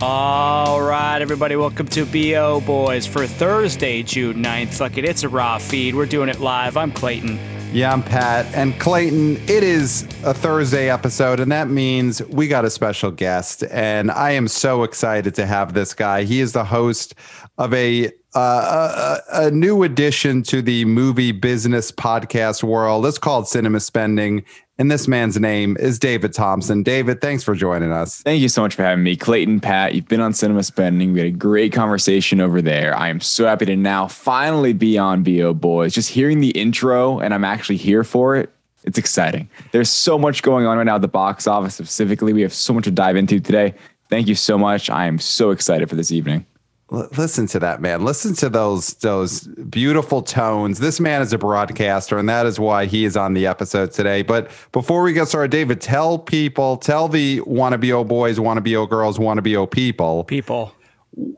All 0.00 0.80
right, 0.80 1.20
everybody, 1.20 1.56
welcome 1.56 1.88
to 1.88 2.06
BO 2.06 2.60
Boys 2.60 3.04
for 3.04 3.26
Thursday, 3.26 4.04
June 4.04 4.44
9th. 4.44 4.74
Fuck 4.74 4.96
it, 4.96 5.04
it's 5.04 5.24
a 5.24 5.28
raw 5.28 5.58
feed. 5.58 5.96
We're 5.96 6.06
doing 6.06 6.28
it 6.28 6.38
live. 6.38 6.76
I'm 6.76 6.92
Clayton. 6.92 7.36
Yeah, 7.72 7.92
I'm 7.92 8.04
Pat. 8.04 8.46
And 8.54 8.78
Clayton, 8.78 9.38
it 9.48 9.64
is 9.64 10.04
a 10.22 10.32
Thursday 10.32 10.88
episode, 10.88 11.40
and 11.40 11.50
that 11.50 11.68
means 11.68 12.22
we 12.26 12.46
got 12.46 12.64
a 12.64 12.70
special 12.70 13.10
guest. 13.10 13.64
And 13.72 14.12
I 14.12 14.30
am 14.30 14.46
so 14.46 14.84
excited 14.84 15.34
to 15.34 15.46
have 15.46 15.74
this 15.74 15.94
guy. 15.94 16.22
He 16.22 16.38
is 16.38 16.52
the 16.52 16.64
host 16.64 17.16
of 17.58 17.74
a 17.74 18.12
uh, 18.34 19.18
a, 19.32 19.46
a, 19.46 19.50
new 19.50 19.82
addition 19.82 20.42
to 20.42 20.60
the 20.60 20.84
movie 20.84 21.32
business 21.32 21.90
podcast 21.90 22.62
world. 22.62 23.06
It's 23.06 23.18
called 23.18 23.48
Cinema 23.48 23.80
Spending. 23.80 24.44
And 24.80 24.90
this 24.90 25.08
man's 25.08 25.40
name 25.40 25.76
is 25.80 25.98
David 25.98 26.34
Thompson. 26.34 26.82
David, 26.82 27.20
thanks 27.20 27.42
for 27.42 27.54
joining 27.54 27.90
us. 27.90 28.22
Thank 28.22 28.40
you 28.40 28.48
so 28.48 28.62
much 28.62 28.76
for 28.76 28.84
having 28.84 29.02
me. 29.02 29.16
Clayton, 29.16 29.60
Pat, 29.60 29.94
you've 29.94 30.06
been 30.06 30.20
on 30.20 30.32
Cinema 30.34 30.62
Spending. 30.62 31.12
We 31.12 31.18
had 31.20 31.28
a 31.28 31.32
great 31.32 31.72
conversation 31.72 32.40
over 32.40 32.62
there. 32.62 32.96
I 32.96 33.08
am 33.08 33.20
so 33.20 33.46
happy 33.46 33.66
to 33.66 33.76
now 33.76 34.06
finally 34.06 34.72
be 34.72 34.96
on 34.96 35.24
BO 35.24 35.52
Boys. 35.54 35.94
Just 35.94 36.10
hearing 36.10 36.40
the 36.40 36.50
intro, 36.50 37.18
and 37.18 37.34
I'm 37.34 37.44
actually 37.44 37.78
here 37.78 38.04
for 38.04 38.36
it. 38.36 38.52
It's 38.84 38.98
exciting. 38.98 39.50
There's 39.72 39.90
so 39.90 40.16
much 40.16 40.42
going 40.42 40.66
on 40.66 40.76
right 40.76 40.86
now 40.86 40.94
at 40.94 41.02
the 41.02 41.08
box 41.08 41.48
office 41.48 41.74
specifically. 41.74 42.32
We 42.32 42.42
have 42.42 42.54
so 42.54 42.72
much 42.72 42.84
to 42.84 42.92
dive 42.92 43.16
into 43.16 43.40
today. 43.40 43.74
Thank 44.08 44.28
you 44.28 44.36
so 44.36 44.56
much. 44.56 44.88
I 44.90 45.06
am 45.06 45.18
so 45.18 45.50
excited 45.50 45.90
for 45.90 45.96
this 45.96 46.12
evening 46.12 46.46
listen 46.90 47.46
to 47.46 47.58
that 47.58 47.82
man 47.82 48.02
listen 48.02 48.34
to 48.34 48.48
those 48.48 48.94
those 48.94 49.40
beautiful 49.68 50.22
tones 50.22 50.78
this 50.78 50.98
man 50.98 51.20
is 51.20 51.32
a 51.32 51.38
broadcaster 51.38 52.16
and 52.16 52.28
that 52.28 52.46
is 52.46 52.58
why 52.58 52.86
he 52.86 53.04
is 53.04 53.16
on 53.16 53.34
the 53.34 53.46
episode 53.46 53.90
today 53.92 54.22
but 54.22 54.50
before 54.72 55.02
we 55.02 55.12
get 55.12 55.28
started 55.28 55.50
david 55.50 55.80
tell 55.80 56.18
people 56.18 56.78
tell 56.78 57.06
the 57.06 57.40
wannabe 57.40 57.92
o 57.92 58.04
boys 58.04 58.38
wannabe 58.38 58.74
o 58.74 58.86
girls 58.86 59.18
wannabe 59.18 59.54
o 59.54 59.66
people 59.66 60.24
people 60.24 60.74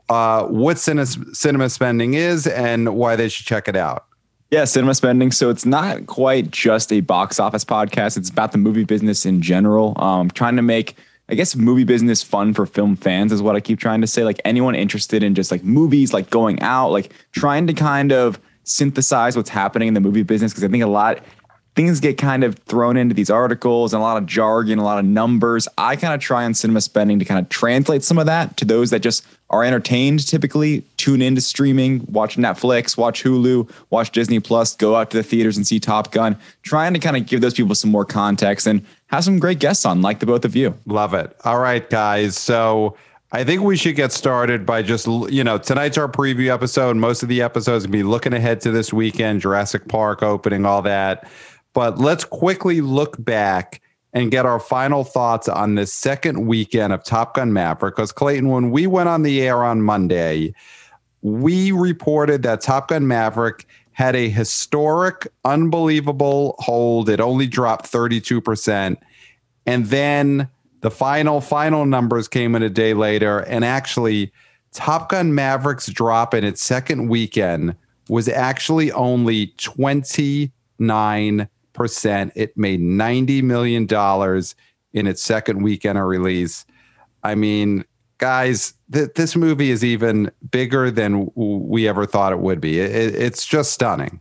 uh, 0.09 0.45
what 0.45 0.77
cinema, 0.77 1.05
cinema 1.33 1.69
spending 1.69 2.13
is 2.13 2.45
and 2.47 2.95
why 2.95 3.15
they 3.15 3.27
should 3.27 3.45
check 3.45 3.67
it 3.67 3.75
out 3.75 4.05
yeah, 4.51 4.65
cinema 4.65 4.93
spending. 4.93 5.31
So 5.31 5.49
it's 5.49 5.65
not 5.65 6.07
quite 6.07 6.51
just 6.51 6.91
a 6.91 6.99
box 6.99 7.39
office 7.39 7.63
podcast. 7.63 8.17
It's 8.17 8.29
about 8.29 8.51
the 8.51 8.57
movie 8.57 8.83
business 8.83 9.25
in 9.25 9.41
general. 9.41 9.93
Um, 9.95 10.29
trying 10.29 10.57
to 10.57 10.61
make 10.61 10.97
I 11.29 11.35
guess 11.35 11.55
movie 11.55 11.85
business 11.85 12.21
fun 12.21 12.53
for 12.53 12.65
film 12.65 12.95
fans 12.95 13.31
is 13.31 13.41
what 13.41 13.55
I 13.55 13.61
keep 13.61 13.79
trying 13.79 14.01
to 14.01 14.07
say. 14.07 14.23
Like 14.23 14.41
anyone 14.43 14.75
interested 14.75 15.23
in 15.23 15.33
just 15.33 15.51
like 15.51 15.63
movies, 15.63 16.13
like 16.13 16.29
going 16.29 16.61
out, 16.61 16.91
like 16.91 17.13
trying 17.31 17.67
to 17.67 17.73
kind 17.73 18.11
of 18.11 18.39
synthesize 18.63 19.37
what's 19.37 19.49
happening 19.49 19.87
in 19.87 19.93
the 19.93 20.01
movie 20.01 20.23
business. 20.23 20.53
Cause 20.53 20.63
I 20.63 20.67
think 20.67 20.83
a 20.83 20.87
lot 20.87 21.19
things 21.75 22.01
get 22.01 22.17
kind 22.17 22.43
of 22.43 22.55
thrown 22.59 22.97
into 22.97 23.15
these 23.15 23.29
articles 23.29 23.93
and 23.93 24.01
a 24.01 24.03
lot 24.03 24.17
of 24.17 24.25
jargon, 24.25 24.77
a 24.77 24.83
lot 24.83 24.99
of 24.99 25.05
numbers. 25.05 25.67
I 25.77 25.95
kind 25.95 26.13
of 26.13 26.19
try 26.19 26.43
on 26.43 26.53
cinema 26.53 26.81
spending 26.81 27.19
to 27.19 27.25
kind 27.25 27.39
of 27.39 27.49
translate 27.49 28.03
some 28.03 28.17
of 28.17 28.25
that 28.25 28.57
to 28.57 28.65
those 28.65 28.89
that 28.89 28.99
just 28.99 29.25
are 29.49 29.63
entertained 29.63 30.25
typically, 30.27 30.81
tune 30.97 31.21
into 31.21 31.41
streaming, 31.41 32.05
watch 32.09 32.37
Netflix, 32.37 32.97
watch 32.97 33.23
Hulu, 33.23 33.69
watch 33.89 34.11
Disney 34.11 34.39
Plus, 34.39 34.75
go 34.75 34.95
out 34.95 35.11
to 35.11 35.17
the 35.17 35.23
theaters 35.23 35.57
and 35.57 35.65
see 35.65 35.79
Top 35.79 36.11
Gun, 36.11 36.37
trying 36.63 36.93
to 36.93 36.99
kind 36.99 37.17
of 37.17 37.25
give 37.25 37.41
those 37.41 37.53
people 37.53 37.75
some 37.75 37.91
more 37.91 38.05
context 38.05 38.67
and 38.67 38.85
have 39.11 39.23
some 39.23 39.39
great 39.39 39.59
guests 39.59 39.85
on, 39.85 40.01
like 40.01 40.19
the 40.19 40.25
both 40.25 40.45
of 40.45 40.55
you. 40.55 40.77
Love 40.85 41.13
it. 41.13 41.35
All 41.43 41.59
right, 41.59 41.87
guys. 41.89 42.37
So 42.37 42.95
I 43.33 43.43
think 43.43 43.61
we 43.61 43.77
should 43.77 43.95
get 43.95 44.11
started 44.11 44.65
by 44.65 44.81
just, 44.81 45.07
you 45.07 45.43
know, 45.43 45.57
tonight's 45.57 45.97
our 45.97 46.07
preview 46.07 46.51
episode. 46.53 46.95
Most 46.95 47.21
of 47.21 47.29
the 47.29 47.41
episodes 47.41 47.85
will 47.85 47.91
be 47.91 48.03
looking 48.03 48.33
ahead 48.33 48.61
to 48.61 48.71
this 48.71 48.91
weekend, 48.91 49.41
Jurassic 49.41 49.87
Park 49.87 50.23
opening, 50.23 50.65
all 50.65 50.81
that. 50.81 51.29
But 51.73 51.97
let's 51.97 52.23
quickly 52.25 52.81
look 52.81 53.21
back 53.23 53.81
and 54.13 54.31
get 54.31 54.45
our 54.45 54.59
final 54.59 55.03
thoughts 55.03 55.47
on 55.47 55.75
this 55.75 55.93
second 55.93 56.45
weekend 56.45 56.91
of 56.91 57.03
Top 57.03 57.35
Gun 57.35 57.53
Maverick. 57.53 57.95
Because, 57.95 58.11
Clayton, 58.11 58.49
when 58.49 58.71
we 58.71 58.87
went 58.87 59.07
on 59.07 59.23
the 59.23 59.41
air 59.41 59.63
on 59.63 59.81
Monday, 59.81 60.53
we 61.21 61.71
reported 61.71 62.43
that 62.43 62.61
Top 62.61 62.89
Gun 62.89 63.07
Maverick 63.07 63.65
had 63.93 64.15
a 64.15 64.29
historic, 64.29 65.27
unbelievable 65.45 66.55
hold. 66.59 67.09
It 67.09 67.19
only 67.19 67.47
dropped 67.47 67.89
32%. 67.91 68.97
And 69.65 69.85
then 69.87 70.49
the 70.81 70.91
final, 70.91 71.41
final 71.41 71.85
numbers 71.85 72.27
came 72.27 72.55
in 72.55 72.63
a 72.63 72.69
day 72.69 72.93
later. 72.93 73.39
And 73.39 73.63
actually, 73.63 74.31
Top 74.73 75.09
Gun 75.09 75.35
Maverick's 75.35 75.87
drop 75.87 76.33
in 76.33 76.43
its 76.43 76.63
second 76.63 77.07
weekend 77.07 77.75
was 78.09 78.27
actually 78.27 78.91
only 78.91 79.47
29%. 79.57 81.39
It 82.35 82.57
made 82.57 82.81
$90 82.81 83.43
million 83.43 83.87
in 84.93 85.07
its 85.07 85.21
second 85.21 85.61
weekend 85.61 85.97
of 85.97 86.05
release. 86.05 86.65
I 87.23 87.35
mean, 87.35 87.85
guys, 88.17 88.73
th- 88.91 89.11
this 89.15 89.35
movie 89.35 89.71
is 89.71 89.83
even 89.83 90.31
bigger 90.49 90.89
than 90.89 91.29
we 91.35 91.87
ever 91.87 92.05
thought 92.05 92.33
it 92.33 92.39
would 92.39 92.59
be. 92.59 92.79
It, 92.79 93.15
it's 93.15 93.45
just 93.45 93.73
stunning. 93.73 94.19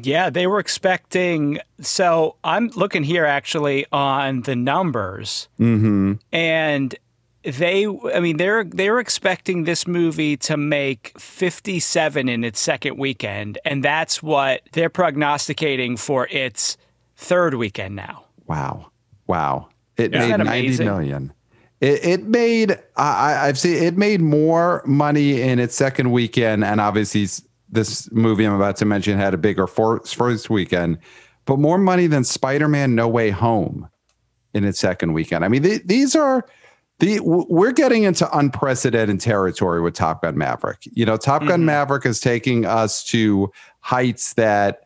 Yeah, 0.00 0.30
they 0.30 0.46
were 0.46 0.58
expecting. 0.58 1.58
So 1.80 2.36
I'm 2.44 2.68
looking 2.68 3.04
here 3.04 3.26
actually 3.26 3.84
on 3.92 4.42
the 4.42 4.56
numbers, 4.56 5.48
mm-hmm. 5.60 6.14
and 6.32 6.94
they, 7.42 7.86
I 7.86 8.20
mean, 8.20 8.38
they're 8.38 8.64
they're 8.64 8.98
expecting 8.98 9.64
this 9.64 9.86
movie 9.86 10.36
to 10.38 10.56
make 10.56 11.12
57 11.18 12.28
in 12.28 12.44
its 12.44 12.60
second 12.60 12.96
weekend, 12.96 13.58
and 13.64 13.84
that's 13.84 14.22
what 14.22 14.62
they're 14.72 14.88
prognosticating 14.88 15.96
for 15.96 16.26
its 16.30 16.76
third 17.16 17.54
weekend 17.54 17.94
now. 17.94 18.24
Wow, 18.46 18.90
wow! 19.26 19.68
It 19.98 20.12
made 20.12 20.36
ninety 20.38 20.84
million. 20.84 21.32
It, 21.80 22.04
it 22.04 22.22
made 22.22 22.78
I, 22.96 23.48
I've 23.48 23.58
seen 23.58 23.82
it 23.82 23.98
made 23.98 24.20
more 24.20 24.82
money 24.86 25.42
in 25.42 25.58
its 25.58 25.74
second 25.74 26.12
weekend, 26.12 26.64
and 26.64 26.80
obviously 26.80 27.28
this 27.72 28.10
movie 28.12 28.44
I'm 28.44 28.54
about 28.54 28.76
to 28.76 28.84
mention 28.84 29.18
had 29.18 29.34
a 29.34 29.38
bigger 29.38 29.66
first 29.66 30.50
weekend, 30.50 30.98
but 31.46 31.58
more 31.58 31.78
money 31.78 32.06
than 32.06 32.22
Spider-Man: 32.24 32.94
No 32.94 33.08
Way 33.08 33.30
Home 33.30 33.88
in 34.54 34.64
its 34.64 34.78
second 34.78 35.14
weekend. 35.14 35.44
I 35.44 35.48
mean, 35.48 35.62
th- 35.62 35.82
these 35.84 36.14
are 36.14 36.46
the 36.98 37.18
we're 37.20 37.72
getting 37.72 38.04
into 38.04 38.28
unprecedented 38.36 39.20
territory 39.20 39.80
with 39.80 39.94
Top 39.94 40.22
Gun 40.22 40.38
Maverick. 40.38 40.78
You 40.92 41.04
know, 41.04 41.16
Top 41.16 41.42
Gun 41.42 41.60
mm-hmm. 41.60 41.66
Maverick 41.66 42.06
is 42.06 42.20
taking 42.20 42.64
us 42.64 43.02
to 43.04 43.50
heights 43.80 44.34
that 44.34 44.84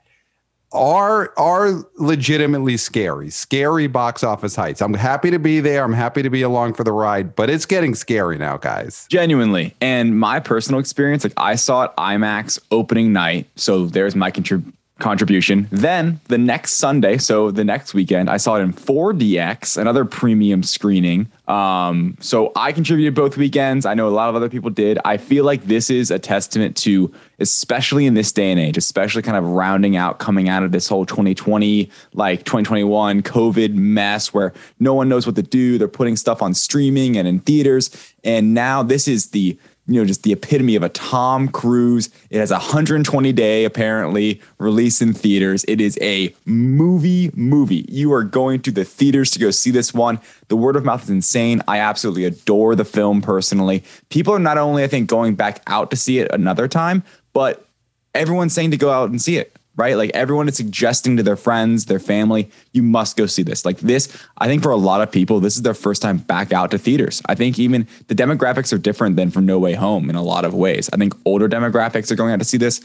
are 0.72 1.32
are 1.38 1.84
legitimately 1.96 2.76
scary, 2.76 3.30
scary 3.30 3.86
box 3.86 4.22
office 4.22 4.56
heights. 4.56 4.82
I'm 4.82 4.94
happy 4.94 5.30
to 5.30 5.38
be 5.38 5.60
there. 5.60 5.84
I'm 5.84 5.92
happy 5.92 6.22
to 6.22 6.30
be 6.30 6.42
along 6.42 6.74
for 6.74 6.84
the 6.84 6.92
ride, 6.92 7.34
but 7.36 7.48
it's 7.50 7.66
getting 7.66 7.94
scary 7.94 8.38
now, 8.38 8.56
guys. 8.56 9.06
Genuinely. 9.08 9.74
And 9.80 10.18
my 10.18 10.40
personal 10.40 10.80
experience, 10.80 11.24
like 11.24 11.32
I 11.36 11.54
saw 11.54 11.84
it 11.84 11.92
IMAX 11.96 12.58
opening 12.70 13.12
night, 13.12 13.48
so 13.56 13.86
there's 13.86 14.14
my 14.14 14.30
contrib- 14.30 14.72
contribution. 14.98 15.68
Then 15.70 16.20
the 16.28 16.38
next 16.38 16.72
Sunday, 16.72 17.18
so 17.18 17.50
the 17.50 17.64
next 17.64 17.92
weekend, 17.92 18.30
I 18.30 18.38
saw 18.38 18.56
it 18.56 18.62
in 18.62 18.72
4DX, 18.72 19.76
another 19.76 20.06
premium 20.06 20.62
screening. 20.62 21.30
Um, 21.46 22.16
so 22.20 22.50
I 22.56 22.72
contributed 22.72 23.14
both 23.14 23.36
weekends. 23.36 23.84
I 23.84 23.92
know 23.92 24.08
a 24.08 24.10
lot 24.10 24.30
of 24.30 24.34
other 24.34 24.48
people 24.48 24.70
did. 24.70 24.98
I 25.04 25.18
feel 25.18 25.44
like 25.44 25.64
this 25.64 25.90
is 25.90 26.10
a 26.10 26.18
testament 26.18 26.76
to, 26.78 27.12
especially 27.38 28.06
in 28.06 28.14
this 28.14 28.32
day 28.32 28.50
and 28.50 28.58
age, 28.58 28.78
especially 28.78 29.20
kind 29.20 29.36
of 29.36 29.44
rounding 29.44 29.96
out, 29.96 30.18
coming 30.18 30.48
out 30.48 30.62
of 30.62 30.72
this 30.72 30.88
whole 30.88 31.04
2020, 31.04 31.90
like 32.14 32.44
2021 32.44 33.22
COVID 33.22 33.74
mess 33.74 34.32
where 34.32 34.54
no 34.80 34.94
one 34.94 35.10
knows 35.10 35.26
what 35.26 35.36
to 35.36 35.42
do. 35.42 35.76
They're 35.76 35.88
putting 35.88 36.16
stuff 36.16 36.40
on 36.40 36.54
streaming 36.54 37.18
and 37.18 37.28
in 37.28 37.40
theaters. 37.40 37.90
And 38.24 38.54
now 38.54 38.82
this 38.82 39.06
is 39.06 39.28
the 39.30 39.58
you 39.88 40.00
know, 40.00 40.04
just 40.04 40.24
the 40.24 40.32
epitome 40.32 40.74
of 40.74 40.82
a 40.82 40.88
Tom 40.88 41.48
Cruise. 41.48 42.10
It 42.30 42.38
has 42.38 42.50
a 42.50 42.54
120 42.54 43.32
day 43.32 43.64
apparently 43.64 44.40
release 44.58 45.00
in 45.00 45.12
theaters. 45.12 45.64
It 45.68 45.80
is 45.80 45.98
a 46.00 46.34
movie 46.44 47.30
movie. 47.34 47.86
You 47.88 48.12
are 48.12 48.24
going 48.24 48.62
to 48.62 48.72
the 48.72 48.84
theaters 48.84 49.30
to 49.32 49.38
go 49.38 49.50
see 49.50 49.70
this 49.70 49.94
one. 49.94 50.20
The 50.48 50.56
word 50.56 50.76
of 50.76 50.84
mouth 50.84 51.04
is 51.04 51.10
insane. 51.10 51.62
I 51.68 51.78
absolutely 51.78 52.24
adore 52.24 52.74
the 52.74 52.84
film 52.84 53.22
personally. 53.22 53.84
People 54.08 54.34
are 54.34 54.40
not 54.40 54.58
only 54.58 54.82
I 54.82 54.88
think 54.88 55.08
going 55.08 55.34
back 55.34 55.62
out 55.66 55.90
to 55.90 55.96
see 55.96 56.18
it 56.18 56.30
another 56.32 56.66
time, 56.66 57.04
but 57.32 57.66
everyone's 58.14 58.54
saying 58.54 58.72
to 58.72 58.76
go 58.76 58.90
out 58.90 59.10
and 59.10 59.22
see 59.22 59.36
it 59.36 59.55
right? 59.76 59.96
Like 59.96 60.10
everyone 60.14 60.48
is 60.48 60.56
suggesting 60.56 61.16
to 61.16 61.22
their 61.22 61.36
friends, 61.36 61.86
their 61.86 61.98
family, 61.98 62.50
you 62.72 62.82
must 62.82 63.16
go 63.16 63.26
see 63.26 63.42
this. 63.42 63.64
Like 63.64 63.78
this, 63.78 64.08
I 64.38 64.46
think 64.46 64.62
for 64.62 64.70
a 64.70 64.76
lot 64.76 65.00
of 65.00 65.12
people, 65.12 65.40
this 65.40 65.56
is 65.56 65.62
their 65.62 65.74
first 65.74 66.02
time 66.02 66.18
back 66.18 66.52
out 66.52 66.70
to 66.72 66.78
theaters. 66.78 67.22
I 67.26 67.34
think 67.34 67.58
even 67.58 67.86
the 68.08 68.14
demographics 68.14 68.72
are 68.72 68.78
different 68.78 69.16
than 69.16 69.30
from 69.30 69.46
No 69.46 69.58
Way 69.58 69.74
Home 69.74 70.10
in 70.10 70.16
a 70.16 70.22
lot 70.22 70.44
of 70.44 70.54
ways. 70.54 70.88
I 70.92 70.96
think 70.96 71.14
older 71.24 71.48
demographics 71.48 72.10
are 72.10 72.16
going 72.16 72.32
out 72.32 72.38
to 72.38 72.44
see 72.44 72.58
this. 72.58 72.80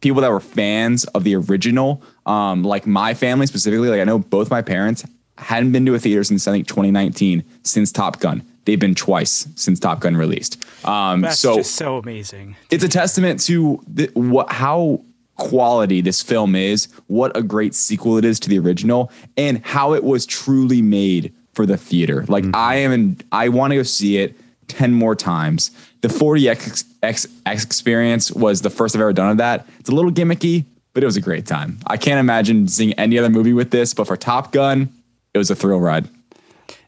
People 0.00 0.20
that 0.22 0.30
were 0.30 0.40
fans 0.40 1.04
of 1.06 1.22
the 1.22 1.36
original, 1.36 2.02
um, 2.26 2.64
like 2.64 2.86
my 2.86 3.14
family 3.14 3.46
specifically, 3.46 3.88
like 3.88 4.00
I 4.00 4.04
know 4.04 4.18
both 4.18 4.50
my 4.50 4.62
parents 4.62 5.04
hadn't 5.38 5.72
been 5.72 5.86
to 5.86 5.94
a 5.94 5.98
theater 5.98 6.24
since 6.24 6.46
I 6.48 6.52
think 6.52 6.66
2019, 6.66 7.44
since 7.62 7.92
Top 7.92 8.18
Gun 8.18 8.44
they've 8.64 8.78
been 8.78 8.94
twice 8.94 9.48
since 9.54 9.80
Top 9.80 10.00
Gun 10.00 10.16
released. 10.16 10.64
Um, 10.86 11.22
That's 11.22 11.38
so 11.38 11.56
just 11.56 11.74
so 11.74 11.98
amazing. 11.98 12.56
It's 12.70 12.84
a 12.84 12.88
testament 12.88 13.40
to 13.44 13.82
the, 13.86 14.10
what 14.14 14.50
how 14.52 15.02
quality 15.36 16.00
this 16.00 16.22
film 16.22 16.54
is, 16.54 16.88
what 17.06 17.36
a 17.36 17.42
great 17.42 17.74
sequel 17.74 18.18
it 18.18 18.24
is 18.24 18.38
to 18.40 18.48
the 18.48 18.58
original, 18.58 19.10
and 19.36 19.64
how 19.64 19.94
it 19.94 20.04
was 20.04 20.26
truly 20.26 20.82
made 20.82 21.32
for 21.54 21.66
the 21.66 21.76
theater. 21.76 22.24
Like 22.28 22.44
mm-hmm. 22.44 22.56
I 22.56 22.76
am, 22.76 22.92
in, 22.92 23.20
I 23.30 23.48
want 23.48 23.72
to 23.72 23.76
go 23.76 23.82
see 23.82 24.18
it 24.18 24.36
10 24.68 24.92
more 24.92 25.14
times. 25.14 25.70
The 26.00 26.08
4DX 26.08 26.84
X, 27.02 27.26
X 27.46 27.64
experience 27.64 28.32
was 28.32 28.62
the 28.62 28.70
first 28.70 28.94
I've 28.94 29.00
ever 29.00 29.12
done 29.12 29.30
of 29.30 29.36
that. 29.38 29.66
It's 29.78 29.88
a 29.88 29.94
little 29.94 30.10
gimmicky, 30.10 30.64
but 30.94 31.02
it 31.02 31.06
was 31.06 31.16
a 31.16 31.20
great 31.20 31.46
time. 31.46 31.78
I 31.86 31.96
can't 31.96 32.20
imagine 32.20 32.68
seeing 32.68 32.92
any 32.94 33.18
other 33.18 33.30
movie 33.30 33.52
with 33.52 33.70
this, 33.70 33.94
but 33.94 34.06
for 34.06 34.16
Top 34.16 34.52
Gun, 34.52 34.92
it 35.34 35.38
was 35.38 35.50
a 35.50 35.56
thrill 35.56 35.80
ride. 35.80 36.08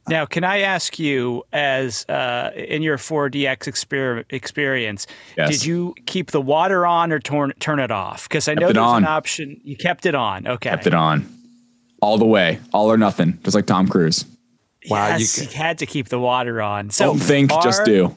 Now, 0.09 0.27
can 0.27 0.45
I 0.45 0.61
ask 0.61 0.99
you, 0.99 1.45
as 1.53 2.05
uh, 2.09 2.51
in 2.55 2.83
your 2.83 2.99
4DX 2.99 3.59
exper- 3.69 4.25
experience, 4.31 5.07
Yes. 5.37 5.51
did 5.51 5.65
you 5.67 5.95
keep 6.07 6.31
the 6.31 6.41
water 6.43 6.85
on 6.87 7.11
or 7.13 7.19
turn 7.19 7.53
turn 7.59 7.81
it 7.81 7.91
off? 7.91 8.29
Because 8.29 8.47
I 8.49 8.55
know 8.55 8.69
it 8.69 8.75
there's 8.75 8.85
on. 8.87 9.05
an 9.05 9.09
option. 9.09 9.61
You 9.65 9.77
kept 9.77 10.05
it 10.07 10.15
on. 10.15 10.47
Okay. 10.47 10.69
Kept 10.71 10.87
it 10.87 10.95
on 10.95 11.27
all 12.03 12.19
the 12.19 12.27
way, 12.27 12.59
all 12.75 12.93
or 12.93 12.99
nothing, 12.99 13.39
just 13.45 13.55
like 13.55 13.65
Tom 13.67 13.89
Cruise. 13.89 14.27
Wow, 14.91 15.15
you 15.15 15.21
Yes, 15.21 15.37
ca- 15.39 15.51
you, 15.51 15.57
had 15.57 15.79
to 15.79 15.87
keep 15.87 16.09
the 16.11 16.19
water 16.21 16.61
on. 16.61 16.91
So 16.91 17.07
Don't 17.07 17.19
think, 17.19 17.51
just 17.63 17.87
do. 17.87 18.15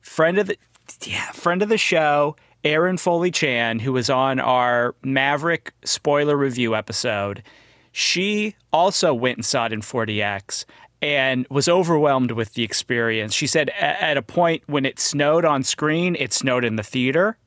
Friend 0.00 0.36
of 0.38 0.48
the 0.48 0.56
yeah, 1.04 1.30
friend 1.30 1.62
of 1.62 1.68
the 1.68 1.78
show, 1.78 2.34
Aaron 2.64 2.96
Foley 2.96 3.30
Chan, 3.30 3.78
who 3.78 3.92
was 3.92 4.10
on 4.10 4.40
our 4.40 4.96
Maverick 5.04 5.72
spoiler 5.84 6.36
review 6.36 6.74
episode. 6.74 7.44
She 7.92 8.56
also 8.72 9.14
went 9.14 9.38
and 9.38 9.44
saw 9.44 9.66
it 9.66 9.72
in 9.72 9.80
4DX 9.80 10.64
and 11.02 11.46
was 11.48 11.68
overwhelmed 11.68 12.32
with 12.32 12.54
the 12.54 12.62
experience. 12.62 13.32
She 13.32 13.46
said 13.46 13.70
at 13.70 14.16
a 14.16 14.22
point 14.22 14.62
when 14.66 14.84
it 14.84 14.98
snowed 14.98 15.44
on 15.44 15.62
screen, 15.62 16.16
it 16.18 16.32
snowed 16.32 16.64
in 16.64 16.76
the 16.76 16.82
theater. 16.82 17.38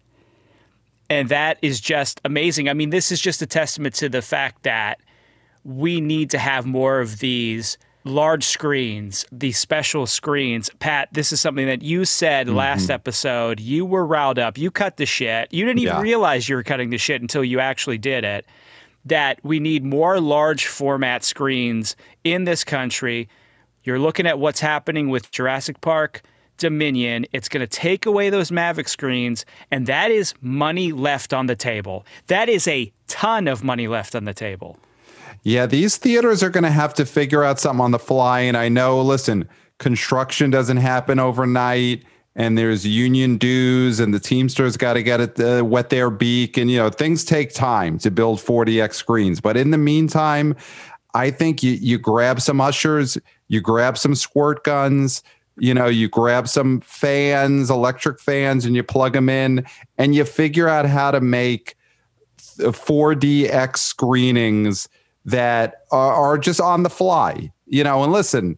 And 1.10 1.30
that 1.30 1.60
is 1.62 1.80
just 1.80 2.20
amazing. 2.26 2.70
I 2.70 2.74
mean, 2.74 2.90
this 2.90 3.12
is 3.12 3.22
just 3.22 3.42
a 3.42 3.46
testament 3.46 3.94
to 3.96 4.10
the 4.10 4.22
fact 4.22 4.64
that 4.64 5.00
we 5.64 6.02
need 6.02 6.32
to 6.32 6.40
have 6.40 6.66
more 6.66 7.00
of 7.00 7.20
these 7.20 7.78
large 8.06 8.44
screens, 8.44 9.26
these 9.32 9.58
special 9.58 10.06
screens. 10.06 10.70
Pat, 10.80 11.10
this 11.12 11.32
is 11.32 11.40
something 11.40 11.68
that 11.68 11.82
you 11.84 12.06
said 12.06 12.48
mm-hmm. 12.48 12.58
last 12.58 12.90
episode. 12.90 13.60
You 13.60 13.86
were 13.86 14.06
riled 14.06 14.40
up. 14.40 14.58
You 14.58 14.72
cut 14.72 14.98
the 14.98 15.06
shit. 15.06 15.54
You 15.54 15.66
didn't 15.66 15.80
even 15.80 15.96
Yeah. 15.96 16.02
realize 16.02 16.50
you 16.50 16.56
were 16.56 16.64
cutting 16.64 16.90
the 16.90 16.98
shit 16.98 17.22
until 17.22 17.44
you 17.44 17.60
actually 17.60 17.98
did 17.98 18.24
it. 18.24 18.46
That 19.06 19.40
we 19.44 19.60
need 19.60 19.84
more 19.86 20.20
large 20.20 20.66
format 20.66 21.24
screens 21.24 21.96
in 22.24 22.46
this 22.46 22.64
country. 22.64 23.30
You're 23.83 24.00
looking 24.00 24.25
at 24.25 24.39
what's 24.39 24.62
happening 24.62 25.09
with 25.09 25.31
Jurassic 25.31 25.81
Park. 25.81 26.21
Dominion, 26.57 27.25
it's 27.33 27.50
going 27.50 27.62
to 27.62 27.68
take 27.68 28.06
away 28.06 28.30
those 28.30 28.51
Maverick 28.51 28.88
screens, 28.88 29.45
and 29.71 29.88
that 29.88 30.12
is 30.12 30.33
money 30.39 30.91
left 30.91 31.33
on 31.33 31.47
the 31.47 31.56
table. 31.56 32.06
That 32.27 32.47
is 32.47 32.68
a 32.68 32.94
ton 33.07 33.47
of 33.47 33.63
money 33.63 33.88
left 33.88 34.15
on 34.15 34.25
the 34.25 34.33
table. 34.33 34.77
Yeah, 35.41 35.65
these 35.65 35.97
theaters 35.97 36.41
are 36.44 36.50
going 36.50 36.63
to 36.63 36.71
have 36.71 36.94
to 36.94 37.06
figure 37.06 37.44
out 37.44 37.59
something 37.59 37.83
on 37.83 37.91
the 37.91 38.00
fly. 38.00 38.41
And 38.41 38.56
I 38.56 38.69
know, 38.69 39.01
listen, 39.01 39.50
construction 39.80 40.51
doesn't 40.51 40.77
happen 40.77 41.19
overnight, 41.19 42.06
and 42.35 42.57
there's 42.57 42.85
union 42.85 43.38
dues, 43.38 44.00
and 44.00 44.13
the 44.13 44.19
Teamsters 44.19 44.77
got 44.77 44.94
to 44.94 45.03
get 45.03 45.19
it 45.19 45.39
uh, 45.39 45.65
wet 45.65 45.89
their 45.89 46.09
beak, 46.09 46.56
and 46.56 46.71
you 46.71 46.77
know 46.77 46.89
things 46.89 47.25
take 47.25 47.53
time 47.53 47.97
to 48.00 48.09
build 48.09 48.39
4DX 48.39 48.94
screens. 48.94 49.41
But 49.41 49.57
in 49.57 49.71
the 49.71 49.77
meantime, 49.77 50.56
I 51.13 51.31
think 51.31 51.62
you 51.63 51.74
you 51.74 51.98
grab 51.98 52.42
some 52.42 52.60
ushers, 52.60 53.18
you 53.48 53.62
grab 53.62 53.98
some 53.98 54.15
squirt 54.15 54.63
guns. 54.63 55.24
You 55.56 55.75
know, 55.75 55.86
you 55.86 56.10
grab 56.10 56.48
some 56.48 56.81
fans, 56.81 57.69
electric 57.69 58.19
fans, 58.19 58.65
and 58.65 58.75
you 58.75 58.81
plug 58.81 59.13
them 59.13 59.30
in, 59.30 59.63
and 60.00 60.15
you 60.15 60.25
figure 60.25 60.68
out 60.68 60.88
how 60.88 61.12
to 61.12 61.21
make 61.21 61.75
4DX 62.57 63.77
screenings 63.77 64.89
that 65.25 65.83
are, 65.92 66.13
are 66.13 66.38
just 66.39 66.60
on 66.60 66.81
the 66.81 66.89
fly, 66.89 67.51
you 67.68 67.83
know. 67.83 68.04
And 68.04 68.12
listen, 68.12 68.57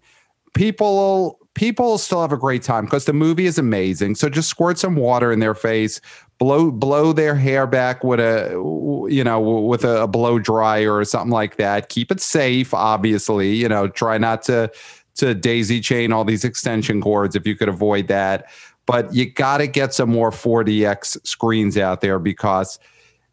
people 0.54 1.40
people 1.54 1.98
still 1.98 2.22
have 2.22 2.32
a 2.32 2.38
great 2.38 2.62
time 2.62 2.86
because 2.86 3.06
the 3.06 3.14
movie 3.14 3.46
is 3.46 3.58
amazing. 3.58 4.16
So 4.16 4.30
just 4.30 4.50
squirt 4.50 4.78
some 4.78 4.96
water 4.96 5.32
in 5.32 5.40
their 5.40 5.56
face, 5.56 6.00
blow 6.38 6.72
blow 6.72 7.14
their 7.14 7.36
hair 7.36 7.66
back 7.68 8.04
with 8.04 8.20
a 8.20 8.52
you 9.10 9.24
know 9.24 9.40
with 9.40 9.84
a, 9.84 10.08
blow 10.08 10.40
dryer 10.40 10.94
or 10.96 11.06
something 11.06 11.32
like 11.32 11.58
that. 11.58 11.90
Keep 11.90 12.12
it 12.12 12.22
safe, 12.22 12.74
obviously. 12.74 13.54
You 13.54 13.70
know, 13.70 13.88
try 13.88 14.18
not 14.18 14.44
to 14.44 14.72
to 15.16 15.34
daisy 15.34 15.80
chain 15.80 16.12
all 16.12 16.26
these 16.26 16.44
extension 16.44 17.02
cords 17.02 17.36
if 17.36 17.48
you 17.48 17.56
could 17.56 17.70
avoid 17.70 18.08
that. 18.08 18.46
But 18.86 19.14
you 19.14 19.32
got 19.32 19.58
to 19.60 19.68
get 19.68 19.94
some 19.94 20.10
more 20.10 20.30
4DX 20.30 21.26
screens 21.26 21.78
out 21.78 22.02
there 22.02 22.20
because 22.20 22.78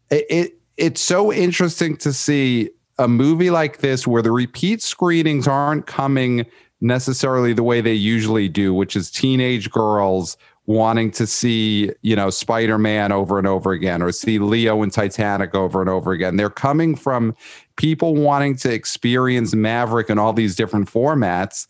it, 0.09 0.25
it 0.29 0.53
it's 0.77 1.01
so 1.01 1.31
interesting 1.31 1.97
to 1.97 2.11
see 2.13 2.71
a 2.97 3.07
movie 3.07 3.49
like 3.49 3.79
this 3.79 4.07
where 4.07 4.21
the 4.21 4.31
repeat 4.31 4.81
screenings 4.81 5.47
aren't 5.47 5.85
coming 5.85 6.45
necessarily 6.81 7.53
the 7.53 7.63
way 7.63 7.81
they 7.81 7.93
usually 7.93 8.49
do, 8.49 8.73
which 8.73 8.95
is 8.95 9.09
teenage 9.09 9.71
girls 9.71 10.37
wanting 10.65 11.11
to 11.11 11.27
see, 11.27 11.91
you 12.01 12.15
know, 12.15 12.29
Spider-Man 12.29 13.11
over 13.11 13.37
and 13.37 13.45
over 13.45 13.71
again 13.71 14.01
or 14.01 14.11
see 14.11 14.39
Leo 14.39 14.81
and 14.81 14.93
Titanic 14.93 15.53
over 15.53 15.81
and 15.81 15.89
over 15.89 16.11
again. 16.13 16.37
They're 16.37 16.49
coming 16.49 16.95
from 16.95 17.35
people 17.75 18.15
wanting 18.15 18.55
to 18.57 18.73
experience 18.73 19.53
Maverick 19.53 20.09
in 20.09 20.17
all 20.17 20.31
these 20.31 20.55
different 20.55 20.89
formats 20.89 21.67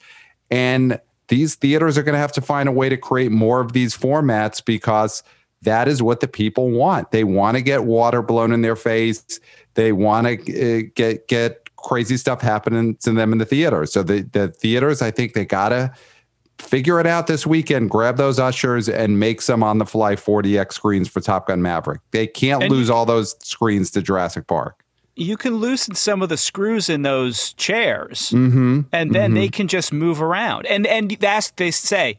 and 0.52 1.00
these 1.30 1.56
theaters 1.56 1.98
are 1.98 2.04
going 2.04 2.14
to 2.14 2.20
have 2.20 2.32
to 2.34 2.42
find 2.42 2.70
a 2.70 2.72
way 2.72 2.90
to 2.90 2.98
create 2.98 3.32
more 3.32 3.60
of 3.60 3.74
these 3.74 3.98
formats 3.98 4.64
because 4.64 5.24
that 5.64 5.88
is 5.88 6.04
what 6.04 6.20
the 6.20 6.28
people 6.28 6.70
want. 6.70 7.12
They 7.12 7.24
want 7.24 7.58
to 7.58 7.64
get 7.64 7.86
water 7.86 8.22
blown 8.22 8.52
in 8.52 8.62
their 8.62 8.76
face. 8.76 9.40
They 9.74 9.94
want 9.94 10.28
to 10.28 10.34
uh, 10.80 10.84
get 10.94 11.28
get 11.28 11.76
crazy 11.78 12.18
stuff 12.18 12.42
happening 12.42 12.96
to 12.98 13.12
them 13.12 13.32
in 13.32 13.40
the 13.40 13.46
theater. 13.46 13.86
So 13.86 14.04
the 14.04 14.22
the 14.22 14.50
theaters, 14.50 15.02
I 15.02 15.12
think 15.12 15.34
they 15.34 15.46
gotta 15.46 15.94
figure 16.60 17.00
it 17.00 17.06
out 17.08 17.28
this 17.28 17.46
weekend. 17.48 17.90
Grab 17.90 18.18
those 18.18 18.40
ushers 18.40 18.88
and 18.90 19.20
make 19.20 19.42
some 19.42 19.64
on 19.64 19.78
the 19.78 19.86
fly 19.86 20.16
4DX 20.16 20.74
screens 20.74 21.08
for 21.08 21.20
Top 21.22 21.48
Gun 21.48 21.62
Maverick. 21.62 22.02
They 22.12 22.28
can't 22.28 22.64
And- 22.64 22.72
lose 22.72 22.90
all 22.90 23.06
those 23.06 23.36
screens 23.46 23.92
to 23.92 24.02
Jurassic 24.02 24.48
Park. 24.48 24.84
You 25.16 25.38
can 25.38 25.58
loosen 25.58 25.94
some 25.94 26.24
of 26.24 26.30
the 26.30 26.38
screws 26.38 26.90
in 26.90 27.04
those 27.04 27.54
chairs. 27.54 28.32
Mm-hmm. 28.32 28.82
and 28.92 29.14
then 29.14 29.36
they 29.36 29.48
can 29.48 29.68
just 29.68 29.94
move 29.94 30.22
around. 30.22 30.66
And 30.66 30.88
and 30.88 31.12
that's 31.20 31.52
they 31.52 31.70
say, 31.70 32.18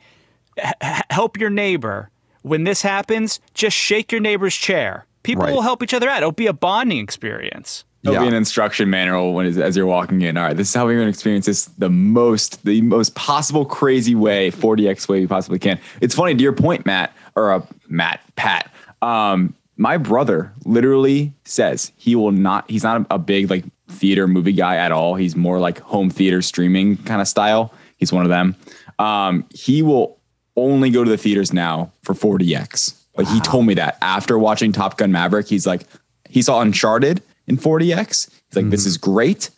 "H- 0.58 0.72
h- 0.82 1.02
help 1.10 1.36
your 1.38 1.50
neighbor. 1.50 2.10
When 2.42 2.62
this 2.64 2.82
happens, 2.82 3.40
just 3.54 3.76
shake 3.76 4.12
your 4.12 4.20
neighbor's 4.20 4.54
chair. 4.54 5.06
People 5.24 5.44
Right. 5.44 5.52
will 5.54 5.62
help 5.62 5.82
each 5.82 5.94
other 5.94 6.08
out. 6.08 6.18
It'll 6.18 6.30
be 6.30 6.46
a 6.46 6.52
bonding 6.52 6.98
experience. 6.98 7.84
There'll 8.04 8.16
Yeah. 8.16 8.20
be 8.22 8.28
an 8.28 8.34
instruction 8.34 8.90
manual 8.90 9.32
when 9.32 9.46
as 9.60 9.76
you're 9.76 9.86
walking 9.86 10.20
in. 10.22 10.36
All 10.36 10.44
right, 10.44 10.56
this 10.56 10.68
is 10.68 10.74
how 10.74 10.84
we're 10.84 10.94
going 10.96 11.06
to 11.06 11.10
experience 11.10 11.46
this 11.46 11.64
the 11.78 11.88
most, 11.88 12.62
the 12.64 12.82
most 12.82 13.14
possible 13.14 13.64
crazy 13.64 14.14
way, 14.14 14.50
4DX 14.50 15.08
way 15.08 15.20
we 15.20 15.26
possibly 15.26 15.58
can. 15.58 15.80
It's 16.02 16.14
funny 16.14 16.34
to 16.34 16.42
your 16.42 16.52
point, 16.52 16.84
Matt, 16.84 17.14
or 17.34 17.50
uh, 17.50 17.62
Matt, 17.88 18.20
Pat. 18.36 18.70
Um, 19.00 19.54
my 19.78 19.96
brother 19.96 20.52
literally 20.66 21.32
says 21.46 21.92
he 21.96 22.14
will 22.14 22.30
not. 22.30 22.70
He's 22.70 22.84
not 22.84 23.00
a, 23.10 23.14
a 23.14 23.18
big 23.18 23.48
like 23.50 23.64
theater 23.88 24.28
movie 24.28 24.52
guy 24.52 24.76
at 24.76 24.92
all. 24.92 25.14
He's 25.14 25.34
more 25.34 25.58
like 25.58 25.80
home 25.80 26.10
theater 26.10 26.42
streaming 26.42 26.98
kind 26.98 27.20
of 27.22 27.26
style. 27.26 27.72
He's 27.96 28.12
one 28.12 28.24
of 28.24 28.30
them. 28.30 28.54
Um, 28.98 29.46
he 29.54 29.82
will 29.82 30.18
only 30.56 30.90
go 30.90 31.04
to 31.04 31.10
the 31.10 31.16
theaters 31.16 31.52
now 31.54 31.90
for 32.02 32.14
4DX. 32.14 32.94
Like 33.16 33.28
he 33.28 33.40
told 33.40 33.64
me 33.66 33.74
that 33.74 33.96
after 34.02 34.38
watching 34.38 34.72
Top 34.72 34.98
Gun 34.98 35.10
Maverick, 35.10 35.48
he's 35.48 35.66
like, 35.66 35.82
he 36.28 36.42
saw 36.42 36.60
Uncharted 36.60 37.22
in 37.46 37.56
4DX. 37.56 38.30
He's 38.48 38.56
like, 38.56 38.70
this 38.70 38.86
is 38.86 38.96
great. 38.96 39.50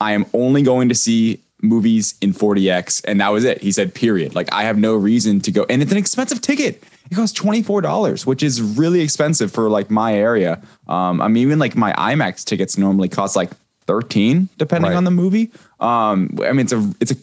I 0.00 0.12
am 0.12 0.26
only 0.34 0.62
going 0.62 0.88
to 0.88 0.94
see 0.94 1.40
movies 1.62 2.14
in 2.20 2.32
4DX, 2.34 3.04
and 3.06 3.20
that 3.20 3.28
was 3.30 3.44
it. 3.44 3.62
He 3.62 3.72
said, 3.72 3.94
period. 3.94 4.34
Like 4.34 4.52
I 4.52 4.64
have 4.64 4.76
no 4.78 4.94
reason 4.96 5.40
to 5.42 5.50
go, 5.50 5.64
and 5.70 5.80
it's 5.82 5.92
an 5.92 5.98
expensive 5.98 6.40
ticket. 6.40 6.82
It 7.10 7.14
costs 7.14 7.34
twenty 7.38 7.62
four 7.62 7.80
dollars, 7.82 8.24
which 8.26 8.42
is 8.42 8.60
really 8.62 9.00
expensive 9.02 9.52
for 9.52 9.68
like 9.68 9.90
my 9.90 10.14
area. 10.14 10.60
Um, 10.88 11.20
I 11.20 11.28
mean, 11.28 11.42
even 11.42 11.58
like 11.58 11.76
my 11.76 11.92
IMAX 11.92 12.44
tickets 12.44 12.78
normally 12.78 13.08
cost 13.08 13.36
like 13.36 13.50
thirteen, 13.86 14.48
depending 14.56 14.90
Right. 14.90 14.96
on 14.96 15.04
the 15.04 15.10
movie. 15.10 15.50
Um, 15.80 16.36
I 16.42 16.52
mean, 16.52 16.60
it's 16.60 16.72
a 16.72 16.92
it's 17.00 17.12
a 17.12 17.16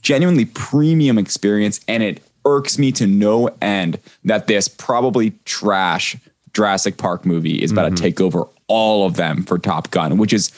genuinely 0.00 0.46
premium 0.46 1.18
experience, 1.18 1.80
and 1.86 2.02
it 2.02 2.22
irks 2.46 2.78
me 2.78 2.92
to 2.92 3.06
no 3.06 3.50
end 3.60 3.98
that 4.24 4.46
this 4.46 4.68
probably 4.68 5.32
trash 5.44 6.16
Jurassic 6.56 6.96
Park 6.96 7.26
movie 7.26 7.62
is 7.62 7.70
about 7.70 7.82
to 7.82 7.88
mm-hmm. 7.90 8.02
take 8.02 8.18
over 8.18 8.46
all 8.66 9.04
of 9.06 9.16
them 9.16 9.42
for 9.42 9.58
Top 9.58 9.90
Gun, 9.90 10.16
which 10.16 10.32
is 10.32 10.50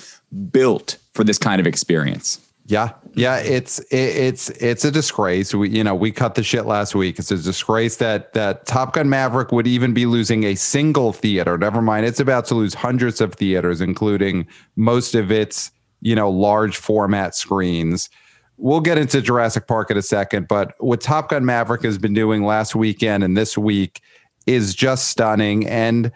built 0.52 0.96
for 1.12 1.24
this 1.24 1.38
kind 1.38 1.58
of 1.60 1.66
experience. 1.66 2.40
Yeah, 2.66 2.92
yeah, 3.14 3.38
it's 3.38 3.80
it, 3.90 3.96
it's 3.96 4.48
it's 4.50 4.84
a 4.84 4.92
disgrace. 4.92 5.52
We 5.52 5.70
you 5.70 5.82
know 5.82 5.96
we 5.96 6.12
cut 6.12 6.36
the 6.36 6.44
shit 6.44 6.66
last 6.66 6.94
week. 6.94 7.18
It's 7.18 7.32
a 7.32 7.36
disgrace 7.36 7.96
that 7.96 8.32
that 8.34 8.64
Top 8.66 8.92
Gun 8.92 9.08
Maverick 9.08 9.50
would 9.50 9.66
even 9.66 9.92
be 9.92 10.06
losing 10.06 10.44
a 10.44 10.54
single 10.54 11.12
theater. 11.12 11.58
Never 11.58 11.82
mind, 11.82 12.06
it's 12.06 12.20
about 12.20 12.44
to 12.46 12.54
lose 12.54 12.74
hundreds 12.74 13.20
of 13.20 13.34
theaters, 13.34 13.80
including 13.80 14.46
most 14.76 15.16
of 15.16 15.32
its 15.32 15.72
you 16.00 16.14
know 16.14 16.30
large 16.30 16.76
format 16.76 17.34
screens. 17.34 18.08
We'll 18.56 18.80
get 18.80 18.98
into 18.98 19.20
Jurassic 19.20 19.66
Park 19.66 19.90
in 19.90 19.96
a 19.96 20.02
second, 20.02 20.46
but 20.46 20.74
what 20.78 21.00
Top 21.00 21.30
Gun 21.30 21.44
Maverick 21.44 21.82
has 21.82 21.98
been 21.98 22.14
doing 22.14 22.44
last 22.44 22.76
weekend 22.76 23.24
and 23.24 23.36
this 23.36 23.58
week 23.58 24.00
is 24.48 24.74
just 24.74 25.08
stunning. 25.08 25.66
And 25.68 26.10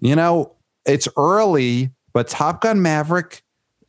you 0.00 0.16
know 0.16 0.54
it's 0.84 1.08
early, 1.16 1.90
but 2.12 2.28
Top 2.28 2.62
Gun 2.62 2.80
Maverick 2.82 3.42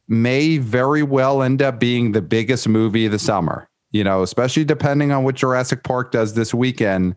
may 0.07 0.57
very 0.57 1.03
well 1.03 1.41
end 1.41 1.61
up 1.61 1.79
being 1.79 2.11
the 2.11 2.21
biggest 2.21 2.67
movie 2.67 3.05
of 3.05 3.11
the 3.11 3.19
summer. 3.19 3.69
you 3.91 4.03
know, 4.03 4.21
especially 4.21 4.63
depending 4.63 5.11
on 5.11 5.23
what 5.23 5.35
Jurassic 5.35 5.83
Park 5.83 6.11
does 6.11 6.33
this 6.33 6.53
weekend, 6.53 7.15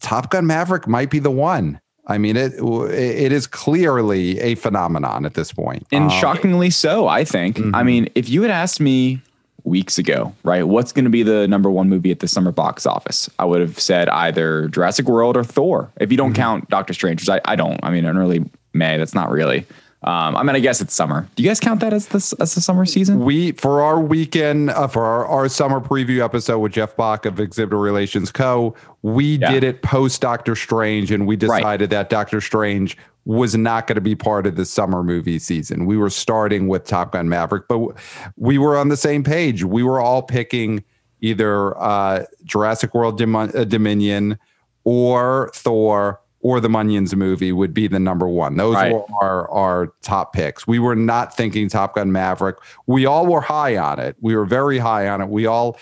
Top 0.00 0.30
Gun 0.30 0.46
Maverick 0.46 0.86
might 0.86 1.10
be 1.10 1.18
the 1.18 1.30
one. 1.30 1.80
I 2.06 2.18
mean, 2.18 2.36
it 2.36 2.52
it 2.58 3.32
is 3.32 3.46
clearly 3.46 4.38
a 4.40 4.54
phenomenon 4.56 5.24
at 5.24 5.34
this 5.34 5.52
point, 5.52 5.86
and 5.90 6.04
um, 6.04 6.10
shockingly 6.10 6.70
so. 6.70 7.08
I 7.08 7.24
think. 7.24 7.56
Mm-hmm. 7.56 7.74
I 7.74 7.82
mean, 7.82 8.08
if 8.14 8.28
you 8.28 8.42
had 8.42 8.50
asked 8.50 8.80
me 8.80 9.22
weeks 9.64 9.98
ago, 9.98 10.34
right, 10.42 10.62
what's 10.64 10.92
going 10.92 11.04
to 11.04 11.10
be 11.10 11.22
the 11.22 11.48
number 11.48 11.70
one 11.70 11.88
movie 11.88 12.10
at 12.10 12.20
the 12.20 12.28
summer 12.28 12.52
box 12.52 12.86
office, 12.86 13.28
I 13.38 13.44
would 13.44 13.60
have 13.60 13.80
said 13.80 14.08
either 14.08 14.68
Jurassic 14.68 15.06
World 15.06 15.36
or 15.36 15.44
Thor. 15.44 15.90
If 15.98 16.10
you 16.10 16.16
don't 16.16 16.32
mm-hmm. 16.32 16.42
count 16.42 16.68
Doctor 16.68 16.92
Strange, 16.92 17.28
I, 17.28 17.40
I 17.44 17.56
don't. 17.56 17.80
I 17.82 17.90
mean, 17.90 18.04
in 18.04 18.16
early 18.16 18.44
May, 18.72 18.98
that's 18.98 19.14
not 19.14 19.30
really. 19.30 19.66
Um, 20.04 20.36
I 20.36 20.42
mean, 20.42 20.54
I 20.54 20.60
guess 20.60 20.82
it's 20.82 20.92
summer. 20.92 21.26
Do 21.34 21.42
you 21.42 21.48
guys 21.48 21.60
count 21.60 21.80
that 21.80 21.94
as 21.94 22.08
the 22.08 22.36
as 22.38 22.54
the 22.54 22.60
summer 22.60 22.84
season? 22.84 23.24
We 23.24 23.52
for 23.52 23.80
our 23.80 23.98
weekend 23.98 24.68
uh, 24.70 24.86
for 24.86 25.02
our, 25.02 25.24
our 25.24 25.48
summer 25.48 25.80
preview 25.80 26.22
episode 26.22 26.58
with 26.58 26.72
Jeff 26.72 26.94
Bock 26.94 27.24
of 27.24 27.40
Exhibitor 27.40 27.78
Relations 27.78 28.30
Co. 28.30 28.74
We 29.00 29.36
yeah. 29.36 29.50
did 29.50 29.64
it 29.64 29.80
post 29.80 30.20
Doctor 30.20 30.56
Strange, 30.56 31.10
and 31.10 31.26
we 31.26 31.36
decided 31.36 31.64
right. 31.64 31.90
that 31.90 32.10
Doctor 32.10 32.42
Strange 32.42 32.98
was 33.24 33.56
not 33.56 33.86
going 33.86 33.94
to 33.94 34.02
be 34.02 34.14
part 34.14 34.46
of 34.46 34.56
the 34.56 34.66
summer 34.66 35.02
movie 35.02 35.38
season. 35.38 35.86
We 35.86 35.96
were 35.96 36.10
starting 36.10 36.68
with 36.68 36.84
Top 36.84 37.12
Gun 37.12 37.30
Maverick, 37.30 37.66
but 37.66 37.96
we 38.36 38.58
were 38.58 38.76
on 38.76 38.88
the 38.90 38.98
same 38.98 39.24
page. 39.24 39.64
We 39.64 39.82
were 39.82 40.00
all 40.00 40.22
picking 40.22 40.84
either 41.22 41.80
uh, 41.80 42.26
Jurassic 42.44 42.94
World 42.94 43.20
uh, 43.22 43.64
Dominion 43.64 44.38
or 44.84 45.50
Thor 45.54 46.20
or 46.44 46.60
the 46.60 46.68
Minions 46.68 47.16
movie 47.16 47.52
would 47.52 47.72
be 47.72 47.88
the 47.88 47.98
number 47.98 48.28
one. 48.28 48.58
Those 48.58 48.74
right. 48.74 48.92
were 48.92 49.06
our, 49.22 49.50
our 49.50 49.94
top 50.02 50.34
picks. 50.34 50.66
We 50.66 50.78
were 50.78 50.94
not 50.94 51.34
thinking 51.34 51.70
Top 51.70 51.94
Gun 51.94 52.12
Maverick. 52.12 52.58
We 52.86 53.06
all 53.06 53.26
were 53.26 53.40
high 53.40 53.78
on 53.78 53.98
it. 53.98 54.14
We 54.20 54.36
were 54.36 54.44
very 54.44 54.76
high 54.76 55.08
on 55.08 55.22
it. 55.22 55.30
We 55.30 55.46
all, 55.46 55.78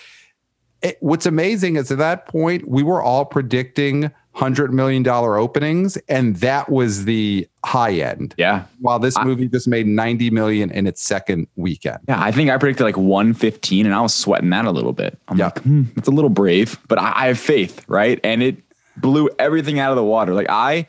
it, 0.81 0.99
what's 1.01 1.27
amazing 1.27 1.75
is 1.75 1.91
at 1.91 1.99
that 1.99 2.27
point, 2.27 2.69
we 2.69 2.85
were 2.85 3.03
all 3.03 3.25
predicting 3.25 4.13
hundred 4.35 4.73
million 4.73 5.03
dollar 5.03 5.37
openings, 5.37 5.97
and 6.09 6.37
that 6.37 6.71
was 6.71 7.07
the 7.07 7.47
high 7.65 7.95
end. 7.95 8.35
Yeah. 8.39 8.65
While 8.79 9.01
this 9.01 9.17
I, 9.17 9.25
movie 9.25 9.49
just 9.49 9.67
made 9.67 9.89
ninety 9.89 10.31
million 10.31 10.71
in 10.71 10.87
its 10.87 11.03
second 11.03 11.49
weekend. 11.57 11.99
Yeah, 12.07 12.23
I 12.23 12.31
think 12.31 12.51
I 12.51 12.57
predicted 12.57 12.85
like 12.85 12.97
one 12.97 13.35
fifteen, 13.35 13.85
and 13.85 13.97
I 13.97 14.01
was 14.01 14.15
sweating 14.15 14.51
that 14.51 14.65
a 14.65 14.71
little 14.71 14.93
bit. 14.93 15.19
I'm 15.27 15.39
yeah. 15.39 15.47
like, 15.47 15.59
hmm, 15.59 15.83
it's 15.97 16.07
a 16.09 16.13
little 16.13 16.31
brave, 16.31 16.79
but 16.87 17.01
I, 17.01 17.13
I 17.17 17.27
have 17.27 17.39
faith, 17.41 17.85
right? 17.89 18.21
And 18.23 18.45
it 18.45 18.63
blew 18.97 19.29
everything 19.39 19.79
out 19.79 19.91
of 19.91 19.97
the 19.97 20.05
water. 20.05 20.35
Like 20.35 20.49
I, 20.49 20.87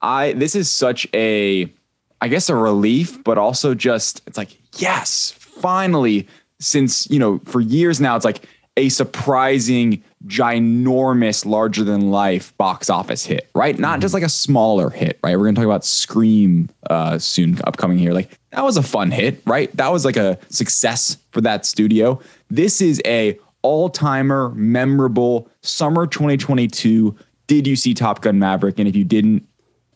I, 0.00 0.32
this 0.32 0.54
is 0.54 0.70
such 0.70 1.06
a, 1.14 1.72
I 2.20 2.28
guess 2.28 2.48
a 2.48 2.54
relief, 2.54 3.22
but 3.24 3.38
also 3.38 3.74
just 3.74 4.22
it's 4.26 4.38
like 4.38 4.56
yes, 4.80 5.32
finally. 5.32 6.28
Since 6.58 7.10
you 7.10 7.18
know, 7.18 7.38
for 7.44 7.60
years 7.60 8.00
now, 8.00 8.16
it's 8.16 8.24
like 8.24 8.46
a 8.76 8.88
surprising, 8.88 10.02
ginormous, 10.26 11.46
larger 11.46 11.84
than 11.84 12.10
life 12.10 12.56
box 12.56 12.90
office 12.90 13.24
hit, 13.24 13.48
right? 13.54 13.78
Not 13.78 14.00
just 14.00 14.14
like 14.14 14.22
a 14.22 14.28
smaller 14.28 14.90
hit, 14.90 15.18
right? 15.22 15.36
We're 15.36 15.44
gonna 15.44 15.56
talk 15.56 15.64
about 15.64 15.84
Scream 15.84 16.68
uh, 16.88 17.18
soon, 17.18 17.58
upcoming 17.64 17.98
here. 17.98 18.12
Like 18.12 18.38
that 18.50 18.64
was 18.64 18.76
a 18.76 18.82
fun 18.82 19.10
hit, 19.10 19.42
right? 19.46 19.74
That 19.76 19.92
was 19.92 20.04
like 20.04 20.16
a 20.16 20.38
success 20.48 21.18
for 21.30 21.40
that 21.42 21.66
studio. 21.66 22.20
This 22.50 22.80
is 22.80 23.00
a 23.06 23.38
all 23.62 23.88
timer, 23.88 24.50
memorable 24.50 25.50
summer 25.62 26.06
2022 26.06 27.16
did 27.46 27.66
you 27.66 27.76
see 27.76 27.94
Top 27.94 28.22
Gun 28.22 28.38
Maverick? 28.38 28.78
And 28.78 28.88
if 28.88 28.96
you 28.96 29.04
didn't, 29.04 29.46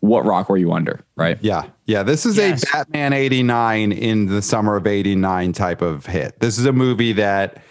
what 0.00 0.24
rock 0.24 0.48
were 0.48 0.56
you 0.56 0.72
under? 0.72 1.04
Right. 1.16 1.38
Yeah. 1.40 1.64
Yeah. 1.86 2.02
This 2.02 2.24
is 2.24 2.36
yes. 2.36 2.62
a 2.62 2.66
Batman 2.72 3.12
89 3.12 3.92
in 3.92 4.26
the 4.26 4.42
summer 4.42 4.76
of 4.76 4.86
89 4.86 5.52
type 5.52 5.82
of 5.82 6.06
hit. 6.06 6.40
This 6.40 6.58
is 6.58 6.64
a 6.64 6.72
movie 6.72 7.12
that 7.12 7.62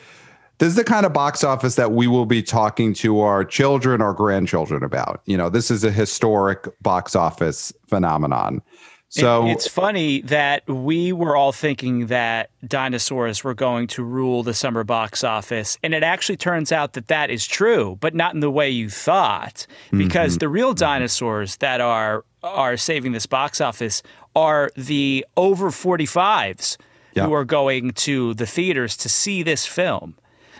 this 0.60 0.68
is 0.68 0.76
the 0.76 0.84
kind 0.84 1.06
of 1.06 1.14
box 1.14 1.44
office 1.44 1.76
that 1.76 1.94
we 1.94 2.06
will 2.06 2.26
be 2.26 2.44
talking 2.44 2.94
to 2.96 3.22
our 3.22 3.46
children 3.46 4.02
or 4.02 4.14
grandchildren 4.14 4.84
about. 4.84 5.22
You 5.26 5.38
know, 5.38 5.50
this 5.50 5.72
is 5.72 5.84
a 5.84 5.92
historic 5.92 6.68
box 6.82 7.16
office 7.16 7.74
phenomenon. 7.88 8.62
So 9.10 9.48
it's 9.48 9.68
funny 9.68 10.22
that 10.22 10.68
we 10.68 11.12
were 11.12 11.36
all 11.36 11.52
thinking 11.52 12.08
that 12.08 12.52
dinosaurs 12.66 13.44
were 13.44 13.56
going 13.56 13.88
to 13.88 14.04
rule 14.04 14.44
the 14.44 14.54
summer 14.54 14.84
box 14.84 15.24
office. 15.24 15.80
And 15.82 15.96
it 15.96 16.04
actually 16.04 16.38
turns 16.38 16.72
out 16.72 16.94
that 16.94 17.08
that 17.08 17.32
is 17.32 17.48
true, 17.48 17.98
but 18.02 18.14
not 18.14 18.36
in 18.36 18.40
the 18.40 18.52
way 18.52 18.70
you 18.70 18.88
thought. 18.88 19.66
Because 19.92 20.34
mm-hmm. 20.34 20.40
the 20.40 20.50
real 20.50 20.74
dinosaurs 20.74 21.58
that 21.58 21.82
are 21.82 22.24
are 22.44 22.78
saving 22.78 23.12
this 23.12 23.26
box 23.26 23.60
office 23.60 24.02
are 24.36 24.70
the 24.78 25.26
over 25.36 25.72
45s 25.72 26.78
yep. 27.14 27.26
who 27.26 27.34
are 27.34 27.44
going 27.44 27.92
to 27.92 28.34
the 28.36 28.46
theaters 28.46 28.96
to 28.96 29.10
see 29.10 29.44
this 29.44 29.66
film. 29.66 30.16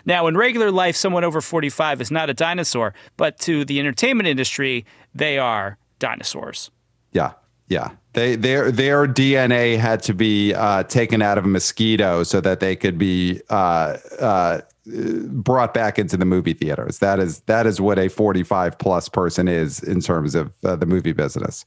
Now, 0.06 0.28
in 0.28 0.36
regular 0.36 0.72
life, 0.72 0.96
someone 0.96 1.24
over 1.24 1.40
45 1.40 2.02
is 2.02 2.12
not 2.12 2.30
a 2.30 2.34
dinosaur, 2.34 2.94
but 3.16 3.38
to 3.42 3.64
the 3.64 3.80
entertainment 3.80 4.28
industry, 4.28 4.86
they 5.14 5.38
are 5.38 5.78
dinosaurs. 6.00 6.72
Yeah. 7.14 7.34
Yeah, 7.70 7.92
they 8.14 8.36
their 8.36 8.72
their 8.72 9.08
DNA 9.08 9.78
had 9.78 10.02
to 10.04 10.14
be 10.14 10.54
uh, 10.54 10.84
taken 10.84 11.22
out 11.22 11.38
of 11.38 11.46
a 11.46 11.48
mosquito 11.48 12.24
so 12.24 12.42
that 12.42 12.60
they 12.60 12.76
could 12.76 12.98
be 12.98 13.42
uh, 13.50 13.98
uh, 14.20 14.62
brought 14.86 15.74
back 15.74 16.00
into 16.00 16.18
the 16.18 16.26
movie 16.26 16.54
theaters. 16.54 17.00
That 17.00 17.20
is 17.20 17.42
that 17.42 17.68
is 17.68 17.80
what 17.80 18.00
a 18.00 18.08
forty 18.08 18.44
five 18.44 18.78
plus 18.80 19.10
person 19.10 19.48
is 19.48 19.84
in 19.84 20.02
terms 20.02 20.34
of 20.34 20.52
uh, 20.64 20.76
the 20.76 20.88
movie 20.88 21.12
business. 21.12 21.66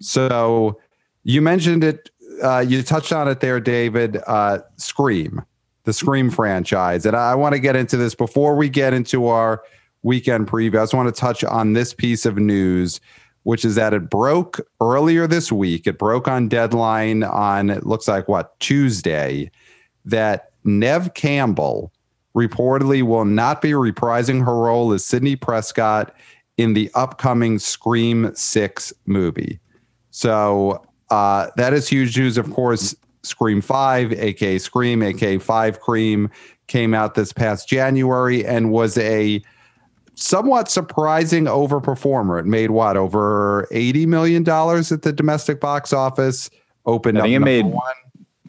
So 0.00 0.78
you 1.24 1.40
mentioned 1.40 1.84
it. 1.84 2.10
Uh, 2.42 2.60
you 2.60 2.82
touched 2.82 3.12
on 3.12 3.26
it 3.26 3.40
there, 3.40 3.58
David. 3.58 4.20
Uh, 4.26 4.58
Scream, 4.76 5.42
the 5.84 5.92
Scream 5.94 6.28
franchise, 6.30 7.06
and 7.06 7.16
I 7.16 7.34
want 7.34 7.54
to 7.54 7.58
get 7.58 7.76
into 7.76 7.96
this 7.96 8.14
before 8.14 8.56
we 8.56 8.68
get 8.68 8.92
into 8.92 9.26
our 9.26 9.62
weekend 10.02 10.48
preview. 10.48 10.76
I 10.76 10.82
just 10.82 10.94
want 10.94 11.12
to 11.12 11.18
touch 11.18 11.42
on 11.44 11.72
this 11.72 11.94
piece 11.94 12.26
of 12.26 12.36
news 12.36 13.00
which 13.48 13.64
is 13.64 13.76
that 13.76 13.94
it 13.94 14.10
broke 14.10 14.60
earlier 14.78 15.26
this 15.26 15.50
week. 15.50 15.86
It 15.86 15.96
broke 15.96 16.28
on 16.28 16.48
deadline 16.48 17.22
on, 17.22 17.70
it 17.70 17.86
looks 17.86 18.06
like 18.06 18.28
what, 18.28 18.60
Tuesday, 18.60 19.50
that 20.04 20.50
Neve 20.64 21.14
Campbell 21.14 21.90
reportedly 22.36 23.02
will 23.02 23.24
not 23.24 23.62
be 23.62 23.70
reprising 23.70 24.44
her 24.44 24.54
role 24.54 24.92
as 24.92 25.02
Sidney 25.02 25.34
Prescott 25.34 26.14
in 26.58 26.74
the 26.74 26.90
upcoming 26.94 27.58
Scream 27.58 28.34
6 28.34 28.92
movie. 29.06 29.58
So 30.10 30.84
uh, 31.08 31.48
that 31.56 31.72
is 31.72 31.88
huge 31.88 32.18
news. 32.18 32.36
Of 32.36 32.50
course, 32.50 32.94
Scream 33.22 33.62
5, 33.62 34.12
aka 34.12 34.58
Scream, 34.58 35.02
aka 35.02 35.38
5 35.38 35.80
Cream, 35.80 36.30
came 36.66 36.92
out 36.92 37.14
this 37.14 37.32
past 37.32 37.66
January 37.66 38.44
and 38.44 38.70
was 38.70 38.98
a 38.98 39.42
somewhat 40.18 40.70
surprising 40.70 41.44
overperformer. 41.44 42.40
It 42.40 42.46
made 42.46 42.70
what 42.70 42.96
over 42.96 43.68
eighty 43.70 44.06
million 44.06 44.42
dollars 44.42 44.92
at 44.92 45.02
the 45.02 45.12
domestic 45.12 45.60
box 45.60 45.92
office. 45.92 46.50
Opened 46.86 47.18
I 47.18 47.22
think 47.22 47.34
it 47.34 47.40
made 47.40 47.66
one. 47.66 47.94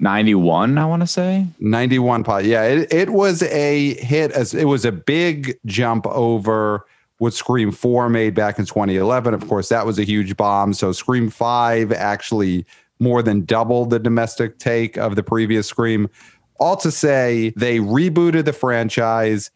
91 0.02 0.78
i 0.78 0.86
want 0.86 1.02
to 1.02 1.08
say 1.08 1.46
91 1.60 2.24
pot 2.24 2.46
yeah 2.46 2.64
it, 2.64 2.94
it 2.94 3.10
was 3.10 3.44
a 3.44 3.96
hit 3.96 4.32
as 4.32 4.54
it 4.54 4.64
was 4.64 4.86
a 4.86 4.94
big 4.94 5.60
jump 5.66 6.08
over 6.08 6.86
what 7.18 7.34
scream 7.34 7.70
4 7.70 8.08
made 8.08 8.34
back 8.34 8.58
in 8.58 8.66
2011 8.66 9.34
of 9.34 9.46
course 9.50 9.68
that 9.68 9.86
was 9.86 10.00
a 10.00 10.04
huge 10.04 10.38
bomb 10.38 10.74
so 10.74 10.94
scream 10.94 11.30
5 11.30 11.92
actually 11.92 12.66
more 13.00 13.22
than 13.22 13.44
doubled 13.44 13.90
the 13.90 14.00
domestic 14.00 14.58
take 14.58 14.98
of 14.98 15.18
the 15.18 15.24
previous 15.24 15.68
scream 15.68 16.08
all 16.62 16.78
to 16.78 16.92
say 16.92 17.52
they 17.58 17.80
rebooted 17.80 18.46
the 18.46 18.54
franchise 18.54 19.52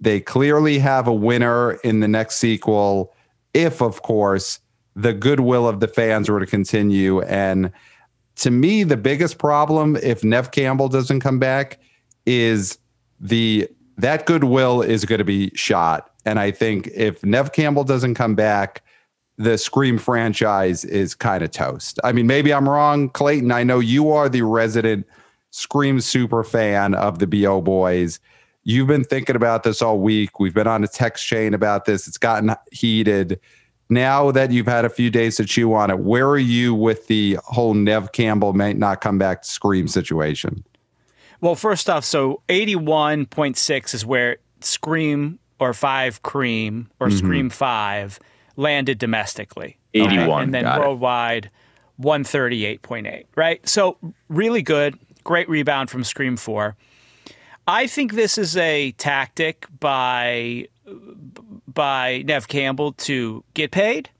they 0.00 0.20
clearly 0.20 0.78
have 0.78 1.06
a 1.06 1.12
winner 1.12 1.72
in 1.84 2.00
the 2.00 2.08
next 2.08 2.36
sequel, 2.36 3.14
if, 3.52 3.82
of 3.82 4.02
course, 4.02 4.60
the 4.96 5.12
goodwill 5.12 5.68
of 5.68 5.80
the 5.80 5.88
fans 5.88 6.28
were 6.28 6.40
to 6.40 6.46
continue. 6.46 7.20
And 7.22 7.70
to 8.36 8.50
me, 8.50 8.84
the 8.84 8.96
biggest 8.96 9.38
problem 9.38 9.96
if 9.96 10.24
Neve 10.24 10.50
Campbell 10.50 10.88
doesn't 10.88 11.20
come 11.20 11.38
back 11.38 11.78
is 12.26 12.78
the 13.20 13.68
that 13.98 14.24
goodwill 14.24 14.80
is 14.80 15.04
going 15.04 15.18
to 15.18 15.24
be 15.24 15.50
shot. 15.54 16.10
And 16.24 16.38
I 16.38 16.50
think 16.50 16.88
if 16.94 17.22
Neve 17.22 17.52
Campbell 17.52 17.84
doesn't 17.84 18.14
come 18.14 18.34
back, 18.34 18.82
the 19.36 19.58
Scream 19.58 19.98
franchise 19.98 20.84
is 20.84 21.14
kind 21.14 21.42
of 21.42 21.50
toast. 21.50 21.98
I 22.04 22.12
mean, 22.12 22.26
maybe 22.26 22.52
I'm 22.52 22.68
wrong, 22.68 23.10
Clayton. 23.10 23.52
I 23.52 23.62
know 23.62 23.78
you 23.78 24.10
are 24.10 24.28
the 24.28 24.42
resident 24.42 25.06
Scream 25.50 26.00
super 26.00 26.44
fan 26.44 26.94
of 26.94 27.18
the 27.18 27.26
BO 27.26 27.60
Boys. 27.60 28.20
You've 28.64 28.88
been 28.88 29.04
thinking 29.04 29.36
about 29.36 29.62
this 29.62 29.80
all 29.80 29.98
week. 29.98 30.38
We've 30.38 30.54
been 30.54 30.66
on 30.66 30.84
a 30.84 30.88
text 30.88 31.26
chain 31.26 31.54
about 31.54 31.86
this. 31.86 32.06
It's 32.06 32.18
gotten 32.18 32.54
heated. 32.72 33.40
Now 33.88 34.30
that 34.30 34.52
you've 34.52 34.66
had 34.66 34.84
a 34.84 34.90
few 34.90 35.10
days 35.10 35.36
to 35.36 35.44
chew 35.44 35.74
on 35.74 35.90
it, 35.90 35.98
where 36.00 36.28
are 36.28 36.38
you 36.38 36.74
with 36.74 37.06
the 37.06 37.38
whole 37.44 37.74
Neve 37.74 38.12
Campbell 38.12 38.52
may 38.52 38.72
not 38.72 39.00
come 39.00 39.18
back 39.18 39.42
to 39.42 39.48
Scream 39.48 39.88
situation? 39.88 40.64
Well, 41.40 41.56
first 41.56 41.88
off, 41.88 42.04
so 42.04 42.42
81.6 42.48 43.94
is 43.94 44.06
where 44.06 44.36
Scream 44.60 45.38
or 45.58 45.72
5 45.72 46.22
Cream 46.22 46.90
or 47.00 47.08
mm-hmm. 47.08 47.16
Scream 47.16 47.50
5 47.50 48.20
landed 48.56 48.98
domestically. 48.98 49.78
81. 49.94 50.20
Okay? 50.20 50.42
And 50.44 50.54
then 50.54 50.64
worldwide, 50.64 51.46
it. 51.46 52.02
138.8, 52.02 53.24
right? 53.36 53.66
So 53.68 53.96
really 54.28 54.62
good. 54.62 54.98
Great 55.24 55.48
rebound 55.48 55.90
from 55.90 56.04
Scream 56.04 56.36
4. 56.36 56.76
I 57.70 57.86
think 57.86 58.14
this 58.14 58.36
is 58.36 58.56
a 58.56 58.90
tactic 58.92 59.66
by 59.78 60.66
by 61.72 62.24
Neve 62.26 62.48
Campbell 62.48 62.92
to 62.94 63.44
get 63.54 63.70
paid, 63.70 64.10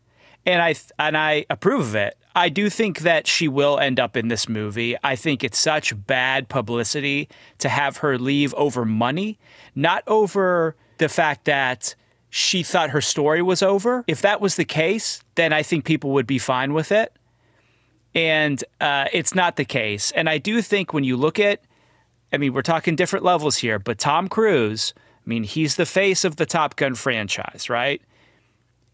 and 0.46 0.62
I 0.62 0.76
and 0.98 1.16
I 1.16 1.46
approve 1.50 1.80
of 1.80 1.94
it. 1.96 2.16
I 2.36 2.48
do 2.48 2.70
think 2.70 3.00
that 3.00 3.26
she 3.26 3.48
will 3.48 3.80
end 3.80 3.98
up 3.98 4.16
in 4.16 4.28
this 4.28 4.48
movie. 4.48 4.96
I 5.02 5.16
think 5.16 5.42
it's 5.42 5.58
such 5.58 5.92
bad 6.06 6.48
publicity 6.48 7.28
to 7.58 7.68
have 7.68 7.98
her 7.98 8.18
leave 8.18 8.54
over 8.54 8.84
money, 8.84 9.36
not 9.74 10.04
over 10.06 10.76
the 10.98 11.08
fact 11.08 11.46
that 11.46 11.96
she 12.28 12.62
thought 12.62 12.90
her 12.90 13.00
story 13.00 13.42
was 13.42 13.62
over. 13.62 14.04
If 14.06 14.22
that 14.22 14.40
was 14.40 14.54
the 14.54 14.64
case, 14.64 15.24
then 15.34 15.52
I 15.52 15.64
think 15.64 15.84
people 15.84 16.12
would 16.12 16.26
be 16.28 16.38
fine 16.38 16.72
with 16.72 16.92
it. 16.92 17.12
And 18.14 18.62
uh, 18.80 19.06
it's 19.12 19.34
not 19.34 19.56
the 19.56 19.64
case. 19.64 20.12
And 20.12 20.28
I 20.28 20.38
do 20.38 20.62
think 20.62 20.92
when 20.92 21.02
you 21.02 21.16
look 21.16 21.40
at, 21.40 21.62
I 22.32 22.38
mean, 22.38 22.52
we're 22.52 22.62
talking 22.62 22.96
different 22.96 23.24
levels 23.24 23.56
here, 23.56 23.78
but 23.78 23.98
Tom 23.98 24.28
Cruise, 24.28 24.94
I 24.96 25.28
mean, 25.28 25.44
he's 25.44 25.76
the 25.76 25.86
face 25.86 26.24
of 26.24 26.36
the 26.36 26.46
Top 26.46 26.76
Gun 26.76 26.94
franchise, 26.94 27.68
right? 27.68 28.00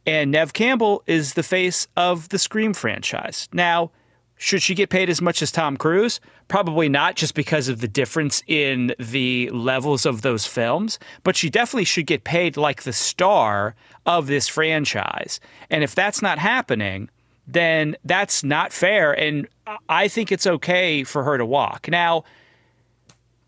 And 0.07 0.31
Neve 0.31 0.53
Campbell 0.53 1.03
is 1.07 1.35
the 1.35 1.43
face 1.43 1.89
of 1.97 2.29
the 2.29 2.39
Scream 2.39 2.73
franchise. 2.73 3.49
Now, 3.53 3.91
should 4.37 4.63
she 4.63 4.75
get 4.75 4.91
paid 4.91 5.09
as 5.11 5.23
much 5.23 5.43
as 5.43 5.51
Tom 5.51 5.77
Cruise? 5.77 6.21
Probably 6.49 6.89
not, 6.89 7.17
just 7.17 7.35
because 7.35 7.69
of 7.69 7.81
the 7.81 7.89
difference 7.89 8.43
in 8.47 8.95
the 8.99 9.51
levels 9.51 10.07
of 10.07 10.23
those 10.23 10.47
films, 10.47 10.99
but 11.25 11.37
she 11.37 11.51
definitely 11.51 11.85
should 11.85 12.07
get 12.07 12.25
paid 12.25 12.57
like 12.57 12.83
the 12.83 12.93
star 12.93 13.75
of 14.05 14.27
this 14.27 14.47
franchise. 14.47 15.41
And 15.71 15.83
if 15.83 15.95
that's 15.95 16.23
not 16.23 16.39
happening, 16.39 17.09
then 17.47 17.97
that's 18.05 18.45
not 18.45 18.73
fair. 18.73 19.13
And 19.13 19.49
I 19.89 20.07
think 20.09 20.31
it's 20.31 20.47
okay 20.47 21.03
for 21.03 21.25
her 21.25 21.39
to 21.39 21.47
walk. 21.47 21.89
Now, 21.89 22.25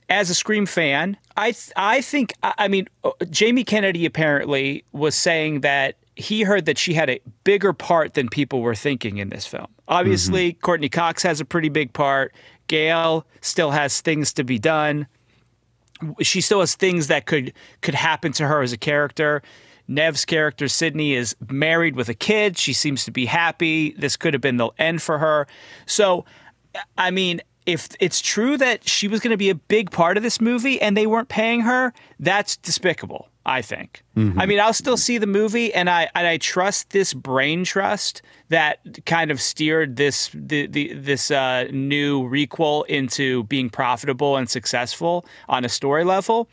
as 0.08 0.30
a 0.30 0.34
Scream 0.34 0.66
fan, 0.66 1.16
I 1.36 1.54
I 1.76 2.00
think 2.00 2.34
I 2.42 2.68
mean 2.68 2.88
uh, 3.04 3.10
Jamie 3.30 3.64
Kennedy 3.64 4.06
apparently 4.06 4.84
was 4.92 5.14
saying 5.14 5.60
that 5.60 5.96
he 6.16 6.42
heard 6.42 6.66
that 6.66 6.78
she 6.78 6.94
had 6.94 7.08
a 7.08 7.20
bigger 7.44 7.72
part 7.72 8.14
than 8.14 8.28
people 8.28 8.60
were 8.60 8.74
thinking 8.74 9.18
in 9.18 9.28
this 9.28 9.46
film. 9.46 9.68
Obviously, 9.86 10.52
mm-hmm. 10.52 10.60
Courteney 10.60 10.88
Cox 10.88 11.22
has 11.22 11.40
a 11.40 11.44
pretty 11.44 11.68
big 11.68 11.92
part. 11.92 12.34
Gail 12.66 13.26
still 13.40 13.70
has 13.70 14.00
things 14.00 14.32
to 14.34 14.44
be 14.44 14.58
done. 14.58 15.06
She 16.20 16.40
still 16.40 16.60
has 16.60 16.74
things 16.74 17.06
that 17.06 17.26
could 17.26 17.52
could 17.82 17.94
happen 17.94 18.32
to 18.32 18.46
her 18.46 18.62
as 18.62 18.72
a 18.72 18.76
character. 18.78 19.42
Neve's 19.90 20.26
character, 20.26 20.68
Sidney, 20.68 21.14
is 21.14 21.34
married 21.48 21.96
with 21.96 22.10
a 22.10 22.14
kid. 22.14 22.58
She 22.58 22.74
seems 22.74 23.04
to 23.06 23.10
be 23.10 23.24
happy. 23.24 23.92
This 23.92 24.16
could 24.18 24.34
have 24.34 24.42
been 24.42 24.58
the 24.58 24.68
end 24.78 25.00
for 25.00 25.18
her. 25.18 25.46
So, 25.86 26.26
I 26.98 27.10
mean, 27.10 27.40
if 27.68 27.90
it's 28.00 28.22
true 28.22 28.56
that 28.56 28.88
she 28.88 29.08
was 29.08 29.20
going 29.20 29.30
to 29.30 29.36
be 29.36 29.50
a 29.50 29.54
big 29.54 29.90
part 29.90 30.16
of 30.16 30.22
this 30.22 30.40
movie 30.40 30.80
and 30.80 30.96
they 30.96 31.06
weren't 31.06 31.28
paying 31.28 31.60
her, 31.60 31.92
that's 32.18 32.56
despicable. 32.56 33.28
I 33.46 33.62
think. 33.62 34.04
Mm-hmm. 34.14 34.38
I 34.38 34.44
mean, 34.44 34.60
I'll 34.60 34.74
still 34.74 34.98
see 34.98 35.16
the 35.16 35.26
movie, 35.26 35.72
and 35.72 35.88
I 35.88 36.10
and 36.14 36.26
I 36.26 36.36
trust 36.36 36.90
this 36.90 37.14
brain 37.14 37.64
trust 37.64 38.20
that 38.50 38.80
kind 39.06 39.30
of 39.30 39.40
steered 39.40 39.96
this 39.96 40.30
the, 40.34 40.66
the 40.66 40.92
this 40.92 41.30
uh, 41.30 41.64
new 41.70 42.28
requel 42.28 42.84
into 42.86 43.44
being 43.44 43.70
profitable 43.70 44.36
and 44.36 44.50
successful 44.50 45.24
on 45.48 45.64
a 45.64 45.68
story 45.70 46.04
level. 46.04 46.50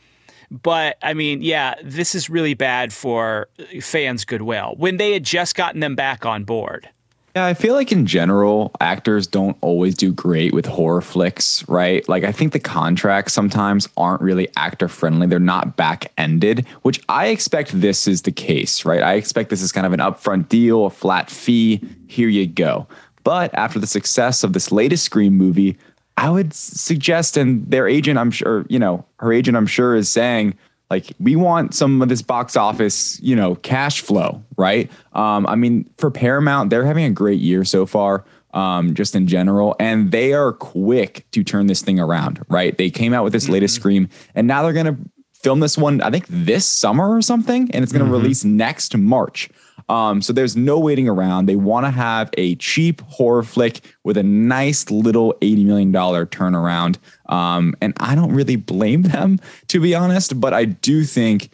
But 0.50 0.98
I 1.02 1.14
mean, 1.14 1.42
yeah, 1.42 1.76
this 1.84 2.16
is 2.16 2.30
really 2.30 2.54
bad 2.54 2.94
for 2.94 3.50
fans' 3.82 4.24
goodwill 4.24 4.76
when 4.78 4.96
they 4.96 5.12
had 5.12 5.26
just 5.26 5.56
gotten 5.56 5.82
them 5.82 5.96
back 5.96 6.26
on 6.26 6.46
board. 6.46 6.90
Yeah, 7.36 7.48
I 7.48 7.54
feel 7.54 7.74
like 7.74 7.92
in 7.92 8.06
general, 8.06 8.72
actors 8.80 9.28
don't 9.28 9.58
always 9.60 9.94
do 9.94 10.14
great 10.14 10.54
with 10.54 10.66
horror 10.66 11.02
flicks, 11.02 11.68
right? 11.68 12.08
Like, 12.08 12.24
I 12.24 12.32
think 12.32 12.54
the 12.54 12.62
contracts 12.62 13.34
sometimes 13.34 13.90
aren't 13.98 14.22
really 14.22 14.48
actor 14.56 14.88
friendly. 14.88 15.28
They're 15.28 15.38
not 15.38 15.76
back 15.76 16.14
ended, 16.18 16.66
which 16.84 17.02
I 17.10 17.28
expect 17.28 17.82
this 17.82 18.08
is 18.08 18.22
the 18.22 18.32
case, 18.32 18.86
right? 18.86 19.04
I 19.04 19.16
expect 19.16 19.50
this 19.50 19.62
is 19.62 19.74
kind 19.74 19.86
of 19.86 19.92
an 19.92 20.00
upfront 20.00 20.48
deal, 20.48 20.86
a 20.86 20.90
flat 20.90 21.30
fee. 21.30 21.82
Here 22.08 22.30
you 22.30 22.48
go. 22.48 22.88
But 23.26 23.54
after 23.54 23.80
the 23.80 23.88
success 23.88 24.46
of 24.46 24.54
this 24.54 24.72
latest 24.72 25.04
Scream 25.04 25.36
movie, 25.36 25.78
I 26.16 26.30
would 26.30 26.54
suggest, 26.54 27.36
and 27.36 27.70
their 27.70 27.86
agent, 27.86 28.18
I'm 28.18 28.32
sure, 28.32 28.66
you 28.70 28.80
know, 28.80 29.04
her 29.20 29.34
agent, 29.34 29.58
I'm 29.58 29.68
sure, 29.68 29.94
is 29.94 30.08
saying, 30.08 30.58
like 30.90 31.14
we 31.20 31.36
want 31.36 31.74
some 31.74 32.02
of 32.02 32.10
this 32.10 32.22
box 32.22 32.56
office, 32.56 33.20
you 33.22 33.36
know, 33.36 33.56
cash 33.56 34.02
flow, 34.02 34.44
right? 34.58 34.92
Um, 35.14 35.48
I 35.48 35.56
mean, 35.56 35.90
for 35.98 36.12
Paramount, 36.12 36.70
they're 36.70 36.86
having 36.86 37.06
a 37.06 37.10
great 37.10 37.40
year 37.40 37.64
so 37.66 37.86
far, 37.86 38.26
um, 38.54 38.94
just 38.94 39.16
in 39.16 39.28
general, 39.28 39.76
and 39.80 40.12
they 40.12 40.34
are 40.34 40.54
quick 40.54 41.26
to 41.32 41.44
turn 41.44 41.68
this 41.68 41.82
thing 41.82 42.00
around, 42.00 42.44
right? 42.50 42.78
They 42.78 42.90
came 42.90 43.14
out 43.14 43.24
with 43.24 43.34
this 43.34 43.46
mm-hmm. 43.46 43.54
latest 43.54 43.76
Scream, 43.76 44.10
and 44.36 44.48
now 44.48 44.64
they're 44.64 44.74
gonna 44.74 44.98
film 45.34 45.60
this 45.60 45.78
one, 45.78 46.02
I 46.02 46.12
think 46.12 46.26
this 46.30 46.66
summer 46.66 47.16
or 47.16 47.22
something, 47.22 47.70
and 47.72 47.84
it's 47.84 47.92
gonna 47.92 48.06
mm-hmm. 48.06 48.14
release 48.14 48.44
next 48.46 48.96
March. 48.96 49.50
Um, 49.88 50.22
so 50.22 50.34
there's 50.34 50.56
no 50.56 50.80
waiting 50.80 51.08
around. 51.08 51.46
They 51.46 51.56
want 51.56 51.86
to 51.86 51.92
have 51.92 52.30
a 52.38 52.56
cheap 52.56 53.02
horror 53.02 53.44
flick 53.44 53.82
with 54.04 54.18
a 54.18 54.24
nice 54.24 54.90
little 54.90 55.34
$80 55.42 55.66
million 55.66 55.94
turnaround. 55.94 56.98
Um, 57.28 57.76
and 57.82 57.94
I 58.00 58.16
don't 58.16 58.34
really 58.34 58.56
blame 58.56 59.02
them, 59.04 59.40
to 59.68 59.80
be 59.80 59.94
honest, 59.94 60.40
but 60.40 60.54
I 60.54 60.66
do 60.66 61.04
think 61.04 61.50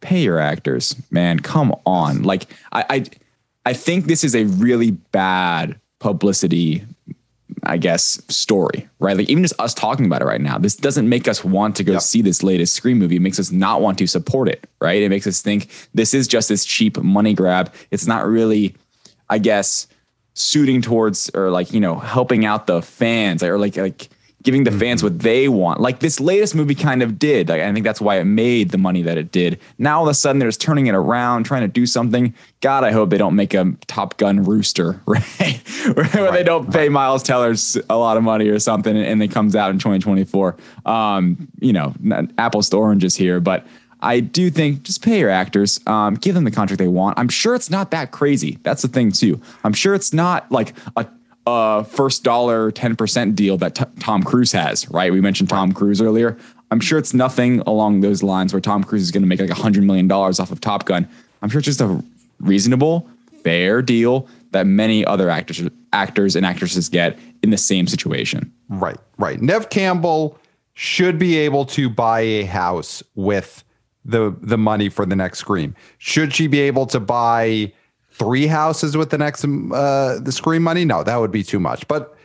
pay 0.00 0.22
your 0.22 0.38
actors, 0.38 0.96
man. 1.10 1.38
Come 1.38 1.74
on. 1.86 2.22
Like, 2.22 2.46
I, 2.72 2.84
I, 2.90 3.04
I 3.64 3.72
think 3.72 4.06
this 4.06 4.24
is 4.24 4.34
a 4.34 4.44
really 4.44 4.90
bad 4.90 5.80
publicity 6.00 6.84
I 7.62 7.76
guess, 7.76 8.20
story, 8.28 8.88
right? 8.98 9.16
Like 9.16 9.28
even 9.28 9.42
just 9.42 9.58
us 9.58 9.74
talking 9.74 10.06
about 10.06 10.22
it 10.22 10.26
right 10.26 10.40
now, 10.40 10.58
this 10.58 10.76
doesn't 10.76 11.08
make 11.08 11.28
us 11.28 11.44
want 11.44 11.76
to 11.76 11.84
go 11.84 11.92
yep. 11.92 12.02
see 12.02 12.22
this 12.22 12.42
latest 12.42 12.74
Scream 12.74 12.98
movie. 12.98 13.16
It 13.16 13.22
makes 13.22 13.38
us 13.38 13.50
not 13.50 13.80
want 13.80 13.98
to 13.98 14.06
support 14.06 14.48
it, 14.48 14.68
right? 14.80 15.02
It 15.02 15.08
makes 15.08 15.26
us 15.26 15.42
think 15.42 15.68
this 15.94 16.14
is 16.14 16.28
just 16.28 16.48
this 16.48 16.64
cheap 16.64 16.98
money 16.98 17.34
grab. 17.34 17.72
It's 17.90 18.06
not 18.06 18.26
really, 18.26 18.74
I 19.28 19.38
guess, 19.38 19.86
suiting 20.34 20.82
towards 20.82 21.30
or 21.34 21.50
like, 21.50 21.72
you 21.72 21.80
know, 21.80 21.96
helping 21.98 22.44
out 22.44 22.66
the 22.66 22.82
fans 22.82 23.42
or 23.42 23.58
like 23.58 23.76
like 23.76 24.08
giving 24.42 24.64
the 24.64 24.70
mm-hmm. 24.70 24.80
fans 24.80 25.02
what 25.02 25.18
they 25.20 25.48
want. 25.48 25.80
Like 25.80 26.00
this 26.00 26.20
latest 26.20 26.54
movie 26.54 26.74
kind 26.74 27.02
of 27.02 27.18
did. 27.18 27.48
Like, 27.48 27.60
I 27.60 27.72
think 27.72 27.84
that's 27.84 28.00
why 28.00 28.16
it 28.16 28.24
made 28.24 28.70
the 28.70 28.78
money 28.78 29.02
that 29.02 29.18
it 29.18 29.32
did. 29.32 29.60
Now 29.78 29.98
all 29.98 30.04
of 30.04 30.10
a 30.10 30.14
sudden 30.14 30.38
they're 30.38 30.48
just 30.48 30.60
turning 30.60 30.86
it 30.86 30.94
around, 30.94 31.44
trying 31.44 31.62
to 31.62 31.68
do 31.68 31.86
something. 31.86 32.34
God, 32.60 32.84
I 32.84 32.92
hope 32.92 33.10
they 33.10 33.18
don't 33.18 33.36
make 33.36 33.54
a 33.54 33.72
Top 33.86 34.16
Gun 34.16 34.44
rooster, 34.44 35.00
right? 35.06 35.60
Where 35.94 36.04
right. 36.04 36.32
they 36.32 36.42
don't 36.42 36.72
pay 36.72 36.88
Miles 36.88 37.22
Tellers 37.22 37.76
a 37.88 37.96
lot 37.96 38.16
of 38.16 38.22
money 38.22 38.48
or 38.48 38.58
something 38.58 38.96
and 38.96 39.22
it 39.22 39.28
comes 39.28 39.56
out 39.56 39.70
in 39.70 39.78
2024. 39.78 40.56
Um, 40.86 41.48
you 41.60 41.72
know, 41.72 41.94
apples 42.38 42.68
to 42.70 42.76
oranges 42.76 43.16
here, 43.16 43.40
but 43.40 43.66
I 44.02 44.18
do 44.18 44.50
think 44.50 44.82
just 44.82 45.02
pay 45.02 45.20
your 45.20 45.30
actors, 45.30 45.80
um, 45.86 46.14
give 46.14 46.34
them 46.34 46.42
the 46.42 46.50
contract 46.50 46.78
they 46.78 46.88
want. 46.88 47.18
I'm 47.18 47.28
sure 47.28 47.54
it's 47.54 47.70
not 47.70 47.92
that 47.92 48.10
crazy. 48.10 48.58
That's 48.64 48.82
the 48.82 48.88
thing 48.88 49.12
too. 49.12 49.40
I'm 49.62 49.72
sure 49.72 49.94
it's 49.94 50.12
not 50.12 50.50
like 50.50 50.74
a 50.96 51.06
a 51.46 51.84
first 51.84 52.24
dollar 52.24 52.70
10% 52.70 53.34
deal 53.34 53.56
that 53.58 53.74
t- 53.74 53.84
Tom 54.00 54.22
Cruise 54.22 54.52
has, 54.52 54.88
right? 54.90 55.12
We 55.12 55.20
mentioned 55.20 55.48
Tom 55.48 55.72
Cruise 55.72 56.00
earlier. 56.00 56.36
I'm 56.70 56.80
sure 56.80 56.98
it's 56.98 57.12
nothing 57.12 57.60
along 57.60 58.00
those 58.00 58.22
lines 58.22 58.52
where 58.52 58.60
Tom 58.60 58.82
Cruise 58.84 59.02
is 59.02 59.10
going 59.10 59.22
to 59.22 59.28
make 59.28 59.40
like 59.40 59.50
a 59.50 59.54
$100 59.54 59.84
million 59.84 60.10
off 60.10 60.50
of 60.50 60.60
Top 60.60 60.86
Gun. 60.86 61.08
I'm 61.42 61.48
sure 61.50 61.58
it's 61.58 61.66
just 61.66 61.80
a 61.80 62.02
reasonable, 62.40 63.08
fair 63.42 63.82
deal 63.82 64.26
that 64.52 64.66
many 64.66 65.04
other 65.04 65.28
actors, 65.28 65.62
actors 65.92 66.36
and 66.36 66.46
actresses 66.46 66.88
get 66.88 67.18
in 67.42 67.50
the 67.50 67.58
same 67.58 67.86
situation. 67.86 68.52
Right, 68.68 68.98
right. 69.18 69.40
Neve 69.40 69.68
Campbell 69.70 70.38
should 70.74 71.18
be 71.18 71.36
able 71.38 71.64
to 71.66 71.90
buy 71.90 72.20
a 72.20 72.44
house 72.44 73.02
with 73.14 73.64
the 74.04 74.34
the 74.40 74.58
money 74.58 74.88
for 74.88 75.06
the 75.06 75.14
next 75.14 75.38
Scream. 75.38 75.74
Should 75.98 76.34
she 76.34 76.46
be 76.46 76.60
able 76.60 76.86
to 76.86 76.98
buy 77.00 77.72
three 78.22 78.46
houses 78.46 78.96
with 78.96 79.10
the 79.10 79.18
next 79.18 79.44
uh, 79.44 80.18
the 80.20 80.32
Scream 80.32 80.62
money? 80.62 80.84
No, 80.84 81.02
that 81.02 81.16
would 81.16 81.32
be 81.32 81.42
too 81.42 81.60
much. 81.60 81.86
But 81.88 82.16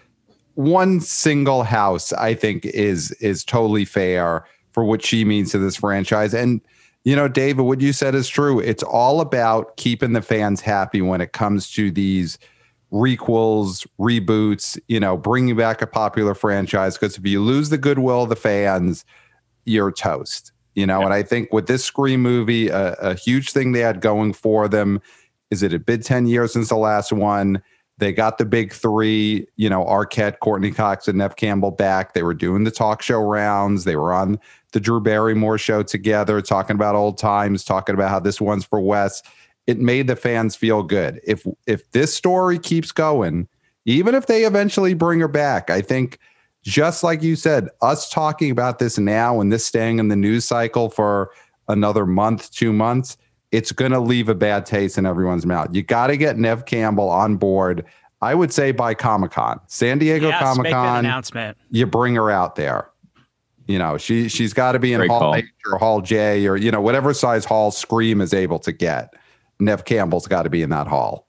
one 0.55 0.99
single 0.99 1.63
house, 1.63 2.13
I 2.13 2.33
think, 2.33 2.65
is 2.65 3.11
is 3.13 3.43
totally 3.43 3.85
fair 3.85 4.45
for 4.71 4.83
what 4.83 5.03
she 5.03 5.25
means 5.25 5.51
to 5.51 5.59
this 5.59 5.75
franchise. 5.75 6.33
And 6.33 6.61
you 7.03 7.15
know, 7.15 7.27
David, 7.27 7.61
what 7.61 7.79
you 7.79 7.93
said 7.93 8.15
is 8.15 8.27
true. 8.27 8.59
It's 8.59 8.83
all 8.83 9.21
about 9.21 9.77
keeping 9.77 10.13
the 10.13 10.21
fans 10.21 10.61
happy 10.61 11.01
when 11.01 11.21
it 11.21 11.31
comes 11.31 11.71
to 11.71 11.89
these 11.89 12.37
requels, 12.91 13.87
reboots, 13.99 14.79
you 14.87 14.99
know, 14.99 15.15
bringing 15.15 15.55
back 15.55 15.81
a 15.81 15.87
popular 15.87 16.33
franchise. 16.33 16.97
Because 16.97 17.17
if 17.17 17.25
you 17.25 17.41
lose 17.41 17.69
the 17.69 17.77
goodwill 17.77 18.23
of 18.23 18.29
the 18.29 18.35
fans, 18.35 19.05
you're 19.65 19.91
toast. 19.91 20.51
You 20.75 20.85
know, 20.85 20.99
yeah. 20.99 21.05
and 21.05 21.13
I 21.13 21.23
think 21.23 21.51
with 21.51 21.67
this 21.67 21.83
Scream 21.83 22.21
movie, 22.21 22.67
a, 22.67 22.93
a 22.93 23.15
huge 23.15 23.51
thing 23.51 23.71
they 23.71 23.79
had 23.79 23.99
going 23.99 24.33
for 24.33 24.67
them 24.67 25.01
is 25.51 25.63
it 25.63 25.73
a 25.73 25.79
bid 25.79 26.03
10 26.03 26.27
years 26.27 26.53
since 26.53 26.69
the 26.69 26.77
last 26.77 27.11
one? 27.11 27.61
They 27.99 28.13
got 28.13 28.37
the 28.37 28.45
big 28.45 28.73
three, 28.73 29.47
you 29.55 29.69
know, 29.69 29.83
Arquette, 29.83 30.39
Courteney 30.39 30.71
Cox, 30.71 31.07
and 31.07 31.17
Neve 31.17 31.35
Campbell 31.35 31.71
back. 31.71 32.13
They 32.13 32.21
were 32.21 32.35
doing 32.35 32.63
the 32.63 32.71
talk 32.71 33.01
show 33.01 33.19
rounds. 33.19 33.85
They 33.85 33.95
were 33.95 34.13
on 34.13 34.39
the 34.71 34.79
Drew 34.79 35.01
Barrymore 35.01 35.57
show 35.57 35.81
together, 35.81 36.41
talking 36.41 36.75
about 36.75 36.95
old 36.95 37.17
times, 37.17 37.63
talking 37.63 37.95
about 37.95 38.11
how 38.11 38.19
this 38.19 38.39
one's 38.39 38.65
for 38.65 38.79
Wes. 38.79 39.23
It 39.65 39.79
made 39.79 40.07
the 40.07 40.15
fans 40.15 40.55
feel 40.55 40.83
good. 40.83 41.19
If 41.25 41.45
if 41.65 41.89
this 41.91 42.13
story 42.13 42.59
keeps 42.59 42.91
going, 42.91 43.47
even 43.85 44.13
if 44.13 44.27
they 44.27 44.43
eventually 44.45 44.93
bring 44.93 45.19
her 45.21 45.27
back, 45.27 45.71
I 45.71 45.81
think 45.81 46.19
just 46.63 47.03
like 47.03 47.23
you 47.23 47.35
said, 47.35 47.69
us 47.81 48.09
talking 48.09 48.51
about 48.51 48.77
this 48.77 48.97
now 48.97 49.39
and 49.41 49.51
this 49.51 49.65
staying 49.65 49.99
in 49.99 50.09
the 50.09 50.15
news 50.15 50.45
cycle 50.45 50.89
for 50.89 51.31
another 51.67 52.05
month, 52.05 52.51
two 52.51 52.73
months, 52.73 53.17
it's 53.51 53.71
going 53.71 53.91
to 53.91 53.99
leave 53.99 54.29
a 54.29 54.35
bad 54.35 54.65
taste 54.65 54.97
in 54.97 55.05
everyone's 55.05 55.45
mouth. 55.45 55.69
You 55.71 55.81
got 55.81 56.07
to 56.07 56.17
get 56.17 56.37
Neve 56.37 56.65
Campbell 56.65 57.09
on 57.09 57.37
board. 57.37 57.85
I 58.21 58.33
would 58.35 58.51
say 58.51 58.71
by 58.71 58.93
Comic 58.93 59.31
Con, 59.31 59.59
San 59.67 59.99
Diego 59.99 60.29
Yes, 60.29 60.41
Comic 60.41 60.71
Con 60.71 60.99
announcement. 60.99 61.57
You 61.69 61.85
bring 61.85 62.15
her 62.15 62.31
out 62.31 62.55
there. 62.55 62.89
You 63.67 63.77
know, 63.77 63.97
she 63.97 64.29
she's 64.29 64.53
got 64.53 64.71
to 64.71 64.79
be 64.79 64.93
in 64.93 64.99
Great 64.99 65.11
Hall. 65.11 65.35
H 65.35 65.45
or 65.71 65.77
Hall 65.77 66.01
J 66.01 66.47
or 66.47 66.55
you 66.55 66.71
know 66.71 66.81
whatever 66.81 67.13
size 67.13 67.45
hall 67.45 67.69
Scream 67.69 68.21
is 68.21 68.33
able 68.33 68.59
to 68.59 68.71
get. 68.71 69.13
Neve 69.59 69.85
Campbell's 69.85 70.27
got 70.27 70.43
to 70.43 70.49
be 70.49 70.61
in 70.61 70.69
that 70.69 70.87
hall. 70.87 71.27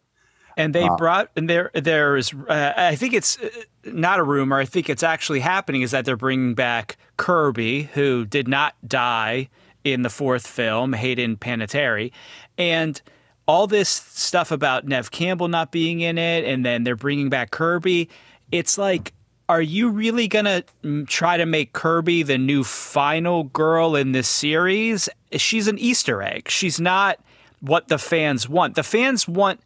And 0.56 0.74
they 0.74 0.88
brought 0.96 1.30
and 1.36 1.48
there 1.48 1.70
there 1.74 2.16
is 2.16 2.32
uh, 2.48 2.72
I 2.76 2.96
think 2.96 3.12
it's 3.12 3.38
uh, 3.38 3.48
not 3.84 4.18
a 4.18 4.24
rumor. 4.24 4.58
I 4.58 4.64
think 4.64 4.88
it's 4.88 5.02
actually 5.02 5.40
happening. 5.40 5.82
Is 5.82 5.90
that 5.90 6.04
they're 6.04 6.16
bringing 6.16 6.54
back 6.54 6.96
Kirby, 7.16 7.84
who 7.94 8.24
did 8.24 8.48
not 8.48 8.74
die 8.86 9.48
in 9.84 10.02
the 10.02 10.10
fourth 10.10 10.46
film, 10.46 10.92
Hayden 10.92 11.36
Panettiere, 11.36 12.12
and 12.56 13.00
all 13.46 13.66
this 13.66 13.88
stuff 13.88 14.50
about 14.50 14.86
Neve 14.86 15.10
Campbell 15.10 15.48
not 15.48 15.72
being 15.72 16.00
in 16.00 16.18
it, 16.18 16.44
and 16.44 16.64
then 16.64 16.84
they're 16.84 16.96
bringing 16.96 17.28
back 17.28 17.50
Kirby. 17.50 18.08
It's 18.52 18.78
like. 18.78 19.12
Are 19.50 19.62
you 19.62 19.88
really 19.88 20.28
gonna 20.28 20.62
mm, 20.84 21.08
try 21.08 21.38
to 21.38 21.46
make 21.46 21.72
Kirby 21.72 22.22
the 22.22 22.36
new 22.36 22.62
final 22.62 23.44
girl 23.44 23.96
in 23.96 24.12
this 24.12 24.28
series? 24.28 25.08
She's 25.32 25.68
an 25.68 25.78
Easter 25.78 26.22
egg. 26.22 26.50
She's 26.50 26.78
not 26.78 27.18
what 27.60 27.88
the 27.88 27.96
fans 27.96 28.46
want. 28.46 28.74
The 28.74 28.82
fans 28.82 29.26
want 29.26 29.60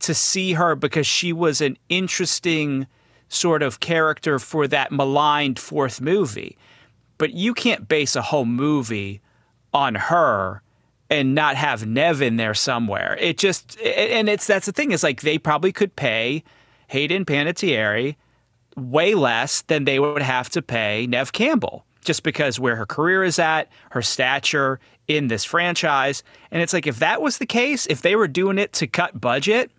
to 0.00 0.14
see 0.14 0.54
her 0.54 0.74
because 0.74 1.06
she 1.06 1.32
was 1.32 1.60
an 1.60 1.76
interesting 1.88 2.86
sort 3.28 3.62
of 3.62 3.80
character 3.80 4.38
for 4.38 4.68
that 4.68 4.92
maligned 4.92 5.58
fourth 5.58 6.00
movie. 6.00 6.56
But 7.18 7.32
you 7.32 7.54
can't 7.54 7.88
base 7.88 8.14
a 8.14 8.22
whole 8.22 8.44
movie 8.44 9.20
on 9.76 9.94
her 9.94 10.62
and 11.10 11.34
not 11.34 11.54
have 11.54 11.86
Neve 11.86 12.22
in 12.22 12.36
there 12.36 12.54
somewhere. 12.54 13.16
It 13.20 13.36
just 13.36 13.78
and 13.80 14.28
it's 14.28 14.46
that's 14.46 14.66
the 14.66 14.72
thing 14.72 14.90
is 14.90 15.02
like 15.02 15.20
they 15.20 15.38
probably 15.38 15.70
could 15.70 15.94
pay 15.94 16.42
Hayden 16.88 17.26
Panettiere 17.26 18.16
way 18.74 19.14
less 19.14 19.60
than 19.62 19.84
they 19.84 20.00
would 20.00 20.22
have 20.22 20.48
to 20.50 20.62
pay 20.62 21.06
Neve 21.06 21.32
Campbell 21.32 21.84
just 22.04 22.22
because 22.22 22.58
where 22.58 22.76
her 22.76 22.86
career 22.86 23.22
is 23.22 23.38
at, 23.38 23.68
her 23.90 24.00
stature 24.00 24.80
in 25.08 25.28
this 25.28 25.44
franchise. 25.44 26.22
And 26.50 26.62
it's 26.62 26.72
like 26.72 26.86
if 26.86 26.98
that 27.00 27.20
was 27.20 27.38
the 27.38 27.46
case, 27.46 27.86
if 27.86 28.00
they 28.00 28.16
were 28.16 28.28
doing 28.28 28.58
it 28.58 28.72
to 28.74 28.86
cut 28.86 29.20
budget, 29.20 29.70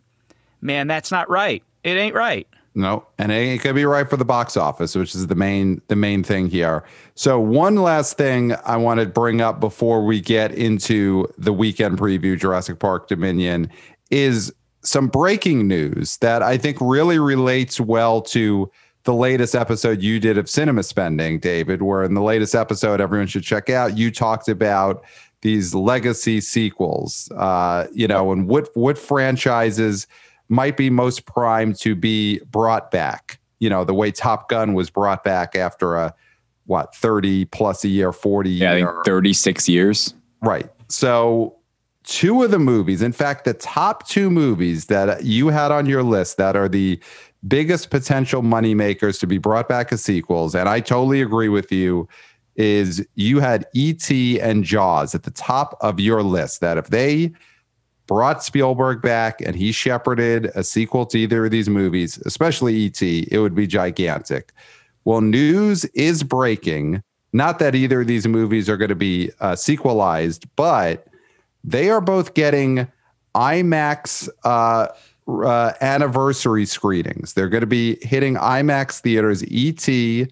man, 0.61 0.87
that's 0.87 1.11
not 1.11 1.29
right. 1.29 1.63
It 1.83 1.97
ain't 1.97 2.15
right. 2.15 2.47
No, 2.77 3.07
and 3.17 3.31
it, 3.31 3.59
could 3.61 3.73
be 3.73 3.85
right 3.85 4.07
for 4.07 4.17
the 4.17 4.23
box 4.23 4.55
office, 4.55 4.93
which 4.93 5.15
is 5.15 5.25
the 5.25 5.33
main 5.33 5.81
the 5.87 5.95
main 5.95 6.23
thing 6.23 6.47
here. 6.47 6.83
So 7.15 7.39
one 7.39 7.77
last 7.77 8.17
thing 8.17 8.53
I 8.65 8.77
want 8.77 8.99
to 8.99 9.07
bring 9.07 9.41
up 9.41 9.59
before 9.59 10.05
we 10.05 10.21
get 10.21 10.51
into 10.51 11.27
the 11.39 11.51
weekend 11.51 11.97
preview, 11.97 12.39
Jurassic 12.39 12.77
Park 12.77 13.07
Dominion, 13.07 13.71
is 14.11 14.53
some 14.83 15.07
breaking 15.07 15.67
news 15.67 16.17
that 16.17 16.43
I 16.43 16.55
think 16.59 16.77
really 16.79 17.17
relates 17.17 17.81
well 17.81 18.21
to 18.21 18.71
the 19.05 19.13
latest 19.15 19.55
episode 19.55 20.03
you 20.03 20.19
did 20.19 20.37
of 20.37 20.47
Cinema 20.47 20.83
Spending, 20.83 21.39
David. 21.39 21.81
Where 21.81 22.03
in 22.03 22.13
the 22.13 22.21
latest 22.21 22.53
episode, 22.53 23.01
everyone 23.01 23.25
should 23.25 23.41
check 23.43 23.71
out. 23.71 23.97
You 23.97 24.11
talked 24.11 24.49
about 24.49 25.03
these 25.41 25.73
legacy 25.73 26.41
sequels, 26.41 27.31
uh, 27.37 27.87
you 27.91 28.07
know, 28.07 28.31
and 28.31 28.47
what 28.47 28.69
what 28.75 28.99
franchises 28.99 30.05
might 30.49 30.77
be 30.77 30.89
most 30.89 31.25
primed 31.25 31.75
to 31.79 31.95
be 31.95 32.39
brought 32.51 32.91
back. 32.91 33.39
You 33.59 33.69
know, 33.69 33.83
the 33.83 33.93
way 33.93 34.11
Top 34.11 34.49
Gun 34.49 34.73
was 34.73 34.89
brought 34.89 35.23
back 35.23 35.55
after 35.55 35.95
a 35.95 36.13
what 36.65 36.93
30 36.95 37.45
plus 37.45 37.83
a 37.83 37.87
year, 37.87 38.11
40 38.11 38.49
Yeah, 38.49 38.75
year. 38.75 38.91
think 38.93 39.05
36 39.05 39.69
years. 39.69 40.13
Right. 40.41 40.69
So, 40.89 41.55
two 42.03 42.43
of 42.43 42.51
the 42.51 42.59
movies, 42.59 43.01
in 43.01 43.11
fact, 43.11 43.45
the 43.45 43.53
top 43.53 44.07
two 44.07 44.29
movies 44.29 44.85
that 44.85 45.23
you 45.23 45.47
had 45.47 45.71
on 45.71 45.85
your 45.85 46.03
list 46.03 46.37
that 46.37 46.55
are 46.55 46.69
the 46.69 46.99
biggest 47.47 47.89
potential 47.89 48.41
money 48.41 48.73
makers 48.73 49.17
to 49.19 49.27
be 49.27 49.37
brought 49.37 49.67
back 49.69 49.91
as 49.91 50.03
sequels, 50.03 50.55
and 50.55 50.67
I 50.69 50.79
totally 50.79 51.21
agree 51.21 51.49
with 51.49 51.71
you, 51.71 52.07
is 52.55 53.05
you 53.15 53.39
had 53.39 53.65
E.T. 53.73 54.39
and 54.41 54.63
Jaws 54.63 55.13
at 55.15 55.23
the 55.23 55.31
top 55.31 55.77
of 55.81 55.99
your 55.99 56.23
list. 56.23 56.59
That 56.61 56.77
if 56.77 56.87
they 56.87 57.31
brought 58.07 58.43
Spielberg 58.43 59.01
back 59.01 59.41
and 59.41 59.55
he 59.55 59.71
shepherded 59.71 60.45
a 60.55 60.63
sequel 60.63 61.05
to 61.07 61.17
either 61.19 61.45
of 61.45 61.51
these 61.51 61.69
movies, 61.69 62.17
especially 62.25 62.73
E.T., 62.75 63.27
it 63.29 63.39
would 63.39 63.55
be 63.55 63.67
gigantic. 63.67 64.51
Well, 65.05 65.21
news 65.21 65.85
is 65.85 66.23
breaking. 66.23 67.03
Not 67.33 67.59
that 67.59 67.75
either 67.75 68.01
of 68.01 68.07
these 68.07 68.27
movies 68.27 68.69
are 68.69 68.77
going 68.77 68.89
to 68.89 68.95
be 68.95 69.31
uh, 69.39 69.55
sequelized, 69.55 70.45
but 70.55 71.07
they 71.63 71.89
are 71.89 72.01
both 72.01 72.33
getting 72.33 72.87
IMAX 73.35 74.29
uh, 74.43 74.87
uh, 75.27 75.73
anniversary 75.81 76.65
screenings. 76.65 77.33
They're 77.33 77.49
going 77.49 77.61
to 77.61 77.67
be 77.67 77.97
hitting 78.01 78.35
IMAX 78.35 79.01
theaters. 79.01 79.43
ET 79.43 80.29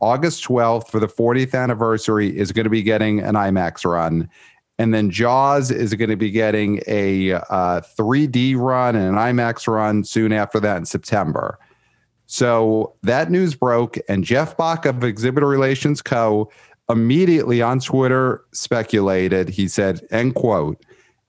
August 0.00 0.44
12th 0.44 0.88
for 0.88 1.00
the 1.00 1.08
40th 1.08 1.54
anniversary 1.54 2.36
is 2.36 2.52
going 2.52 2.64
to 2.64 2.70
be 2.70 2.82
getting 2.82 3.20
an 3.20 3.34
IMAX 3.34 3.84
run. 3.84 4.28
And 4.78 4.94
then 4.94 5.10
Jaws 5.10 5.70
is 5.70 5.92
going 5.94 6.10
to 6.10 6.16
be 6.16 6.30
getting 6.30 6.80
a 6.86 7.32
uh, 7.32 7.80
3D 7.80 8.56
run 8.56 8.94
and 8.94 9.08
an 9.08 9.14
IMAX 9.14 9.66
run 9.66 10.04
soon 10.04 10.32
after 10.32 10.60
that 10.60 10.76
in 10.76 10.86
September. 10.86 11.58
So 12.26 12.94
that 13.02 13.30
news 13.30 13.54
broke, 13.54 13.96
and 14.08 14.22
Jeff 14.22 14.56
Bock 14.56 14.84
of 14.84 15.02
Exhibitor 15.02 15.48
Relations 15.48 16.02
Co. 16.02 16.50
immediately 16.90 17.62
on 17.62 17.80
Twitter 17.80 18.44
speculated. 18.52 19.48
He 19.48 19.66
said, 19.66 20.06
end 20.10 20.34
quote, 20.34 20.84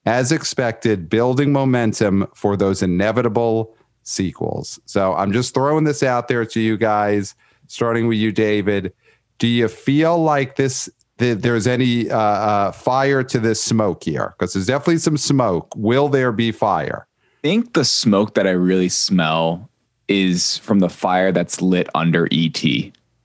as 0.05 0.31
expected, 0.31 1.09
building 1.09 1.53
momentum 1.53 2.27
for 2.35 2.57
those 2.57 2.83
inevitable 2.83 3.75
sequels. 4.03 4.79
So 4.85 5.13
I'm 5.15 5.31
just 5.31 5.53
throwing 5.53 5.85
this 5.85 6.03
out 6.03 6.27
there 6.27 6.45
to 6.45 6.59
you 6.59 6.77
guys, 6.77 7.33
starting 7.67 8.07
with 8.07 8.17
you, 8.17 8.31
David. 8.31 8.91
Do 9.37 9.47
you 9.47 9.69
feel 9.69 10.21
like 10.21 10.57
this? 10.57 10.89
That 11.19 11.41
there's 11.41 11.67
any 11.67 12.09
uh, 12.09 12.17
uh, 12.17 12.71
fire 12.71 13.23
to 13.23 13.39
this 13.39 13.63
smoke 13.63 14.03
here? 14.03 14.33
Because 14.37 14.53
there's 14.53 14.65
definitely 14.65 14.97
some 14.97 15.17
smoke. 15.17 15.73
Will 15.75 16.09
there 16.09 16.31
be 16.31 16.51
fire? 16.51 17.07
I 17.43 17.47
think 17.47 17.73
the 17.73 17.85
smoke 17.85 18.33
that 18.33 18.47
I 18.47 18.51
really 18.51 18.89
smell 18.89 19.69
is 20.07 20.57
from 20.57 20.79
the 20.79 20.89
fire 20.89 21.31
that's 21.31 21.61
lit 21.61 21.87
under 21.93 22.27
ET. 22.31 22.63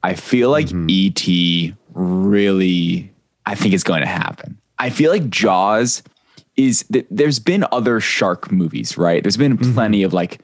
I 0.03 0.15
feel 0.15 0.51
like 0.51 0.69
ET 0.73 1.27
really, 1.95 3.13
I 3.47 3.55
think 3.55 3.75
it's 3.75 3.83
going 3.83 4.03
to 4.03 4.07
happen. 4.07 4.59
I 4.79 4.91
feel 4.91 5.11
like 5.11 5.31
Jaws 5.31 6.03
is 6.57 6.85
that 6.91 7.07
there's 7.11 7.39
been 7.39 7.65
other 7.73 8.01
shark 8.01 8.53
movies, 8.53 8.99
right? 8.99 9.23
There's 9.23 9.37
been 9.37 9.57
plenty 9.57 10.03
of 10.03 10.13
like 10.13 10.41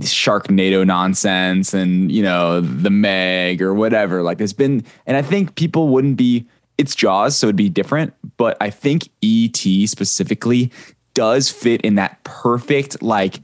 Sharknado 0.00 0.84
nonsense 0.84 1.72
and, 1.72 2.10
you 2.10 2.22
know, 2.22 2.60
the 2.60 2.90
Meg 2.90 3.62
or 3.62 3.72
whatever. 3.72 4.22
Like 4.22 4.38
there's 4.38 4.52
been, 4.52 4.84
and 5.06 5.16
I 5.16 5.22
think 5.22 5.54
people 5.54 5.88
wouldn't 5.88 6.16
be, 6.16 6.46
it's 6.78 6.94
Jaws, 6.94 7.36
so 7.36 7.46
it'd 7.46 7.56
be 7.56 7.68
different. 7.68 8.14
But 8.36 8.56
I 8.60 8.70
think 8.70 9.08
ET 9.22 9.56
specifically 9.88 10.72
does 11.14 11.50
fit 11.50 11.80
in 11.82 11.94
that 11.94 12.22
perfect, 12.24 13.02
like, 13.02 13.40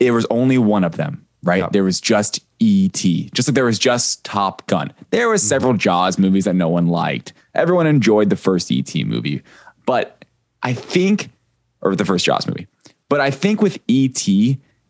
there 0.00 0.12
was 0.12 0.26
only 0.30 0.58
one 0.58 0.84
of 0.84 0.96
them, 0.96 1.26
right? 1.42 1.60
Yep. 1.60 1.72
There 1.72 1.84
was 1.84 2.00
just 2.00 2.40
ET, 2.60 2.92
just 2.92 3.48
like 3.48 3.54
there 3.54 3.64
was 3.64 3.78
just 3.78 4.24
Top 4.24 4.66
Gun. 4.66 4.92
There 5.10 5.28
was 5.28 5.40
mm-hmm. 5.42 5.48
several 5.48 5.72
Jaws 5.74 6.18
movies 6.18 6.44
that 6.44 6.54
no 6.54 6.68
one 6.68 6.86
liked. 6.86 7.32
Everyone 7.54 7.86
enjoyed 7.86 8.30
the 8.30 8.36
first 8.36 8.70
ET 8.70 8.94
movie, 9.06 9.42
but 9.86 10.24
I 10.62 10.74
think, 10.74 11.30
or 11.80 11.96
the 11.96 12.04
first 12.04 12.24
Jaws 12.24 12.46
movie, 12.46 12.66
but 13.08 13.20
I 13.20 13.30
think 13.30 13.62
with 13.62 13.78
ET, 13.88 14.26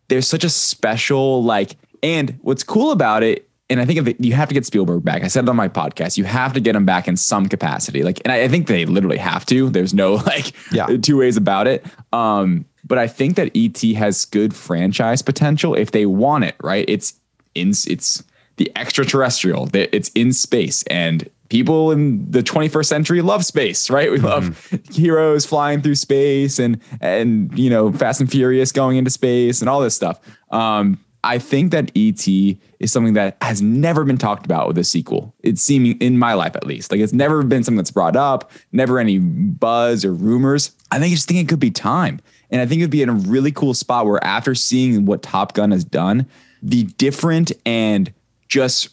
there's 0.08 0.28
such 0.28 0.44
a 0.44 0.48
special 0.48 1.42
like, 1.42 1.76
and 2.02 2.38
what's 2.42 2.62
cool 2.62 2.90
about 2.90 3.22
it, 3.22 3.48
and 3.74 3.82
I 3.82 3.84
think 3.84 4.06
if 4.08 4.16
you 4.24 4.32
have 4.34 4.48
to 4.48 4.54
get 4.54 4.64
Spielberg 4.64 5.04
back. 5.04 5.22
I 5.24 5.26
said 5.28 5.44
it 5.44 5.48
on 5.50 5.56
my 5.56 5.68
podcast. 5.68 6.16
You 6.16 6.24
have 6.24 6.52
to 6.54 6.60
get 6.60 6.74
him 6.76 6.86
back 6.86 7.08
in 7.08 7.16
some 7.16 7.48
capacity. 7.48 8.02
Like, 8.02 8.20
and 8.24 8.32
I, 8.32 8.42
I 8.44 8.48
think 8.48 8.66
they 8.68 8.86
literally 8.86 9.18
have 9.18 9.44
to. 9.46 9.68
There's 9.68 9.92
no 9.92 10.14
like 10.32 10.52
Yeah. 10.72 10.86
two 10.86 11.18
ways 11.18 11.36
about 11.36 11.66
it. 11.66 11.84
Um, 12.12 12.64
but 12.86 12.98
I 12.98 13.06
think 13.08 13.36
that 13.36 13.50
ET 13.56 13.80
has 13.96 14.24
good 14.24 14.54
franchise 14.54 15.22
potential 15.22 15.74
if 15.74 15.90
they 15.90 16.06
want 16.06 16.44
it. 16.44 16.54
Right? 16.62 16.84
It's 16.88 17.14
in 17.54 17.70
it's 17.70 18.22
the 18.56 18.70
extraterrestrial. 18.76 19.68
It's 19.72 20.10
in 20.10 20.32
space, 20.32 20.82
and 20.84 21.28
people 21.48 21.90
in 21.90 22.30
the 22.30 22.42
21st 22.42 22.86
century 22.86 23.20
love 23.22 23.44
space. 23.44 23.90
Right? 23.90 24.10
We 24.10 24.18
love 24.18 24.70
heroes 24.92 25.44
flying 25.46 25.82
through 25.82 25.96
space, 25.96 26.58
and 26.58 26.78
and 27.00 27.56
you 27.58 27.70
know 27.70 27.92
Fast 27.92 28.20
and 28.20 28.30
Furious 28.30 28.70
going 28.72 28.96
into 28.96 29.10
space, 29.10 29.60
and 29.60 29.68
all 29.68 29.80
this 29.80 29.96
stuff. 29.96 30.20
Um, 30.50 31.00
I 31.24 31.38
think 31.38 31.72
that 31.72 31.90
ET 31.96 32.28
is 32.28 32.92
something 32.92 33.14
that 33.14 33.36
has 33.40 33.62
never 33.62 34.04
been 34.04 34.18
talked 34.18 34.44
about 34.44 34.68
with 34.68 34.78
a 34.78 34.84
sequel. 34.84 35.34
It's 35.42 35.62
seeming 35.62 35.98
in 35.98 36.18
my 36.18 36.34
life 36.34 36.54
at 36.54 36.66
least. 36.66 36.92
Like 36.92 37.00
it's 37.00 37.14
never 37.14 37.42
been 37.42 37.64
something 37.64 37.78
that's 37.78 37.90
brought 37.90 38.14
up, 38.14 38.52
never 38.72 38.98
any 38.98 39.18
buzz 39.18 40.04
or 40.04 40.12
rumors. 40.12 40.72
I 40.90 40.98
think 40.98 41.12
I 41.12 41.14
just 41.14 41.26
think 41.26 41.40
it 41.40 41.48
could 41.48 41.60
be 41.60 41.70
time. 41.70 42.20
And 42.50 42.60
I 42.60 42.66
think 42.66 42.80
it'd 42.80 42.90
be 42.90 43.02
in 43.02 43.08
a 43.08 43.14
really 43.14 43.50
cool 43.50 43.74
spot 43.74 44.06
where 44.06 44.22
after 44.22 44.54
seeing 44.54 45.06
what 45.06 45.22
Top 45.22 45.54
Gun 45.54 45.70
has 45.70 45.82
done, 45.82 46.26
the 46.62 46.84
different 46.84 47.52
and 47.64 48.12
just 48.46 48.90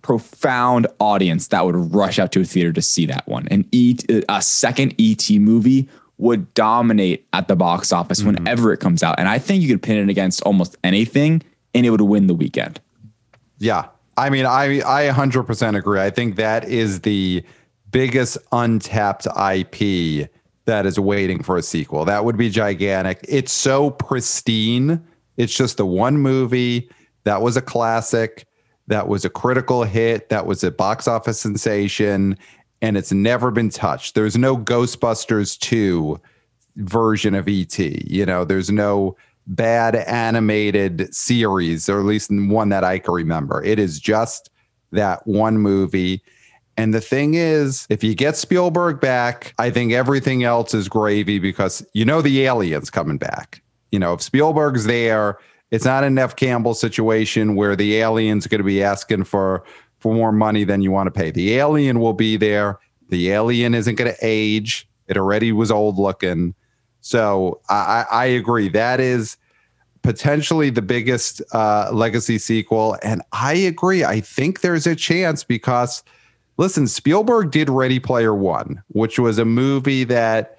profound 0.00 0.86
audience 1.00 1.48
that 1.48 1.64
would 1.66 1.94
rush 1.94 2.18
out 2.18 2.30
to 2.32 2.40
a 2.42 2.44
theater 2.44 2.72
to 2.72 2.82
see 2.82 3.06
that 3.06 3.26
one. 3.26 3.48
And 3.50 3.66
eat 3.72 4.08
a 4.28 4.40
second 4.40 4.94
ET 4.98 5.28
movie 5.30 5.88
would 6.18 6.54
dominate 6.54 7.26
at 7.32 7.48
the 7.48 7.56
box 7.56 7.92
office 7.92 8.20
mm-hmm. 8.20 8.34
whenever 8.34 8.72
it 8.72 8.78
comes 8.78 9.02
out. 9.02 9.18
And 9.18 9.28
I 9.28 9.38
think 9.38 9.62
you 9.62 9.68
could 9.68 9.82
pin 9.82 9.96
it 9.96 10.08
against 10.08 10.40
almost 10.42 10.76
anything 10.84 11.42
and 11.74 11.84
it 11.84 11.90
would 11.90 12.00
win 12.00 12.26
the 12.26 12.34
weekend. 12.34 12.80
Yeah. 13.58 13.88
I 14.16 14.30
mean, 14.30 14.46
I 14.46 14.80
I 14.80 15.10
100% 15.10 15.76
agree. 15.76 16.00
I 16.00 16.10
think 16.10 16.36
that 16.36 16.68
is 16.68 17.00
the 17.00 17.44
biggest 17.90 18.38
untapped 18.52 19.26
IP 19.26 20.30
that 20.66 20.86
is 20.86 20.98
waiting 20.98 21.42
for 21.42 21.56
a 21.56 21.62
sequel. 21.62 22.04
That 22.04 22.24
would 22.24 22.36
be 22.36 22.48
gigantic. 22.48 23.24
It's 23.28 23.52
so 23.52 23.90
pristine. 23.90 25.04
It's 25.36 25.54
just 25.54 25.76
the 25.76 25.86
one 25.86 26.18
movie 26.18 26.90
that 27.24 27.42
was 27.42 27.56
a 27.56 27.62
classic, 27.62 28.46
that 28.86 29.08
was 29.08 29.24
a 29.24 29.30
critical 29.30 29.82
hit, 29.82 30.28
that 30.28 30.46
was 30.46 30.62
a 30.62 30.70
box 30.70 31.08
office 31.08 31.40
sensation, 31.40 32.38
and 32.82 32.96
it's 32.96 33.12
never 33.12 33.50
been 33.50 33.70
touched. 33.70 34.14
There's 34.14 34.36
no 34.36 34.56
Ghostbusters 34.56 35.58
2 35.58 36.20
version 36.76 37.34
of 37.34 37.48
ET. 37.48 37.78
You 37.78 38.26
know, 38.26 38.44
there's 38.44 38.70
no 38.70 39.16
bad 39.46 39.96
animated 39.96 41.14
series, 41.14 41.88
or 41.88 42.00
at 42.00 42.06
least 42.06 42.30
one 42.30 42.70
that 42.70 42.84
I 42.84 42.98
can 42.98 43.14
remember. 43.14 43.62
It 43.62 43.78
is 43.78 44.00
just 44.00 44.50
that 44.92 45.26
one 45.26 45.58
movie. 45.58 46.22
And 46.76 46.92
the 46.92 47.00
thing 47.00 47.34
is, 47.34 47.86
if 47.88 48.02
you 48.02 48.14
get 48.14 48.36
Spielberg 48.36 49.00
back, 49.00 49.54
I 49.58 49.70
think 49.70 49.92
everything 49.92 50.44
else 50.44 50.74
is 50.74 50.88
gravy 50.88 51.38
because 51.38 51.86
you 51.92 52.04
know 52.04 52.20
the 52.20 52.44
aliens 52.44 52.90
coming 52.90 53.18
back. 53.18 53.62
You 53.92 53.98
know, 53.98 54.14
if 54.14 54.22
Spielberg's 54.22 54.84
there, 54.84 55.38
it's 55.70 55.84
not 55.84 56.04
a 56.04 56.10
Neve 56.10 56.36
Campbell 56.36 56.74
situation 56.74 57.54
where 57.54 57.76
the 57.76 57.96
alien's 57.96 58.46
going 58.46 58.58
to 58.58 58.64
be 58.64 58.82
asking 58.82 59.24
for 59.24 59.64
for 59.98 60.14
more 60.14 60.32
money 60.32 60.64
than 60.64 60.82
you 60.82 60.90
want 60.90 61.06
to 61.06 61.10
pay. 61.10 61.30
The 61.30 61.54
alien 61.54 61.98
will 61.98 62.12
be 62.12 62.36
there. 62.36 62.78
The 63.08 63.30
alien 63.30 63.74
isn't 63.74 63.94
going 63.94 64.12
to 64.12 64.18
age. 64.20 64.86
It 65.08 65.16
already 65.16 65.52
was 65.52 65.70
old 65.70 65.98
looking. 65.98 66.54
So 67.04 67.60
I, 67.68 68.06
I 68.10 68.24
agree. 68.24 68.68
That 68.68 68.98
is 68.98 69.36
potentially 70.02 70.70
the 70.70 70.82
biggest 70.82 71.42
uh, 71.52 71.90
legacy 71.92 72.38
sequel. 72.38 72.96
And 73.02 73.22
I 73.32 73.54
agree. 73.54 74.04
I 74.04 74.20
think 74.20 74.60
there's 74.60 74.86
a 74.86 74.96
chance 74.96 75.44
because– 75.44 76.02
listen, 76.56 76.86
Spielberg 76.86 77.50
did 77.50 77.68
Ready 77.68 77.98
Player 77.98 78.34
One, 78.34 78.82
which 78.88 79.18
was 79.18 79.38
a 79.38 79.44
movie 79.44 80.04
that 80.04 80.58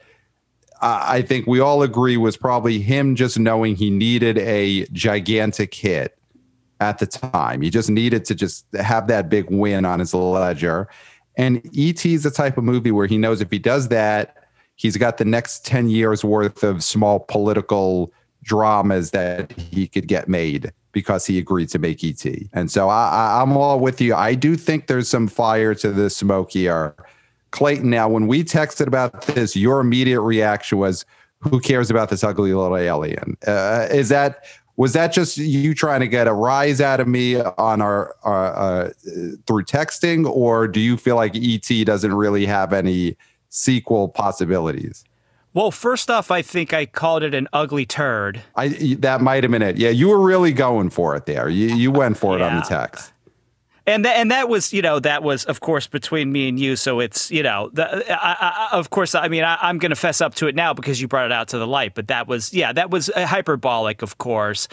uh, 0.82 1.04
I 1.04 1.22
think 1.22 1.48
we 1.48 1.60
all 1.60 1.84
agree 1.84 2.18
was 2.18 2.38
probably 2.38 2.80
him 2.80 3.16
just 3.16 3.40
knowing 3.40 3.76
he 3.76 3.90
needed 3.90 4.38
a 4.40 4.86
gigantic 4.88 5.74
hit 5.74 6.18
at 6.82 7.00
the 7.00 7.08
time. 7.08 7.62
He 7.62 7.70
just 7.70 7.90
needed 7.90 8.26
to 8.26 8.36
just 8.36 8.66
have 8.74 9.08
that 9.08 9.30
big 9.30 9.50
win 9.50 9.86
on 9.86 10.00
his 10.00 10.14
ledger. 10.14 10.90
And 11.38 11.62
E.T. 11.74 12.14
is 12.14 12.24
the 12.24 12.32
type 12.32 12.58
of 12.58 12.64
movie 12.64 12.92
where 12.92 13.08
he 13.08 13.18
knows 13.18 13.42
if 13.42 13.52
he 13.52 13.60
does 13.60 13.88
that, 13.90 14.35
he's 14.76 14.98
got 14.98 15.18
the 15.18 15.26
next 15.26 15.66
10 15.66 15.90
years 15.90 16.24
worth 16.24 16.64
of 16.64 16.84
small 16.84 17.20
political 17.20 18.12
dramas 18.44 19.12
that 19.12 19.52
he 19.54 19.88
could 19.88 20.08
get 20.08 20.30
made 20.30 20.72
because 20.92 21.26
he 21.26 21.38
agreed 21.38 21.70
to 21.70 21.80
make 21.80 22.04
ET. 22.04 22.26
And 22.54 22.72
so 22.72 22.88
I, 22.88 23.42
am 23.42 23.58
all 23.58 23.80
with 23.80 24.00
you. 24.00 24.16
I 24.16 24.34
do 24.34 24.56
think 24.56 24.88
there's 24.88 25.10
some 25.10 25.28
fire 25.28 25.76
to 25.76 25.92
the 25.92 26.10
smoke 26.10 26.52
here. 26.52 26.96
Clayton, 27.52 27.90
now, 27.90 28.08
when 28.08 28.28
we 28.28 28.44
texted 28.44 28.88
about 28.88 29.24
this, 29.28 29.56
your 29.56 29.80
immediate 29.82 30.22
reaction 30.22 30.78
was, 30.78 31.06
who 31.40 31.60
cares 31.60 31.90
about 31.90 32.10
this 32.10 32.24
ugly 32.24 32.54
little 32.54 32.78
alien? 32.78 33.38
Uh, 33.46 33.88
is 33.92 34.10
that 34.10 34.46
was 34.78 34.92
that 34.92 35.14
just 35.14 35.38
you 35.38 35.74
trying 35.74 36.02
to 36.02 36.08
get 36.08 36.28
a 36.28 36.34
rise 36.34 36.82
out 36.82 37.00
of 37.00 37.08
me 37.08 37.40
on 37.40 37.82
our, 37.82 38.16
our 38.24 38.56
uh, 38.56 38.90
through 39.48 39.64
texting, 39.64 40.30
or 40.30 40.68
do 40.68 40.82
you 40.82 40.98
feel 40.98 41.16
like 41.16 41.34
ET 41.36 41.70
doesn't 41.86 42.14
really 42.14 42.46
have 42.46 42.74
any 42.74 43.16
sequel 43.56 44.10
possibilities? 44.10 45.06
Well, 45.54 45.72
first 45.72 46.12
off, 46.12 46.32
I 46.32 46.42
think 46.42 46.74
I 46.74 46.86
called 46.86 47.24
it 47.24 47.34
an 47.34 47.48
ugly 47.54 47.86
turd. 47.86 48.42
I 48.56 48.68
that 49.00 49.22
might 49.22 49.44
have 49.44 49.52
been 49.52 49.62
it. 49.62 49.78
Yeah, 49.78 49.90
you 49.90 50.10
were 50.10 50.20
really 50.20 50.52
going 50.52 50.90
for 50.90 51.16
it 51.16 51.26
there. 51.26 51.48
You 51.48 51.74
you 51.74 51.92
went 51.92 52.18
for 52.18 52.36
it 52.36 52.40
yeah. 52.40 52.50
on 52.50 52.56
the 52.58 52.62
text. 52.62 53.14
And 53.88 54.04
that 54.04 54.18
and 54.18 54.32
that 54.32 54.50
was 54.50 54.74
you 54.74 54.82
know 54.82 55.00
that 55.00 55.24
was 55.24 55.46
of 55.46 55.62
course 55.62 55.88
between 55.88 56.34
me 56.34 56.50
and 56.50 56.60
you. 56.60 56.76
So 56.76 57.00
it's 57.00 57.32
you 57.32 57.42
know 57.42 57.70
the, 57.72 57.88
I, 58.12 58.68
I, 58.74 58.78
of 58.78 58.90
course 58.90 59.16
I 59.16 59.30
mean 59.30 59.46
I, 59.46 59.70
am 59.70 59.78
going 59.78 59.92
to 59.92 59.96
fess 59.96 60.20
up 60.20 60.36
to 60.36 60.48
it 60.48 60.56
now 60.56 60.74
because 60.74 61.00
you 61.00 61.08
brought 61.08 61.28
it 61.28 61.32
out 61.32 61.48
to 61.50 61.58
the 61.58 61.68
light. 61.68 61.96
But 61.96 62.10
that 62.10 62.28
was 62.28 62.54
yeah 62.54 62.74
that 62.74 62.90
was 62.90 63.10
uh, 63.10 63.26
hyperbolic, 63.26 64.02
of 64.02 64.18
course. 64.18 64.68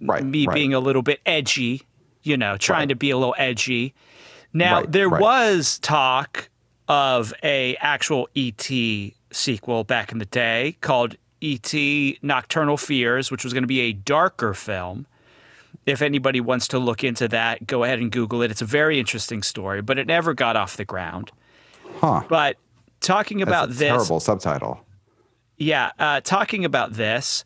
Right. 0.00 0.22
Me 0.22 0.46
right. 0.46 0.54
being 0.54 0.72
a 0.72 0.80
little 0.80 1.02
bit 1.02 1.20
edgy, 1.26 1.82
you 2.22 2.36
know, 2.36 2.56
trying 2.56 2.82
right. 2.82 2.88
to 2.90 2.94
be 2.94 3.10
a 3.10 3.18
little 3.18 3.34
edgy. 3.38 3.94
Now 4.52 4.80
right, 4.80 4.92
there 4.92 5.10
was 5.10 5.80
talk 5.80 6.48
of 6.88 7.34
a 7.42 7.76
actual 7.76 8.28
ET 8.34 8.70
sequel 9.30 9.84
back 9.84 10.10
in 10.10 10.18
the 10.18 10.24
day 10.24 10.76
called 10.80 11.16
E.T. 11.40 12.18
Nocturnal 12.22 12.76
Fears, 12.76 13.30
which 13.30 13.44
was 13.44 13.52
going 13.52 13.62
to 13.62 13.68
be 13.68 13.80
a 13.80 13.92
darker 13.92 14.54
film. 14.54 15.06
If 15.86 16.02
anybody 16.02 16.40
wants 16.40 16.68
to 16.68 16.78
look 16.78 17.04
into 17.04 17.28
that, 17.28 17.66
go 17.66 17.84
ahead 17.84 17.98
and 17.98 18.10
Google 18.10 18.42
it. 18.42 18.50
It's 18.50 18.62
a 18.62 18.66
very 18.66 18.98
interesting 18.98 19.42
story, 19.42 19.80
but 19.80 19.98
it 19.98 20.06
never 20.06 20.34
got 20.34 20.56
off 20.56 20.76
the 20.76 20.84
ground. 20.84 21.30
Huh. 22.00 22.22
But 22.28 22.56
talking 23.00 23.42
about 23.42 23.68
this. 23.70 23.78
Terrible 23.78 24.20
subtitle. 24.20 24.80
Yeah. 25.56 25.92
Uh, 25.98 26.20
talking 26.20 26.64
about 26.64 26.94
this, 26.94 27.44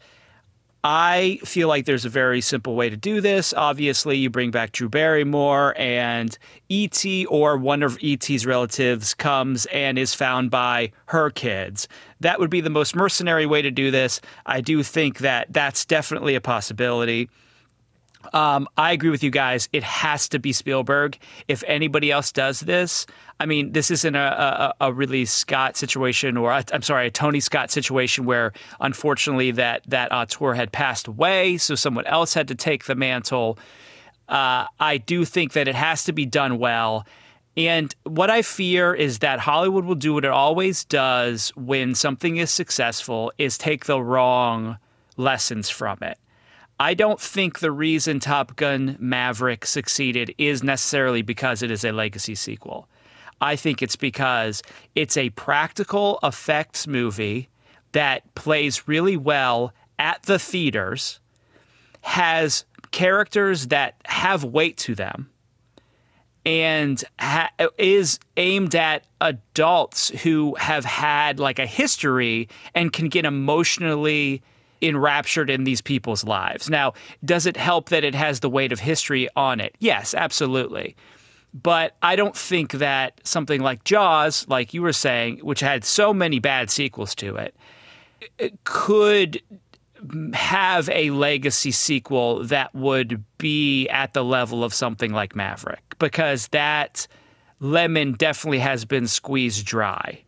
I 0.85 1.39
feel 1.45 1.69
like 1.69 1.85
there's 1.85 2.05
a 2.05 2.09
very 2.09 2.41
simple 2.41 2.75
way 2.75 2.91
to 2.91 2.97
do 2.97 3.21
this. 3.21 3.55
Obviously, 3.55 4.17
you 4.17 4.31
bring 4.31 4.51
back 4.51 4.73
Drew 4.73 4.89
Barrymore, 4.89 5.75
and 5.79 6.37
E.T. 6.69 7.27
or 7.27 7.57
one 7.57 7.85
of 7.85 7.97
E.T.'s 8.01 8.45
relatives 8.45 9.15
comes 9.15 9.67
and 9.67 9.97
is 9.97 10.13
found 10.13 10.51
by 10.51 10.91
her 11.07 11.31
kids. 11.31 11.87
That 12.19 12.41
would 12.41 12.51
be 12.51 12.61
the 12.61 12.71
most 12.71 12.97
mercenary 12.97 13.47
way 13.47 13.63
to 13.63 13.71
do 13.71 13.93
this. 13.93 14.21
I 14.45 14.61
do 14.61 14.83
think 14.83 15.19
that 15.19 15.53
that's 15.53 15.85
definitely 15.85 16.35
a 16.35 16.41
possibility. 16.41 17.29
Um, 18.33 18.69
I 18.77 18.93
agree 18.93 19.11
with 19.11 19.23
you 19.23 19.31
guys. 19.31 19.69
It 19.73 19.83
has 19.83 20.29
to 20.31 20.39
be 20.39 20.53
Spielberg. 20.53 21.19
If 21.49 21.63
anybody 21.67 22.11
else 22.11 22.33
does 22.33 22.61
this, 22.61 23.07
I 23.41 23.47
mean, 23.47 23.73
this 23.73 23.91
isn't 23.91 24.15
a, 24.15 24.75
a, 24.81 24.89
a 24.89 24.93
Ridley 24.93 25.25
Scott 25.25 25.77
situation, 25.77 26.37
or 26.37 26.53
I'm 26.53 26.83
sorry, 26.83 27.09
a 27.09 27.11
Tony 27.11 27.41
Scott 27.41 27.71
situation 27.71 28.25
where 28.25 28.53
unfortunately 28.81 29.51
that 29.53 29.83
that 29.89 30.13
auteur 30.13 30.55
had 30.55 30.73
passed 30.73 31.09
away, 31.09 31.59
so 31.59 31.75
someone 31.75 32.07
else 32.07 32.35
had 32.35 32.49
to 32.49 32.55
take 32.55 32.85
the 32.85 32.95
mantle. 32.95 33.59
Uh, 34.29 34.67
I 34.79 34.99
do 34.99 35.25
think 35.25 35.53
that 35.53 35.69
it 35.69 35.75
has 35.75 36.05
to 36.05 36.13
be 36.13 36.25
done 36.25 36.59
well. 36.59 37.07
And 37.57 37.95
what 38.05 38.31
I 38.31 38.43
fear 38.43 38.95
is 38.95 39.19
that 39.19 39.41
Hollywood 39.41 39.85
will 39.85 39.95
do 39.95 40.15
what 40.15 40.25
it 40.25 40.31
always 40.31 40.85
does 40.85 41.51
when 41.51 41.95
something 41.95 42.39
is 42.39 42.51
successful 42.51 43.33
is 43.37 43.59
take 43.59 43.85
the 43.85 44.01
wrong 44.01 44.79
lessons 45.17 45.69
from 45.69 45.99
it. 46.01 46.19
I 46.81 46.95
don't 46.95 47.21
think 47.21 47.61
the 47.61 47.71
reason 47.71 48.19
Top 48.19 48.57
Gun 48.57 48.97
Maverick 48.99 49.67
succeeded 49.67 50.35
is 50.39 50.63
necessarily 50.63 51.23
because 51.23 51.63
it 51.63 51.71
is 51.71 51.85
a 51.85 51.93
legacy 51.93 52.35
sequel. 52.35 52.89
I 53.41 53.57
think 53.57 53.83
it's 53.83 53.97
because 53.97 54.63
it's 54.95 55.17
a 55.17 55.31
practical 55.31 56.19
effects 56.23 56.87
movie 56.87 57.49
that 57.93 58.35
plays 58.35 58.89
really 58.89 59.17
well 59.17 59.73
at 59.99 60.23
the 60.23 60.39
theaters, 60.39 61.21
has 62.03 62.65
characters 62.91 63.69
that 63.69 63.97
have 64.05 64.45
weight 64.45 64.77
to 64.79 64.95
them, 64.95 65.31
and 66.45 67.03
ha- 67.19 67.51
is 67.79 68.19
aimed 68.37 68.75
at 68.75 69.05
adults 69.21 70.09
who 70.23 70.55
have 70.57 70.85
had 70.85 71.39
like 71.39 71.59
a 71.59 71.67
history 71.67 72.49
and 72.75 72.93
can 72.93 73.09
get 73.09 73.25
emotionally 73.25 74.43
enraptured 74.83 75.49
in 75.49 75.65
these 75.65 75.81
people's 75.81 76.25
lives. 76.25 76.69
Now, 76.69 76.95
does 77.25 77.47
it 77.47 77.57
help 77.57 77.89
that 77.91 78.05
it 78.05 78.15
has 78.15 78.41
the 78.41 78.51
weight 78.51 78.73
of 78.73 78.81
history 78.81 79.29
on 79.37 79.61
it? 79.61 79.75
Yes, 79.79 80.15
absolutely. 80.15 80.97
But 81.55 81.97
I 82.03 82.17
don't 82.17 82.37
think 82.37 82.73
that 82.73 83.21
something 83.25 83.61
like 83.61 83.85
Jaws, 83.85 84.47
like 84.49 84.73
you 84.73 84.83
were 84.83 84.93
saying, 84.93 85.39
which 85.39 85.61
had 85.61 85.85
so 85.85 86.15
many 86.15 86.39
bad 86.39 86.71
sequels 86.71 87.15
to 87.17 87.37
it, 87.37 87.55
could 88.65 89.43
have 90.33 90.89
a 90.89 91.11
legacy 91.11 91.71
sequel 91.71 92.43
that 92.45 92.75
would 92.75 93.23
be 93.39 93.89
at 93.89 94.15
the 94.15 94.25
level 94.25 94.65
of 94.65 94.75
something 94.75 95.13
like 95.13 95.37
Maverick 95.37 95.95
because 95.99 96.49
that 96.49 97.07
lemon 97.61 98.13
definitely 98.15 98.59
has 98.59 98.85
been 98.85 99.07
squeezed 99.07 99.65
dry. 99.65 100.22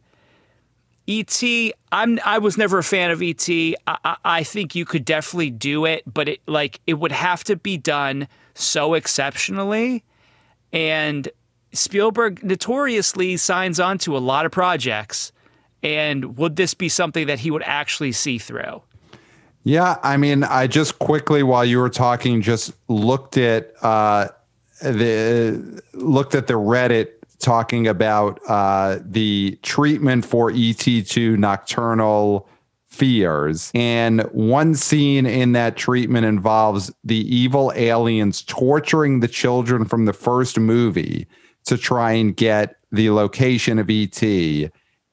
ET, 1.07 1.43
I'm 1.93 2.19
I 2.25 2.38
was 2.38 2.57
never 2.57 2.79
a 2.79 2.83
fan 2.83 3.11
of 3.11 3.23
ET. 3.23 3.49
I, 3.49 3.75
I, 3.87 4.17
I, 4.25 4.43
think 4.43 4.75
you 4.75 4.85
could 4.85 5.05
definitely 5.05 5.51
do 5.51 5.85
it, 5.85 6.03
but 6.12 6.29
it 6.29 6.40
like 6.47 6.81
it 6.87 6.95
would 6.95 7.12
have 7.12 7.45
to 7.45 7.57
be 7.57 7.77
done 7.77 8.27
so 8.55 8.95
exceptionally. 8.95 10.03
And 10.73 11.29
Spielberg 11.73 12.43
notoriously 12.43 13.37
signs 13.37 13.79
on 13.79 13.99
to 13.99 14.17
a 14.17 14.19
lot 14.19 14.47
of 14.47 14.53
projects. 14.53 15.31
And 15.83 16.38
would 16.38 16.57
this 16.57 16.73
be 16.73 16.88
something 16.88 17.27
that 17.27 17.40
he 17.40 17.51
would 17.51 17.62
actually 17.64 18.12
see 18.12 18.38
through? 18.38 18.83
Yeah, 19.64 19.99
I 20.03 20.17
mean, 20.17 20.45
I 20.45 20.67
just 20.67 20.99
quickly 20.99 21.43
while 21.43 21.64
you 21.64 21.79
were 21.79 21.90
talking, 21.90 22.40
just 22.40 22.73
looked 22.88 23.37
at 23.37 23.73
uh, 23.83 24.29
the 24.83 25.83
looked 25.93 26.35
at 26.35 26.47
the 26.47 26.55
Reddit 26.55 27.13
talking 27.38 27.87
about 27.87 28.40
uh, 28.49 28.99
the 29.05 29.59
treatment 29.62 30.25
for 30.25 30.51
ET2 30.51 31.38
nocturnal 31.38 32.49
fears. 32.88 33.73
And 33.75 34.23
one 34.33 34.75
scene 34.75 35.27
in 35.27 35.53
that 35.53 35.77
treatment 35.77 36.27
involves 36.27 36.92
the 37.03 37.16
evil 37.35 37.73
aliens 37.75 38.42
torturing 38.42 39.20
the 39.20 39.29
children 39.29 39.85
from 39.85 40.05
the 40.05 40.12
first 40.12 40.59
movie 40.59 41.27
to 41.64 41.77
try 41.77 42.12
and 42.12 42.37
get 42.37 42.77
the 42.92 43.11
location 43.11 43.79
of 43.79 43.90
ET. 43.90 44.23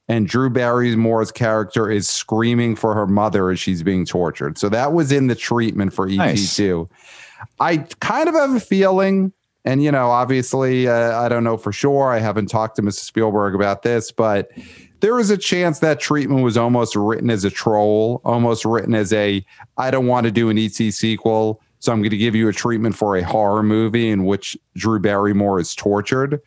And 0.08 0.28
Drew 0.28 0.50
Barrymore's 0.50 1.32
character 1.32 1.90
is 1.90 2.08
screaming 2.08 2.76
for 2.76 2.94
her 2.94 3.06
mother 3.06 3.50
as 3.50 3.58
she's 3.58 3.82
being 3.82 4.04
tortured. 4.04 4.58
So 4.58 4.68
that 4.68 4.92
was 4.92 5.10
in 5.10 5.26
the 5.26 5.34
treatment 5.34 5.92
for 5.92 6.06
ET2. 6.08 6.18
Nice. 6.18 6.88
I 7.58 7.78
kind 8.00 8.28
of 8.28 8.34
have 8.34 8.54
a 8.54 8.60
feeling, 8.60 9.32
and 9.64 9.82
you 9.82 9.92
know, 9.92 10.10
obviously, 10.10 10.88
uh, 10.88 11.20
I 11.20 11.28
don't 11.28 11.44
know 11.44 11.56
for 11.56 11.72
sure. 11.72 12.10
I 12.10 12.18
haven't 12.18 12.46
talked 12.46 12.76
to 12.76 12.82
Mrs. 12.82 13.00
Spielberg 13.00 13.54
about 13.54 13.82
this, 13.82 14.10
but 14.10 14.50
there 15.00 15.18
is 15.18 15.30
a 15.30 15.36
chance 15.36 15.78
that 15.80 16.00
treatment 16.00 16.42
was 16.42 16.56
almost 16.56 16.96
written 16.96 17.30
as 17.30 17.44
a 17.44 17.50
troll, 17.50 18.20
almost 18.24 18.64
written 18.64 18.94
as 18.94 19.12
a 19.12 19.44
I 19.76 19.90
don't 19.90 20.06
want 20.06 20.24
to 20.26 20.32
do 20.32 20.48
an 20.48 20.58
ET 20.58 20.70
sequel, 20.74 21.60
so 21.78 21.92
I'm 21.92 22.00
going 22.00 22.10
to 22.10 22.16
give 22.16 22.34
you 22.34 22.48
a 22.48 22.52
treatment 22.52 22.96
for 22.96 23.16
a 23.16 23.22
horror 23.22 23.62
movie 23.62 24.08
in 24.08 24.24
which 24.24 24.56
Drew 24.76 24.98
Barrymore 24.98 25.60
is 25.60 25.74
tortured. 25.74 26.40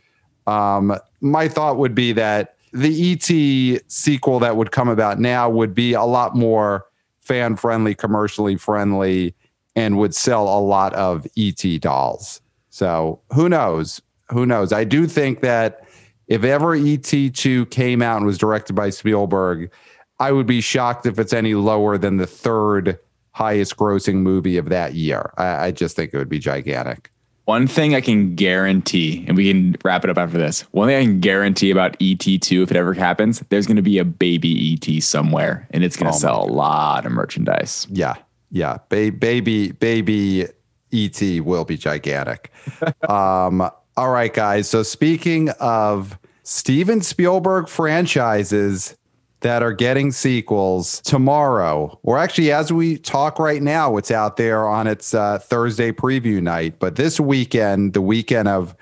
Um, 0.47 0.97
my 1.21 1.47
thought 1.47 1.77
would 1.77 1.95
be 1.95 2.11
that 2.13 2.55
the 2.71 3.13
ET 3.13 3.81
sequel 3.89 4.39
that 4.39 4.57
would 4.57 4.71
come 4.71 4.89
about 4.89 5.19
now 5.19 5.49
would 5.49 5.73
be 5.73 5.93
a 5.93 6.03
lot 6.03 6.35
more 6.35 6.85
fan 7.21 7.55
friendly, 7.55 7.95
commercially 7.95 8.57
friendly, 8.57 9.33
and 9.75 9.97
would 9.97 10.13
sell 10.13 10.43
a 10.43 10.59
lot 10.59 10.93
of 10.93 11.25
ET 11.37 11.63
dolls. 11.79 12.41
So 12.75 13.21
who 13.33 13.47
knows? 13.47 14.01
Who 14.31 14.45
knows? 14.45 14.73
I 14.73 14.83
do 14.83 15.07
think 15.07 15.39
that 15.39 15.87
if 16.27 16.43
ever 16.43 16.77
ET2 16.77 17.69
came 17.69 18.01
out 18.01 18.17
and 18.17 18.25
was 18.25 18.37
directed 18.37 18.73
by 18.73 18.89
Spielberg, 18.89 19.71
I 20.19 20.33
would 20.33 20.45
be 20.45 20.59
shocked 20.59 21.05
if 21.05 21.17
it's 21.17 21.31
any 21.31 21.53
lower 21.53 21.97
than 21.97 22.17
the 22.17 22.27
third 22.27 22.99
highest 23.31 23.77
grossing 23.77 24.15
movie 24.15 24.57
of 24.57 24.67
that 24.67 24.93
year. 24.93 25.31
I, 25.37 25.67
I 25.67 25.71
just 25.71 25.95
think 25.95 26.13
it 26.13 26.17
would 26.17 26.27
be 26.27 26.37
gigantic. 26.37 27.09
One 27.45 27.65
thing 27.65 27.95
I 27.95 28.01
can 28.01 28.35
guarantee, 28.35 29.23
and 29.25 29.37
we 29.37 29.49
can 29.49 29.77
wrap 29.85 30.03
it 30.03 30.09
up 30.09 30.17
after 30.17 30.37
this. 30.37 30.63
One 30.73 30.89
thing 30.89 30.97
I 30.97 31.03
can 31.03 31.21
guarantee 31.21 31.71
about 31.71 31.97
ET2, 31.99 32.61
if 32.61 32.71
it 32.71 32.75
ever 32.75 32.93
happens, 32.93 33.39
there's 33.47 33.67
going 33.67 33.77
to 33.77 33.83
be 33.83 33.99
a 33.99 34.05
baby 34.05 34.73
ET 34.73 35.01
somewhere, 35.01 35.65
and 35.71 35.81
it's 35.81 35.95
going 35.95 36.11
to 36.11 36.15
oh 36.15 36.19
sell 36.19 36.43
a 36.43 36.51
lot 36.51 37.05
of 37.05 37.13
merchandise. 37.13 37.87
Yeah, 37.89 38.15
yeah, 38.51 38.79
ba- 38.89 39.13
baby, 39.13 39.71
baby 39.71 40.49
ET 40.95 41.43
will 41.43 41.65
be 41.65 41.77
gigantic. 41.77 42.51
um, 43.09 43.69
all 43.97 44.11
right, 44.11 44.33
guys. 44.33 44.69
So 44.69 44.83
speaking 44.83 45.49
of 45.59 46.17
Steven 46.43 47.01
Spielberg 47.01 47.67
franchises 47.67 48.95
that 49.41 49.61
are 49.61 49.73
getting 49.73 50.11
sequels 50.11 51.01
tomorrow, 51.01 51.99
or 52.03 52.17
actually 52.17 52.51
as 52.51 52.73
we 52.73 52.97
talk 52.97 53.39
right 53.39 53.61
now, 53.61 53.97
it's 53.97 54.11
out 54.11 54.37
there 54.37 54.67
on 54.67 54.87
its 54.87 55.13
uh, 55.13 55.39
Thursday 55.39 55.91
preview 55.91 56.41
night. 56.41 56.79
But 56.79 56.95
this 56.95 57.19
weekend, 57.19 57.93
the 57.93 58.01
weekend 58.01 58.47
of 58.47 58.75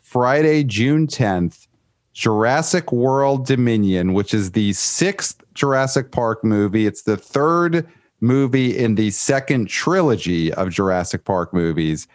Friday, 0.00 0.64
June 0.64 1.06
10th, 1.06 1.66
Jurassic 2.12 2.90
World 2.90 3.46
Dominion, 3.46 4.12
which 4.12 4.34
is 4.34 4.52
the 4.52 4.72
sixth 4.72 5.42
Jurassic 5.54 6.10
Park 6.10 6.42
movie. 6.42 6.86
It's 6.86 7.02
the 7.02 7.16
third 7.16 7.86
movie 8.20 8.76
in 8.76 8.94
the 8.94 9.10
second 9.10 9.68
trilogy 9.68 10.52
of 10.52 10.70
Jurassic 10.70 11.24
Park 11.24 11.52
movies. 11.52 12.06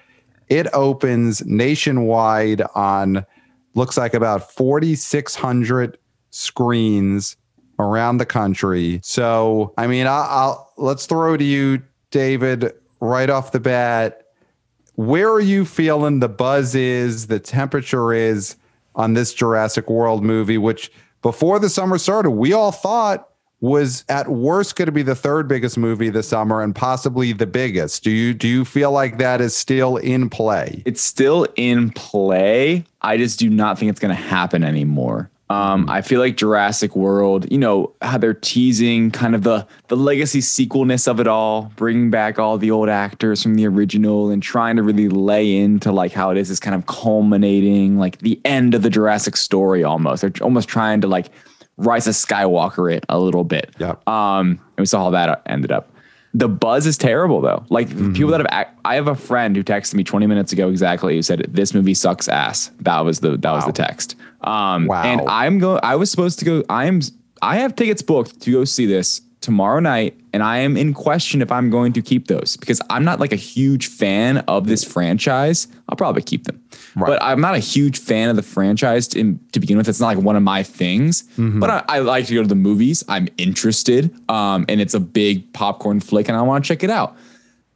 It 0.50 0.68
opens 0.74 1.46
nationwide 1.46 2.62
on 2.76 3.26
looks 3.76 3.98
like 3.98 4.14
about 4.14 4.52
4600 4.52 5.98
screens 6.30 7.38
around 7.80 8.18
the 8.18 8.26
country. 8.26 9.00
So, 9.04 9.74
I 9.78 9.88
mean, 9.88 10.08
I'll, 10.08 10.24
I'll 10.24 10.74
let's 10.78 11.06
throw 11.06 11.38
to 11.38 11.44
you 11.44 11.82
David 12.12 12.74
right 13.00 13.30
off 13.30 13.52
the 13.52 13.60
bat. 13.60 14.28
Where 14.96 15.32
are 15.32 15.40
you 15.40 15.66
feeling 15.66 16.20
the 16.20 16.30
buzz 16.30 16.76
is, 16.76 17.28
the 17.28 17.40
temperature 17.40 18.14
is 18.14 18.56
on 18.96 19.14
this 19.14 19.34
Jurassic 19.34 19.90
World 19.90 20.24
movie 20.24 20.60
which 20.60 20.92
before 21.24 21.58
the 21.58 21.70
summer 21.70 21.98
started, 21.98 22.32
we 22.32 22.54
all 22.54 22.72
thought 22.72 23.30
was 23.64 24.04
at 24.10 24.28
worst 24.28 24.76
going 24.76 24.88
to 24.88 24.92
be 24.92 25.04
the 25.04 25.16
third 25.16 25.48
biggest 25.48 25.78
movie 25.78 26.10
this 26.10 26.28
summer 26.28 26.62
and 26.62 26.76
possibly 26.76 27.32
the 27.32 27.48
biggest. 27.48 28.04
Do 28.04 28.12
you 28.12 28.34
do 28.34 28.46
you 28.46 28.66
feel 28.66 28.92
like 28.92 29.20
that 29.20 29.40
is 29.40 29.56
still 29.56 29.96
in 29.96 30.30
play? 30.30 30.84
It's 30.86 31.02
still 31.02 31.48
in 31.56 31.92
play. 31.92 32.84
I 33.02 33.16
just 33.16 33.40
do 33.40 33.50
not 33.50 33.80
think 33.80 33.90
it's 33.90 34.02
going 34.02 34.14
to 34.14 34.22
happen 34.22 34.66
anymore. 34.66 35.30
Um, 35.50 35.88
I 35.90 36.02
feel 36.02 36.20
like 36.20 36.36
Jurassic 36.36 36.94
World, 36.94 37.50
you 37.50 37.58
know, 37.58 37.94
how 38.02 38.18
they're 38.18 38.34
teasing 38.34 39.12
kind 39.12 39.34
of 39.34 39.44
the 39.44 39.66
the 39.88 39.96
legacy 39.96 40.42
sequelness 40.42 41.08
of 41.08 41.22
it 41.22 41.28
all, 41.28 41.72
bringing 41.78 42.10
back 42.10 42.40
all 42.40 42.58
the 42.58 42.72
old 42.72 42.90
actors 42.90 43.42
from 43.42 43.56
the 43.56 43.66
original 43.66 44.30
and 44.30 44.44
trying 44.44 44.76
to 44.76 44.84
really 44.84 45.08
lay 45.08 45.56
into 45.56 45.90
like 45.94 46.12
how 46.12 46.32
it 46.32 46.38
is 46.38 46.50
is 46.50 46.60
kind 46.60 46.76
of 46.76 46.88
culminating 46.88 47.98
like 47.98 48.18
the 48.18 48.42
end 48.44 48.74
of 48.74 48.82
the 48.82 48.90
Jurassic 48.90 49.38
story 49.38 49.86
almost. 49.86 50.22
They're 50.22 50.34
almost 50.42 50.68
trying 50.68 51.00
to 51.00 51.08
like 51.08 51.28
Rise 51.78 52.08
of 52.08 52.14
Skywalker 52.14 52.94
it 52.94 53.06
a 53.10 53.20
little 53.20 53.44
bit. 53.44 53.74
Yeah. 53.80 53.96
Um, 54.08 54.48
and 54.50 54.80
we 54.80 54.86
saw 54.86 55.06
how 55.06 55.10
that 55.12 55.42
ended 55.46 55.72
up. 55.72 55.90
The 56.36 56.48
buzz 56.48 56.88
is 56.88 56.98
terrible 56.98 57.42
though. 57.42 57.64
Like 57.70 57.90
mm-hmm. 57.90 58.14
people 58.14 58.32
that 58.32 58.52
have, 58.52 58.68
I 58.84 58.96
have 58.96 59.08
a 59.08 59.16
friend 59.16 59.56
who 59.56 59.64
texted 59.64 59.94
me 59.94 60.04
20 60.04 60.26
minutes 60.26 60.52
ago 60.52 60.70
exactly 60.70 61.16
who 61.16 61.22
said 61.22 61.46
this 61.50 61.74
movie 61.74 61.94
sucks 61.94 62.28
ass. 62.28 62.72
That 62.80 63.02
was 63.02 63.20
the 63.20 63.38
that 63.38 63.50
wow. 63.50 63.56
was 63.56 63.66
the 63.66 63.72
text. 63.72 64.16
Um, 64.42 64.88
wow. 64.88 65.04
And 65.04 65.22
I'm 65.28 65.60
going. 65.60 65.80
I 65.84 65.96
was 65.96 66.10
supposed 66.10 66.40
to 66.40 66.46
go. 66.46 66.64
I'm. 66.70 67.02
I 67.42 67.58
have 67.58 67.76
tickets 67.76 68.02
booked 68.02 68.42
to 68.42 68.52
go 68.52 68.66
see 68.66 68.86
this 68.86 69.22
tomorrow 69.44 69.80
night, 69.82 70.18
and 70.32 70.42
I 70.42 70.60
am 70.60 70.78
in 70.78 70.94
question 70.94 71.42
if 71.42 71.52
I'm 71.52 71.70
going 71.70 71.94
to 71.94 72.02
keep 72.02 72.28
those 72.28 72.56
because 72.58 72.82
I'm 72.90 73.04
not 73.04 73.20
like 73.20 73.34
a 73.34 73.38
huge 73.38 73.88
fan 73.88 74.38
of 74.48 74.68
this 74.68 74.84
franchise. 74.84 75.68
I'll 75.90 75.98
probably 75.98 76.22
keep 76.22 76.46
them, 76.46 76.64
right. 76.96 77.08
but 77.08 77.22
I'm 77.22 77.42
not 77.42 77.54
a 77.54 77.60
huge 77.60 78.00
fan 78.00 78.30
of 78.30 78.38
the 78.38 78.42
franchise 78.42 79.08
to, 79.10 79.38
to 79.52 79.60
begin 79.60 79.78
with. 79.78 79.90
It's 79.90 80.00
not 80.00 80.08
like 80.08 80.18
one 80.18 80.38
of 80.38 80.44
my 80.44 80.64
things, 80.64 81.24
mm-hmm. 81.24 81.60
but 81.60 81.70
I, 81.70 81.84
I, 81.90 82.00
like 82.00 82.26
to 82.28 82.34
go 82.34 82.42
to 82.42 82.48
the 82.48 82.56
movies. 82.56 83.04
I'm 83.10 83.28
interested, 83.38 84.16
um, 84.30 84.66
and 84.70 84.80
it's 84.80 84.94
a 84.94 85.00
big 85.00 85.52
popcorn 85.54 86.00
flick, 86.00 86.30
and 86.30 86.38
I 86.38 86.42
want 86.42 86.64
to 86.64 86.68
check 86.68 86.84
it 86.84 86.90
out. 86.90 87.18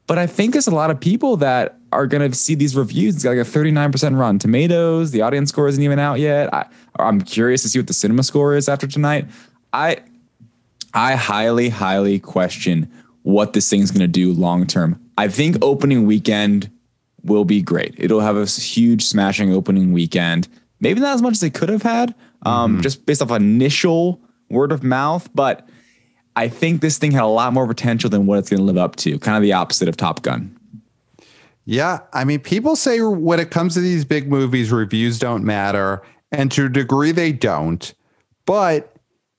But 0.08 0.17
I 0.17 0.25
think 0.25 0.53
there's 0.53 0.67
a 0.67 0.75
lot 0.75 0.89
of 0.89 1.01
people 1.01 1.36
that 1.38 1.77
are 1.91 2.08
going 2.08 2.32
to 2.32 2.36
see 2.36 2.56
these 2.56 2.77
reviews. 2.77 3.15
It's 3.15 3.23
got 3.25 3.32
like 3.32 3.39
a 3.45 3.49
39% 3.49 4.17
Rotten 4.17 4.39
Tomatoes, 4.39 5.12
the 5.12 5.21
audience 5.21 5.49
score 5.49 5.67
isn't 5.67 5.84
even 5.84 5.99
out 5.99 6.19
yet. 6.19 6.53
I, 6.53 6.65
I'm 6.97 7.21
curious 7.21 7.62
to 7.63 7.69
see 7.69 7.77
what 7.77 7.88
the 7.88 7.93
cinema 7.93 8.23
score 8.23 8.56
is 8.56 8.69
after 8.69 8.88
tonight. 8.88 9.27
I 9.73 9.97
I 10.93 11.15
highly, 11.15 11.69
highly 11.69 12.19
question 12.19 12.91
what 13.23 13.54
this 13.54 13.69
thing's 13.69 13.91
going 13.91 14.02
to 14.02 14.08
do 14.08 14.32
long 14.34 14.65
term. 14.65 15.00
I 15.17 15.28
think 15.28 15.58
opening 15.62 16.06
weekend 16.06 16.69
will 17.23 17.45
be 17.45 17.62
great. 17.62 17.95
It'll 17.97 18.21
have 18.21 18.38
a 18.38 18.45
huge 18.45 19.06
smashing 19.06 19.54
opening 19.54 19.91
weekend. 19.91 20.47
Maybe 20.80 21.00
not 21.00 21.15
as 21.15 21.21
much 21.21 21.34
as 21.34 21.39
they 21.41 21.50
could 21.50 21.69
have 21.69 21.82
had, 21.82 22.15
um, 22.43 22.73
mm-hmm. 22.73 22.82
just 22.82 23.06
based 23.06 23.21
off 23.21 23.32
initial 23.32 24.21
word 24.50 24.71
of 24.71 24.84
mouth. 24.84 25.28
But 25.34 25.67
I 26.36 26.47
think 26.47 26.82
this 26.82 26.97
thing 26.97 27.12
had 27.12 27.23
a 27.23 27.28
lot 27.28 27.52
more 27.52 27.67
potential 27.67 28.10
than 28.10 28.28
what 28.28 28.39
it's 28.39 28.50
going 28.50 28.60
to 28.60 28.63
live 28.63 28.78
up 28.78 28.95
to. 28.97 29.17
Kind 29.19 29.36
of 29.36 29.43
the 29.43 29.54
opposite 29.54 29.89
of 29.89 29.97
Top 29.97 30.21
Gun. 30.21 30.58
Yeah, 31.65 32.00
I 32.13 32.23
mean, 32.23 32.39
people 32.39 32.78
say 32.78 33.02
when 33.02 33.41
it 33.41 33.52
comes 33.52 33.73
to 33.73 33.82
these 33.82 34.06
big 34.06 34.30
movies, 34.30 34.71
reviews 34.71 35.19
don't 35.19 35.43
matter, 35.43 36.02
and 36.32 36.50
to 36.54 36.67
a 36.67 36.69
degree, 36.69 37.12
they 37.12 37.34
don't. 37.34 37.93
But 38.45 38.96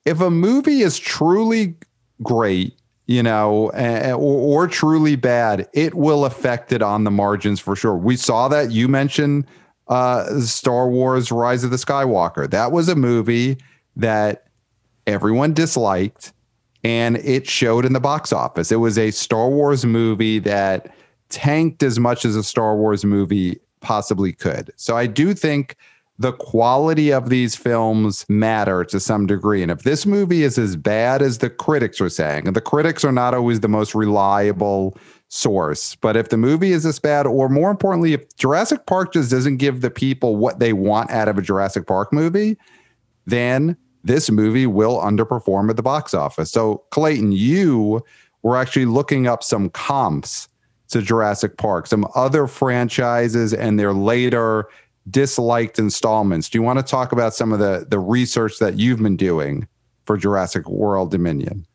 if 0.09 0.19
a 0.21 0.31
movie 0.31 0.81
is 0.81 0.97
truly 0.97 1.75
great, 2.23 2.73
you 3.05 3.21
know, 3.21 3.69
or, 3.71 4.63
or, 4.63 4.67
truly 4.67 5.15
bad, 5.15 5.67
it 5.73 5.93
will 5.93 6.25
affect 6.25 6.71
it 6.71 6.81
on 6.81 7.03
the 7.03 7.11
margins 7.11 7.59
for 7.59 7.75
sure. 7.75 7.95
We 7.95 8.15
saw 8.15 8.47
that 8.47 8.71
you 8.71 8.87
mentioned 8.87 9.45
uh, 9.87 10.39
Star 10.41 10.89
Wars 10.89 11.31
Rise 11.31 11.63
of 11.63 11.69
the 11.69 11.77
Skywalker. 11.77 12.49
That 12.49 12.71
was 12.71 12.89
a 12.89 12.95
movie 12.95 13.57
that 13.95 14.47
everyone 15.05 15.53
disliked 15.53 16.33
and 16.83 17.17
it 17.17 17.47
showed 17.47 17.85
in 17.85 17.93
the 17.93 17.99
box 17.99 18.33
office. 18.33 18.71
It 18.71 18.77
was 18.77 18.97
a 18.97 19.11
Star 19.11 19.49
Wars 19.49 19.85
movie 19.85 20.39
that 20.39 20.91
tanked 21.29 21.83
as 21.83 21.99
much 21.99 22.25
as 22.25 22.35
a 22.35 22.43
Star 22.43 22.75
Wars 22.75 23.05
movie 23.05 23.59
possibly 23.81 24.33
could. 24.33 24.71
So 24.75 24.97
I 24.97 25.05
do 25.05 25.35
think 25.35 25.75
the 26.19 26.33
quality 26.33 27.11
of 27.13 27.29
these 27.29 27.55
films 27.55 28.25
matter 28.27 28.83
to 28.83 28.99
some 28.99 29.25
degree. 29.25 29.63
And 29.63 29.71
if 29.71 29.83
this 29.83 30.05
movie 30.05 30.43
is 30.43 30.57
as 30.57 30.75
bad 30.75 31.21
as 31.21 31.37
the 31.37 31.49
critics 31.49 32.01
are 32.01 32.09
saying, 32.09 32.45
and 32.45 32.55
the 32.55 32.61
critics 32.61 33.05
are 33.05 33.11
not 33.13 33.33
always 33.33 33.61
the 33.61 33.69
most 33.69 33.95
reliable 33.95 34.97
source, 35.29 35.95
but 35.95 36.17
if 36.17 36.27
the 36.27 36.35
movie 36.35 36.73
is 36.73 36.83
this 36.83 36.99
bad, 36.99 37.25
or 37.25 37.47
more 37.47 37.71
importantly, 37.71 38.11
if 38.11 38.35
Jurassic 38.35 38.85
Park 38.85 39.13
just 39.13 39.31
doesn't 39.31 39.57
give 39.57 39.79
the 39.79 39.89
people 39.89 40.35
what 40.35 40.59
they 40.59 40.73
want 40.73 41.09
out 41.09 41.29
of 41.29 41.37
a 41.37 41.41
Jurassic 41.41 41.87
Park 41.87 42.11
movie, 42.11 42.57
then 43.25 43.77
this 44.03 44.29
movie 44.29 44.67
will 44.67 44.99
underperform 44.99 45.69
at 45.69 45.77
the 45.77 45.83
box 45.83 46.13
office. 46.13 46.51
So, 46.51 46.83
Clayton, 46.91 47.31
you 47.31 48.03
were 48.43 48.57
actually 48.57 48.85
looking 48.85 49.25
up 49.25 49.41
some 49.41 49.69
comps 49.69 50.49
to 50.89 51.01
Jurassic 51.01 51.57
Park, 51.57 51.87
some 51.87 52.05
other 52.13 52.45
franchises 52.45 53.53
and 53.53 53.79
their 53.79 53.93
later 53.93 54.67
disliked 55.09 55.79
installments. 55.79 56.49
Do 56.49 56.57
you 56.57 56.61
want 56.61 56.79
to 56.79 56.83
talk 56.83 57.11
about 57.11 57.33
some 57.33 57.51
of 57.51 57.59
the 57.59 57.85
the 57.87 57.99
research 57.99 58.59
that 58.59 58.77
you've 58.77 59.01
been 59.01 59.17
doing 59.17 59.67
for 60.05 60.17
Jurassic 60.17 60.69
World 60.69 61.11
Dominion? 61.11 61.65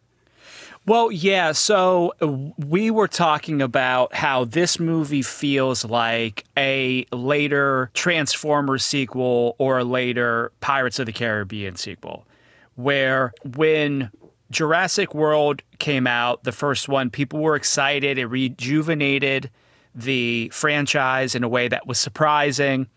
Well, 0.87 1.11
yeah. 1.11 1.53
So 1.53 2.13
uh, 2.21 2.27
we 2.59 2.91
were 2.91 3.09
talking 3.09 3.63
about 3.63 4.15
how 4.15 4.45
this 4.45 4.79
movie 4.79 5.23
feels 5.23 5.83
like 5.85 6.45
a 6.59 7.07
later 7.11 7.91
Transformers 7.95 8.85
sequel 8.85 9.57
or 9.59 9.79
a 9.79 9.85
later 9.85 10.53
Pirates 10.61 10.99
of 10.99 11.07
the 11.07 11.13
Caribbean 11.13 11.77
sequel, 11.77 12.27
where 12.75 13.33
when 13.57 14.11
Jurassic 14.51 15.15
World 15.15 15.63
came 15.79 16.07
out, 16.07 16.45
the 16.45 16.53
first 16.53 16.87
one, 16.87 17.09
people 17.09 17.41
were 17.41 17.57
excited. 17.57 18.19
It 18.19 18.27
rejuvenated 18.27 19.51
the 19.95 20.51
franchise 20.51 21.35
in 21.35 21.43
a 21.45 21.49
way 21.49 21.69
that 21.69 21.87
was 21.87 21.99
surprising. 21.99 22.89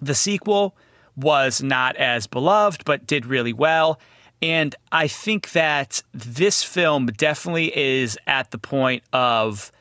The 0.00 0.14
sequel 0.14 0.76
was 1.16 1.62
not 1.62 1.96
as 1.96 2.26
beloved, 2.26 2.84
but 2.84 3.06
did 3.06 3.26
really 3.26 3.52
well. 3.52 4.00
And 4.42 4.74
I 4.92 5.06
think 5.08 5.52
that 5.52 6.02
this 6.12 6.62
film 6.62 7.06
definitely 7.06 7.76
is 7.76 8.18
at 8.26 8.50
the 8.50 8.58
point 8.58 9.02
of 9.12 9.72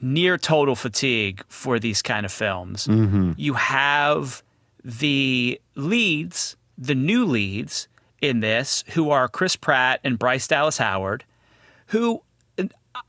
near 0.00 0.36
total 0.36 0.76
fatigue 0.76 1.42
for 1.48 1.78
these 1.78 2.02
kind 2.02 2.26
of 2.26 2.32
films. 2.32 2.86
Mm-hmm. 2.86 3.32
You 3.36 3.54
have 3.54 4.42
the 4.84 5.60
leads, 5.74 6.56
the 6.76 6.94
new 6.94 7.24
leads 7.24 7.88
in 8.20 8.40
this, 8.40 8.84
who 8.90 9.10
are 9.10 9.28
Chris 9.28 9.56
Pratt 9.56 10.00
and 10.04 10.18
Bryce 10.18 10.46
Dallas 10.46 10.78
Howard, 10.78 11.24
who 11.86 12.22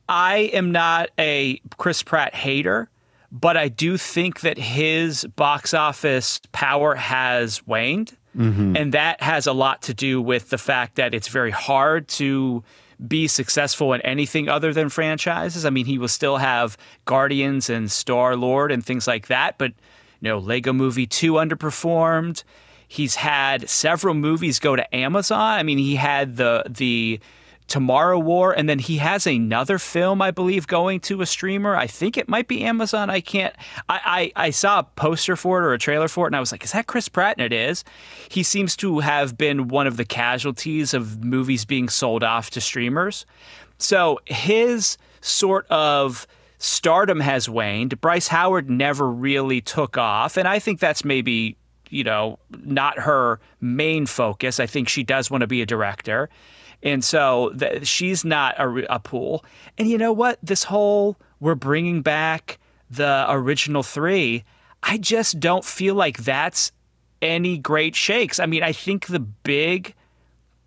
I 0.08 0.50
am 0.54 0.72
not 0.72 1.10
a 1.20 1.60
Chris 1.78 2.02
Pratt 2.02 2.34
hater, 2.34 2.90
but 3.40 3.58
I 3.58 3.68
do 3.68 3.98
think 3.98 4.42
that 4.42 4.58
his 4.58 5.26
box 5.36 5.74
office 5.74 6.40
power 6.54 6.96
has 6.96 7.66
waned. 7.68 8.16
Mm-hmm. 8.38 8.78
And 8.78 8.94
that 8.94 9.22
has 9.22 9.46
a 9.46 9.52
lot 9.52 9.82
to 9.84 9.94
do 9.94 10.22
with 10.22 10.50
the 10.50 10.58
fact 10.58 10.96
that 10.96 11.14
it's 11.14 11.28
very 11.28 11.52
hard 11.52 12.08
to 12.10 12.64
be 13.06 13.28
successful 13.28 13.92
in 13.92 14.00
anything 14.02 14.48
other 14.48 14.74
than 14.74 14.88
franchises. 14.88 15.66
I 15.66 15.70
mean, 15.70 15.86
he 15.86 15.98
will 15.98 16.08
still 16.08 16.38
have 16.38 16.78
Guardians 17.04 17.70
and 17.70 17.92
Star 17.92 18.38
Lord 18.38 18.72
and 18.72 18.86
things 18.86 19.06
like 19.06 19.28
that, 19.28 19.58
but 19.58 19.74
you 20.22 20.30
know, 20.30 20.38
Lego 20.38 20.72
Movie 20.72 21.06
2 21.06 21.34
underperformed. 21.34 22.44
He's 22.88 23.16
had 23.16 23.70
several 23.70 24.14
movies 24.14 24.60
go 24.60 24.78
to 24.78 24.96
Amazon. 24.96 25.60
I 25.60 25.64
mean, 25.64 25.78
he 25.78 25.96
had 25.96 26.38
the 26.38 26.64
the 26.70 27.20
Tomorrow 27.68 28.20
War, 28.20 28.54
and 28.54 28.70
then 28.70 28.78
he 28.78 28.98
has 28.98 29.26
another 29.26 29.80
film, 29.80 30.22
I 30.22 30.30
believe, 30.30 30.68
going 30.68 31.00
to 31.02 31.22
a 31.22 31.26
streamer. 31.26 31.76
I 31.76 31.88
think 31.88 32.16
it 32.16 32.30
might 32.30 32.48
be 32.48 32.64
Amazon. 32.64 33.10
I 33.10 33.22
can't. 33.22 33.56
I, 33.90 34.32
I, 34.36 34.48
I 34.48 34.50
saw 34.52 34.80
a 34.80 34.84
poster 34.84 35.36
for 35.36 35.60
it 35.60 35.66
or 35.66 35.74
a 35.74 35.80
trailer 35.80 36.08
for 36.08 36.26
it, 36.26 36.30
and 36.30 36.36
I 36.36 36.40
was 36.40 36.52
like, 36.52 36.64
"Is 36.64 36.74
that 36.74 36.86
Chris 36.86 37.10
Pratt?" 37.10 37.38
And 37.40 37.46
it 37.46 37.54
is. 37.54 37.84
He 38.30 38.44
seems 38.44 38.76
to 38.78 39.00
have 39.00 39.38
been 39.38 39.68
one 39.68 39.88
of 39.88 39.98
the 39.98 40.06
casualties 40.06 40.94
of 40.94 41.24
movies 41.24 41.66
being 41.66 41.90
sold 41.90 42.24
off 42.24 42.52
to 42.52 42.62
streamers. 42.62 43.26
So 43.78 44.20
his 44.26 44.98
sort 45.22 45.66
of 45.68 46.28
stardom 46.60 47.20
has 47.20 47.50
waned. 47.50 48.00
Bryce 48.00 48.28
Howard 48.28 48.70
never 48.70 49.10
really 49.10 49.62
took 49.62 49.98
off, 49.98 50.38
and 50.38 50.48
I 50.48 50.60
think 50.60 50.80
that's 50.80 51.04
maybe 51.04 51.58
you 51.90 52.04
know 52.04 52.40
not 52.64 53.00
her 53.00 53.40
main 53.60 54.06
focus. 54.06 54.60
I 54.60 54.68
think 54.68 54.88
she 54.88 55.04
does 55.04 55.32
want 55.32 55.42
to 55.42 55.48
be 55.48 55.62
a 55.62 55.66
director. 55.66 56.30
And 56.86 57.04
so 57.04 57.52
the, 57.54 57.84
she's 57.84 58.24
not 58.24 58.58
a, 58.60 58.94
a 58.94 59.00
pool. 59.00 59.44
And 59.78 59.90
you 59.90 59.98
know 59.98 60.14
what? 60.14 60.40
This 60.42 60.64
whole 60.64 61.18
we're 61.40 61.56
bringing 61.56 62.02
back 62.02 62.60
the 62.90 63.26
original 63.28 63.84
three, 63.84 64.46
I 64.84 64.98
just 64.98 65.40
don't 65.40 65.66
feel 65.66 65.96
like 65.96 66.20
that's 66.20 66.72
any 67.22 67.58
great 67.58 67.96
shakes. 67.96 68.40
I 68.40 68.46
mean, 68.46 68.64
I 68.64 68.72
think 68.72 69.08
the 69.08 69.20
big 69.20 69.96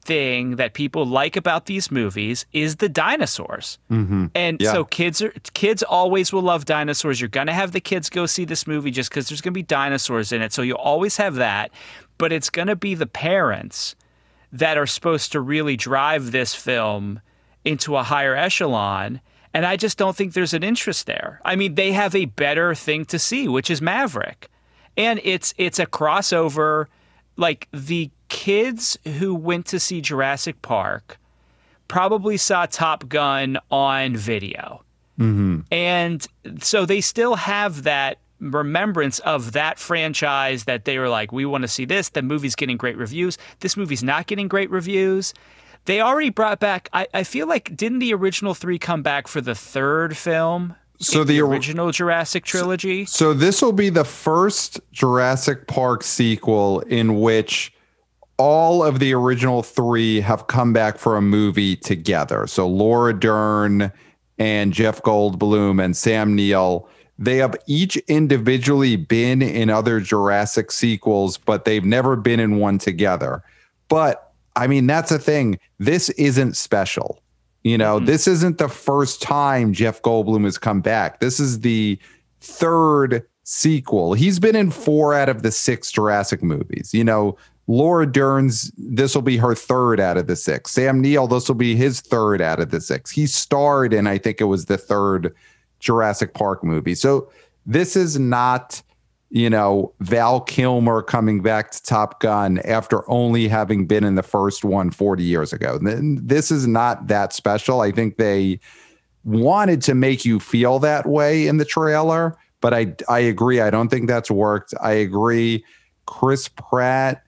thing 0.03 0.57
that 0.57 0.73
people 0.73 1.05
like 1.07 1.37
about 1.37 1.67
these 1.67 1.91
movies 1.91 2.47
is 2.53 2.77
the 2.77 2.89
dinosaurs. 2.89 3.79
Mm-hmm. 3.91 4.27
And 4.35 4.61
yeah. 4.61 4.73
so 4.73 4.85
kids 4.85 5.23
are 5.23 5.33
kids 5.53 5.83
always 5.83 6.33
will 6.33 6.43
love 6.43 6.65
dinosaurs. 6.65 7.21
You're 7.21 7.29
gonna 7.29 7.53
have 7.53 7.73
the 7.73 7.81
kids 7.81 8.11
go 8.11 8.27
see 8.27 8.45
this 8.45 8.67
movie 8.67 8.91
just 8.91 9.11
because 9.11 9.29
there's 9.29 9.41
gonna 9.41 9.53
be 9.53 9.63
dinosaurs 9.63 10.33
in 10.33 10.43
it. 10.43 10.53
So 10.53 10.63
you 10.63 10.77
always 10.77 11.17
have 11.19 11.37
that. 11.37 11.71
But 12.17 12.33
it's 12.33 12.51
gonna 12.51 12.75
be 12.75 12.95
the 12.95 13.07
parents 13.07 13.95
that 14.53 14.79
are 14.79 14.87
supposed 14.87 15.33
to 15.33 15.41
really 15.41 15.77
drive 15.77 16.33
this 16.33 16.55
film 16.55 17.21
into 17.65 17.97
a 17.97 18.03
higher 18.03 18.35
echelon. 18.35 19.21
And 19.55 19.67
I 19.67 19.77
just 19.77 19.99
don't 19.99 20.17
think 20.17 20.33
there's 20.33 20.55
an 20.55 20.63
interest 20.63 21.07
there. 21.07 21.41
I 21.45 21.57
mean, 21.57 21.75
they 21.75 21.93
have 21.93 22.15
a 22.15 22.27
better 22.27 22.75
thing 22.75 23.05
to 23.07 23.19
see, 23.19 23.49
which 23.49 23.71
is 23.71 23.83
Maverick. 23.83 24.49
And 24.97 25.21
it's 25.23 25.55
it's 25.59 25.79
a 25.79 25.87
crossover 25.87 26.87
like 27.37 27.69
the 27.73 28.11
kids 28.29 28.99
who 29.19 29.35
went 29.35 29.67
to 29.67 29.81
see 29.81 30.01
Jurassic 30.01 30.61
Park 30.61 31.19
probably 31.87 32.37
saw 32.37 32.67
Top 32.67 33.09
Gun 33.09 33.59
on 33.71 34.17
video. 34.17 34.83
Mm-hmm. 35.19 35.61
And 35.73 36.27
so 36.61 36.85
they 36.85 37.01
still 37.01 37.37
have 37.37 37.85
that 37.85 38.19
remembrance 38.41 39.19
of 39.21 39.53
that 39.53 39.79
franchise 39.79 40.65
that 40.65 40.85
they 40.85 40.99
were 40.99 41.09
like, 41.09 41.33
we 41.33 41.45
want 41.45 41.63
to 41.63 41.69
see 41.69 41.85
this. 41.85 42.11
The 42.11 42.23
movie's 42.23 42.55
getting 42.55 42.77
great 42.77 42.97
reviews. 42.97 43.39
This 43.61 43.77
movie's 43.77 44.03
not 44.03 44.27
getting 44.27 44.49
great 44.49 44.71
reviews. 44.71 45.35
They 45.85 46.01
already 46.01 46.31
brought 46.31 46.61
back, 46.61 46.89
I, 46.93 47.07
I 47.15 47.25
feel 47.25 47.47
like, 47.47 47.75
didn't 47.75 48.01
the 48.01 48.13
original 48.13 48.55
three 48.55 48.79
come 48.79 49.03
back 49.03 49.27
for 49.27 49.41
the 49.41 49.55
third 49.55 50.17
film? 50.17 50.75
So 51.01 51.21
the, 51.23 51.35
the, 51.35 51.41
original 51.41 51.93
Jurassic 51.93 52.45
trilogy. 52.45 53.05
So, 53.05 53.33
so 53.33 53.35
this 53.35 53.63
will 53.63 53.73
be 53.73 53.89
the 53.89 54.05
first 54.05 54.81
Jurassic 54.93 55.69
Park 55.69 56.03
sequel 56.03 56.81
in 56.81 57.21
which 57.21 57.73
all 58.37 58.85
of 58.85 58.99
the 58.99 59.15
original 59.15 59.63
three 59.63 60.21
have 60.21 60.47
come 60.47 60.73
back 60.73 60.99
for 60.99 61.17
a 61.17 61.23
movie 61.23 61.77
together. 61.77 62.47
So 62.47 62.69
Laura 62.69 63.19
Dern 63.19 63.93
and 64.39 64.73
Jeff 64.73 65.03
Goldblum 65.03 65.83
and 65.83 65.97
Sam 65.97 66.35
Neill 66.35 66.89
they 67.19 67.37
have 67.39 67.57
each 67.67 67.97
individually 68.09 68.97
been 68.97 69.43
in 69.43 69.71
other 69.71 70.01
Jurassic 70.01 70.71
sequels, 70.71 71.37
but 71.37 71.65
they've 71.65 71.85
never 71.85 72.15
been 72.15 72.39
in 72.41 72.59
one 72.59 72.79
together. 72.79 73.43
But 73.89 74.33
I 74.57 74.67
mean, 74.67 74.87
that's 74.87 75.11
the 75.11 75.19
thing. 75.19 75.59
This 75.79 76.11
isn't 76.11 76.57
special. 76.57 77.23
You 77.65 77.77
know, 77.77 77.97
mm-hmm. 77.97 78.07
this 78.07 78.27
isn't 78.27 78.59
the 78.59 78.69
first 78.69 79.21
time 79.21 79.73
Jeff 79.73 80.01
Goldblum 80.03 80.45
has 80.45 80.59
come 80.59 80.81
back. 80.81 81.21
This 81.21 81.41
is 81.41 81.61
the 81.61 81.99
third 82.41 83.27
sequel. 83.43 84.15
He's 84.15 84.39
been 84.39 84.57
in 84.57 84.71
four 84.71 85.15
out 85.15 85.29
of 85.29 85.43
the 85.43 85.51
six 85.51 85.91
Jurassic 85.91 86.43
movies. 86.43 86.95
You 86.95 87.05
know, 87.05 87.37
Laura 87.67 88.11
Dern's, 88.11 88.73
this 88.79 89.15
will 89.15 89.23
be 89.23 89.37
her 89.37 89.55
third 89.55 90.01
out 90.01 90.17
of 90.17 90.27
the 90.27 90.37
six. 90.37 90.71
Sam 90.71 91.01
Neill, 91.01 91.27
this 91.27 91.49
will 91.49 91.55
be 91.55 91.77
his 91.77 92.01
third 92.01 92.41
out 92.41 92.61
of 92.61 92.71
the 92.71 92.81
six. 92.81 93.11
He 93.11 93.27
starred 93.27 93.93
in, 93.93 94.07
I 94.07 94.19
think 94.19 94.41
it 94.41 94.45
was 94.45 94.67
the 94.67 94.79
third 94.79 95.35
Jurassic 95.81 96.35
Park 96.35 96.65
movie. 96.65 96.95
So 96.95 97.31
this 97.67 97.97
is 97.97 98.19
not, 98.19 98.83
you 99.31 99.51
know, 99.51 99.93
Val 100.01 100.41
Kilmer 100.41 101.03
coming 101.03 101.43
back 101.43 101.71
to 101.73 101.83
Top 101.83 102.21
Gun 102.21 102.59
after 102.61 103.09
only 103.11 103.49
having 103.49 103.87
been 103.87 104.05
in 104.05 104.15
the 104.15 104.23
first 104.23 104.65
one 104.65 104.91
40 104.91 105.23
years 105.23 105.53
ago. 105.53 105.79
This 105.83 106.51
is 106.51 106.67
not 106.67 107.07
that 107.09 107.33
special. 107.33 107.81
I 107.81 107.93
think 107.93 108.17
they 108.17 108.59
wanted 109.25 109.83
to 109.83 109.95
make 109.95 110.25
you 110.25 110.41
feel 110.41 110.79
that 110.79 111.07
way 111.07 111.47
in 111.47 111.59
the 111.59 111.65
trailer, 111.65 112.37
but 112.61 112.73
I 112.73 112.95
I 113.09 113.19
agree. 113.19 113.61
I 113.61 113.71
don't 113.71 113.89
think 113.89 114.09
that's 114.09 114.31
worked. 114.31 114.73
I 114.81 114.93
agree. 114.93 115.65
Chris 116.07 116.49
Pratt 116.49 117.23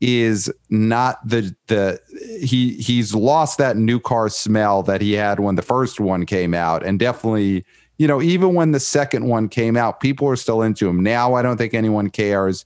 is 0.00 0.52
not 0.68 1.26
the 1.26 1.56
the 1.68 1.98
he 2.42 2.74
he's 2.74 3.14
lost 3.14 3.56
that 3.58 3.78
new 3.78 3.98
car 3.98 4.28
smell 4.28 4.82
that 4.82 5.00
he 5.00 5.14
had 5.14 5.40
when 5.40 5.54
the 5.54 5.62
first 5.62 6.00
one 6.00 6.26
came 6.26 6.52
out 6.52 6.84
and 6.84 6.98
definitely 6.98 7.64
you 7.98 8.06
know, 8.06 8.20
even 8.20 8.54
when 8.54 8.72
the 8.72 8.80
second 8.80 9.26
one 9.26 9.48
came 9.48 9.76
out, 9.76 10.00
people 10.00 10.28
are 10.28 10.36
still 10.36 10.62
into 10.62 10.88
him. 10.88 11.02
Now 11.02 11.34
I 11.34 11.42
don't 11.42 11.56
think 11.56 11.74
anyone 11.74 12.10
cares. 12.10 12.64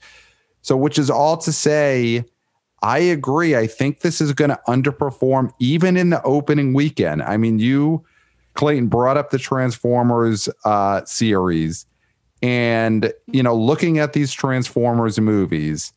So, 0.62 0.76
which 0.76 0.98
is 0.98 1.10
all 1.10 1.36
to 1.38 1.52
say, 1.52 2.24
I 2.82 2.98
agree. 2.98 3.56
I 3.56 3.66
think 3.66 4.00
this 4.00 4.20
is 4.20 4.32
going 4.32 4.50
to 4.50 4.60
underperform 4.66 5.52
even 5.58 5.96
in 5.96 6.10
the 6.10 6.22
opening 6.22 6.74
weekend. 6.74 7.22
I 7.22 7.36
mean, 7.36 7.58
you, 7.58 8.04
Clayton, 8.54 8.88
brought 8.88 9.16
up 9.16 9.30
the 9.30 9.38
Transformers 9.38 10.48
uh, 10.64 11.04
series. 11.04 11.86
And, 12.42 13.12
you 13.26 13.42
know, 13.42 13.54
looking 13.54 13.98
at 13.98 14.14
these 14.14 14.32
Transformers 14.32 15.20
movies, 15.20 15.92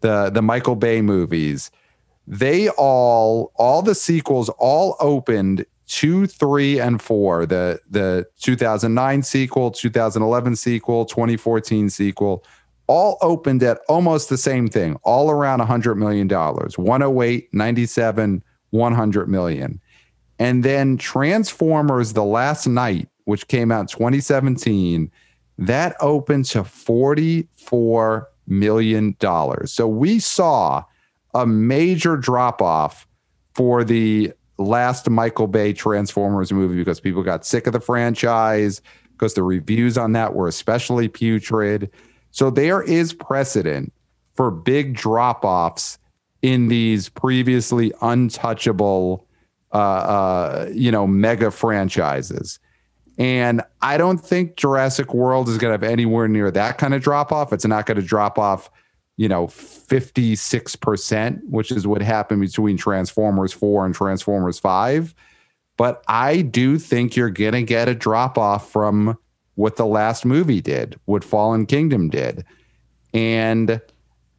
the 0.00 0.30
the 0.30 0.42
Michael 0.42 0.74
Bay 0.74 1.02
movies, 1.02 1.70
they 2.26 2.68
all 2.70 3.52
all 3.56 3.82
the 3.82 3.94
sequels 3.94 4.48
all 4.58 4.96
opened 5.00 5.66
two, 5.86 6.26
three, 6.26 6.80
and 6.80 7.00
four. 7.00 7.46
The 7.46 7.80
the 7.88 8.26
2009 8.40 9.22
sequel, 9.22 9.70
2011 9.70 10.56
sequel, 10.56 11.04
2014 11.04 11.90
sequel, 11.90 12.44
all 12.86 13.18
opened 13.20 13.62
at 13.62 13.80
almost 13.88 14.28
the 14.28 14.36
same 14.36 14.68
thing, 14.68 14.98
all 15.02 15.30
around 15.30 15.60
$100 15.60 15.96
million 15.96 16.28
108, 16.28 17.54
97, 17.54 18.42
100 18.70 19.28
million. 19.28 19.80
And 20.38 20.64
then 20.64 20.96
Transformers 20.96 22.12
The 22.12 22.24
Last 22.24 22.66
Knight, 22.66 23.08
which 23.24 23.46
came 23.48 23.70
out 23.70 23.80
in 23.82 23.86
2017, 23.86 25.10
that 25.58 25.96
opened 26.00 26.46
to 26.46 26.64
44 26.64 28.28
million 28.46 29.16
dollars. 29.20 29.72
So 29.72 29.86
we 29.86 30.18
saw 30.18 30.82
a 31.34 31.46
major 31.46 32.16
drop 32.16 32.60
off 32.60 33.06
for 33.54 33.84
the 33.84 34.32
last 34.62 35.08
Michael 35.10 35.46
Bay 35.46 35.72
Transformers 35.72 36.52
movie 36.52 36.76
because 36.76 37.00
people 37.00 37.22
got 37.22 37.44
sick 37.44 37.66
of 37.66 37.72
the 37.72 37.80
franchise 37.80 38.80
because 39.12 39.34
the 39.34 39.42
reviews 39.42 39.98
on 39.98 40.12
that 40.12 40.34
were 40.34 40.48
especially 40.48 41.08
putrid. 41.08 41.90
So 42.30 42.50
there 42.50 42.82
is 42.82 43.12
precedent 43.12 43.92
for 44.34 44.50
big 44.50 44.94
drop 44.94 45.44
offs 45.44 45.98
in 46.40 46.68
these 46.68 47.08
previously 47.08 47.92
untouchable, 48.02 49.26
uh, 49.72 49.76
uh, 49.76 50.70
you 50.72 50.90
know, 50.90 51.06
mega 51.06 51.50
franchises. 51.50 52.58
And 53.18 53.62
I 53.82 53.98
don't 53.98 54.18
think 54.18 54.56
Jurassic 54.56 55.14
World 55.14 55.48
is 55.48 55.58
going 55.58 55.78
to 55.78 55.86
have 55.86 55.92
anywhere 55.92 56.26
near 56.28 56.50
that 56.50 56.78
kind 56.78 56.94
of 56.94 57.02
drop 57.02 57.30
off. 57.30 57.52
It's 57.52 57.66
not 57.66 57.86
going 57.86 58.00
to 58.00 58.06
drop 58.06 58.38
off, 58.38 58.70
you 59.16 59.28
know, 59.28 59.46
56%, 59.46 61.40
which 61.48 61.70
is 61.70 61.86
what 61.86 62.02
happened 62.02 62.40
between 62.40 62.76
Transformers 62.76 63.52
4 63.52 63.86
and 63.86 63.94
Transformers 63.94 64.58
5. 64.58 65.14
But 65.76 66.02
I 66.08 66.42
do 66.42 66.78
think 66.78 67.16
you're 67.16 67.30
going 67.30 67.52
to 67.52 67.62
get 67.62 67.88
a 67.88 67.94
drop 67.94 68.38
off 68.38 68.70
from 68.70 69.18
what 69.54 69.76
the 69.76 69.86
last 69.86 70.24
movie 70.24 70.60
did, 70.60 70.98
what 71.04 71.24
Fallen 71.24 71.66
Kingdom 71.66 72.08
did. 72.08 72.44
And 73.12 73.80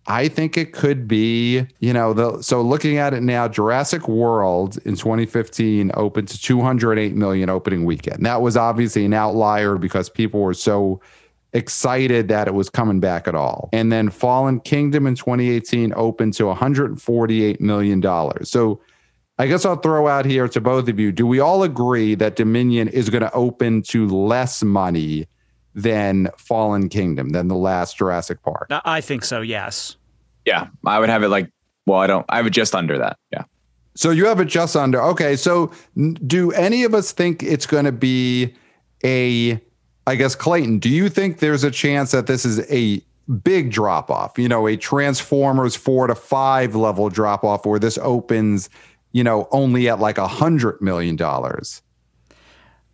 I 0.06 0.28
think 0.28 0.58
it 0.58 0.74
could 0.74 1.08
be, 1.08 1.66
you 1.80 1.94
know, 1.94 2.14
the 2.14 2.42
so 2.42 2.62
looking 2.62 2.98
at 2.98 3.14
it 3.14 3.24
now, 3.24 3.48
Jurassic 3.48 4.08
World 4.08 4.78
in 4.86 4.96
2015 4.96 5.92
opened 5.94 6.28
to 6.30 6.40
208 6.40 7.16
million 7.16 7.50
opening 7.50 7.86
weekend. 7.86 8.26
That 8.26 8.42
was 8.42 8.58
obviously 8.58 9.06
an 9.06 9.14
outlier 9.14 9.78
because 9.78 10.10
people 10.10 10.42
were 10.42 10.54
so 10.54 11.00
excited 11.54 12.28
that 12.28 12.48
it 12.48 12.54
was 12.54 12.70
coming 12.70 13.00
back 13.00 13.28
at 13.28 13.36
all. 13.36 13.70
And 13.74 13.92
then 13.92 14.10
Fallen 14.10 14.60
Kingdom 14.60 15.08
in 15.08 15.16
2018 15.16 15.94
opened 15.96 16.34
to 16.36 16.48
148 16.48 17.62
million 17.62 18.00
dollars. 18.00 18.50
So 18.50 18.82
I 19.40 19.48
guess 19.48 19.66
I'll 19.66 19.78
throw 19.78 20.08
out 20.08 20.26
here 20.26 20.48
to 20.48 20.62
both 20.62 20.88
of 20.88 21.00
you. 21.00 21.12
Do 21.12 21.26
we 21.26 21.40
all 21.40 21.64
agree 21.64 22.16
that 22.16 22.36
Dominion 22.36 22.88
is 22.88 23.10
going 23.10 23.24
to 23.24 23.34
open 23.34 23.82
to 23.84 24.08
less 24.08 24.64
money 24.64 25.28
than 25.74 26.30
Fallen 26.38 26.88
Kingdom, 26.88 27.30
than 27.30 27.48
the 27.48 27.56
last 27.56 27.98
Jurassic 27.98 28.44
Park? 28.44 28.68
Uh, 28.70 28.82
I 28.86 29.02
think 29.02 29.26
so, 29.26 29.42
yes. 29.42 29.98
Yeah, 30.46 30.68
I 30.86 31.00
would 31.00 31.10
have 31.10 31.24
it 31.24 31.30
like, 31.30 31.50
well, 31.88 32.00
I 32.00 32.08
don't, 32.08 32.26
I 32.30 32.38
have 32.38 32.46
it 32.46 32.52
just 32.52 32.76
under 32.76 32.98
that. 33.00 33.18
Yeah. 33.32 33.44
So 33.96 34.12
you 34.12 34.26
have 34.26 34.40
it 34.40 34.46
just 34.46 34.76
under. 34.76 35.02
Okay. 35.02 35.36
So 35.36 35.72
do 36.26 36.52
any 36.52 36.84
of 36.84 36.94
us 36.94 37.12
think 37.12 37.44
it's 37.44 37.66
going 37.66 37.86
to 37.86 37.92
be 37.92 38.54
a, 39.04 39.60
I 40.06 40.16
guess, 40.16 40.36
Clayton, 40.36 40.80
do 40.80 40.90
you 40.90 41.10
think 41.10 41.40
there's 41.40 41.64
a 41.64 41.72
chance 41.72 42.12
that 42.12 42.28
this 42.28 42.46
is 42.46 42.60
a 42.70 43.02
big 43.44 43.72
drop 43.72 44.12
off, 44.12 44.38
you 44.38 44.50
know, 44.50 44.68
a 44.68 44.76
Transformers 44.76 45.76
four 45.76 46.08
to 46.08 46.16
five 46.16 46.76
level 46.76 47.10
drop 47.10 47.44
off 47.44 47.66
where 47.66 47.80
this 47.80 47.98
opens, 48.00 48.70
you 49.14 49.24
know, 49.24 49.48
only 49.52 49.88
at 49.90 50.00
like 50.00 50.18
a 50.18 50.28
hundred 50.28 50.82
million 50.82 51.16
dollars? 51.16 51.82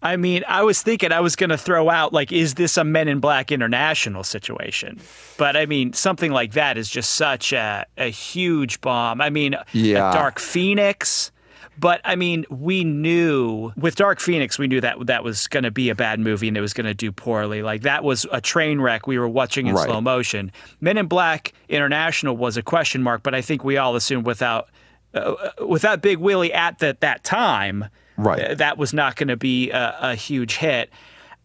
I 0.02 0.16
mean, 0.16 0.46
I 0.48 0.64
was 0.64 0.82
thinking 0.82 1.12
I 1.12 1.20
was 1.20 1.36
going 1.36 1.50
to 1.50 1.58
throw 1.58 1.90
out 1.90 2.14
like, 2.14 2.32
is 2.32 2.54
this 2.54 2.78
a 2.78 2.84
Men 2.84 3.08
in 3.08 3.20
Black 3.20 3.52
International 3.52 4.24
situation? 4.24 5.00
But 5.38 5.58
I 5.58 5.66
mean, 5.66 5.92
something 5.94 6.32
like 6.32 6.54
that 6.54 6.78
is 6.78 6.90
just 6.90 7.16
such 7.16 7.52
a, 7.52 7.86
a 7.98 8.10
huge 8.10 8.80
bomb. 8.80 9.20
I 9.20 9.30
mean, 9.30 9.56
yeah. 9.74 10.14
Dark 10.14 10.40
Phoenix. 10.40 11.32
But 11.80 12.02
I 12.04 12.16
mean, 12.16 12.46
we 12.50 12.84
knew 12.84 13.72
with 13.78 13.96
Dark 13.96 14.20
Phoenix, 14.20 14.60
we 14.60 14.68
knew 14.68 14.82
that 14.82 15.06
that 15.06 15.24
was 15.24 15.48
going 15.48 15.64
to 15.64 15.72
be 15.72 15.90
a 15.90 15.96
bad 15.96 16.20
movie 16.20 16.48
and 16.48 16.58
it 16.58 16.62
was 16.62 16.74
going 16.74 16.88
to 16.88 16.94
do 16.94 17.12
poorly. 17.12 17.62
Like 17.62 17.84
that 17.84 18.04
was 18.04 18.26
a 18.32 18.42
train 18.42 18.82
wreck 18.82 19.08
we 19.08 19.18
were 19.18 19.30
watching 19.30 19.68
in 19.68 19.76
right. 19.76 19.86
slow 19.86 20.02
motion. 20.02 20.52
Men 20.82 20.98
in 20.98 21.08
Black 21.08 21.54
International 21.70 22.36
was 22.36 22.58
a 22.58 22.62
question 22.62 23.02
mark, 23.02 23.24
but 23.24 23.34
I 23.34 23.42
think 23.42 23.64
we 23.64 23.78
all 23.78 23.96
assumed 23.96 24.26
without 24.26 24.70
uh, 25.14 25.34
without 25.66 26.02
Big 26.02 26.18
Willie 26.20 26.54
at 26.54 26.80
the, 26.80 26.96
that 27.00 27.24
time 27.24 27.86
Right. 28.20 28.58
That 28.58 28.78
was 28.78 28.94
not 28.94 29.16
going 29.16 29.30
to 29.30 29.38
be 29.38 29.72
a, 29.72 29.96
a 30.02 30.16
huge 30.16 30.58
hit. 30.58 30.90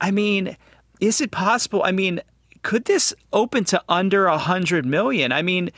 I 0.01 0.11
mean, 0.11 0.57
is 1.01 1.21
it 1.21 1.31
possible? 1.31 1.83
I 1.85 1.93
mean, 1.93 2.21
could 2.63 2.87
this 2.87 3.15
open 3.33 3.63
to 3.67 3.81
under 3.89 4.27
a 4.27 4.39
hundred 4.39 4.85
million? 4.85 5.31
I 5.31 5.43
mean, 5.43 5.71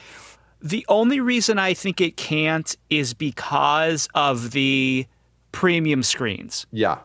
the 0.62 0.84
only 0.88 1.20
reason 1.20 1.58
I 1.58 1.74
think 1.74 2.00
it 2.00 2.16
can't 2.16 2.76
is 2.90 3.14
because 3.14 4.08
of 4.14 4.52
the 4.52 5.06
premium 5.52 6.02
screens. 6.02 6.66
Yeah. 6.70 6.98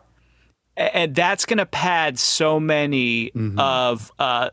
And 0.77 1.13
that's 1.13 1.45
going 1.45 1.57
to 1.57 1.65
pad 1.65 2.17
so 2.17 2.59
many 2.59 3.31
mm-hmm. 3.31 3.59
of 3.59 4.11
uh, 4.19 4.49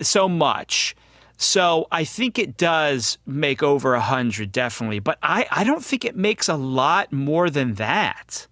so 0.00 0.28
much. 0.28 0.94
So 1.36 1.86
I 1.92 2.04
think 2.04 2.38
it 2.38 2.56
does 2.56 3.18
make 3.26 3.62
over 3.62 3.94
a 3.94 4.00
hundred, 4.00 4.50
definitely. 4.50 4.98
But 4.98 5.18
I, 5.22 5.46
I 5.50 5.64
don't 5.64 5.84
think 5.84 6.04
it 6.04 6.16
makes 6.16 6.48
a 6.48 6.56
lot 6.56 7.12
more 7.12 7.48
than 7.50 7.74
that. 7.74 8.46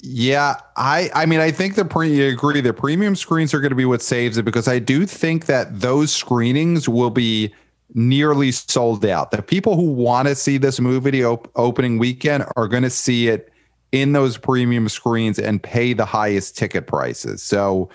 Yeah, 0.00 0.60
I 0.76 1.10
I 1.14 1.26
mean 1.26 1.40
I 1.40 1.50
think 1.50 1.74
the 1.74 1.84
pre 1.84 2.14
you 2.14 2.28
agree 2.28 2.60
the 2.60 2.72
premium 2.72 3.16
screens 3.16 3.52
are 3.52 3.60
going 3.60 3.70
to 3.70 3.76
be 3.76 3.84
what 3.84 4.02
saves 4.02 4.38
it 4.38 4.44
because 4.44 4.68
I 4.68 4.78
do 4.78 5.04
think 5.04 5.46
that 5.46 5.80
those 5.80 6.12
screenings 6.12 6.88
will 6.88 7.10
be 7.10 7.52
nearly 7.96 8.52
sold 8.52 9.04
out. 9.04 9.32
The 9.32 9.42
people 9.42 9.74
who 9.74 9.90
want 9.90 10.28
to 10.28 10.34
see 10.34 10.58
this 10.58 10.78
movie 10.78 11.24
op- 11.24 11.50
opening 11.56 11.98
weekend 11.98 12.44
are 12.56 12.68
going 12.68 12.84
to 12.84 12.90
see 12.90 13.28
it 13.28 13.52
in 13.90 14.12
those 14.12 14.36
premium 14.36 14.88
screens 14.88 15.38
and 15.38 15.60
pay 15.60 15.92
the 15.92 16.04
highest 16.04 16.56
ticket 16.56 16.86
prices. 16.86 17.42
So 17.42 17.88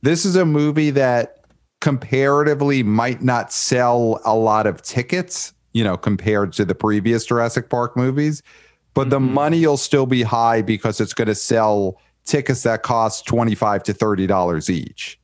this 0.00 0.24
is 0.24 0.34
a 0.34 0.44
movie 0.44 0.90
that 0.90 1.44
comparatively 1.80 2.82
might 2.82 3.22
not 3.22 3.52
sell 3.52 4.20
a 4.24 4.34
lot 4.34 4.66
of 4.66 4.82
tickets, 4.82 5.52
you 5.72 5.84
know, 5.84 5.96
compared 5.96 6.52
to 6.54 6.64
the 6.64 6.74
previous 6.74 7.26
Jurassic 7.26 7.70
Park 7.70 7.96
movies 7.96 8.42
but 8.94 9.02
mm-hmm. 9.02 9.10
the 9.10 9.20
money 9.20 9.66
will 9.66 9.76
still 9.76 10.06
be 10.06 10.22
high 10.22 10.62
because 10.62 11.00
it's 11.00 11.14
going 11.14 11.28
to 11.28 11.34
sell 11.34 12.00
tickets 12.24 12.62
that 12.62 12.82
cost 12.82 13.26
25 13.26 13.82
to 13.82 13.92
30 13.92 14.26
dollars 14.26 14.70
each 14.70 15.18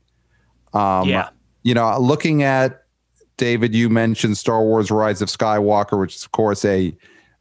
um, 0.74 1.08
yeah 1.08 1.28
you 1.62 1.74
know 1.74 1.98
looking 1.98 2.42
at 2.42 2.84
david 3.38 3.74
you 3.74 3.88
mentioned 3.88 4.36
star 4.36 4.62
wars 4.62 4.90
rise 4.90 5.22
of 5.22 5.28
skywalker 5.28 5.98
which 5.98 6.16
is 6.16 6.24
of 6.24 6.32
course 6.32 6.64
a 6.64 6.94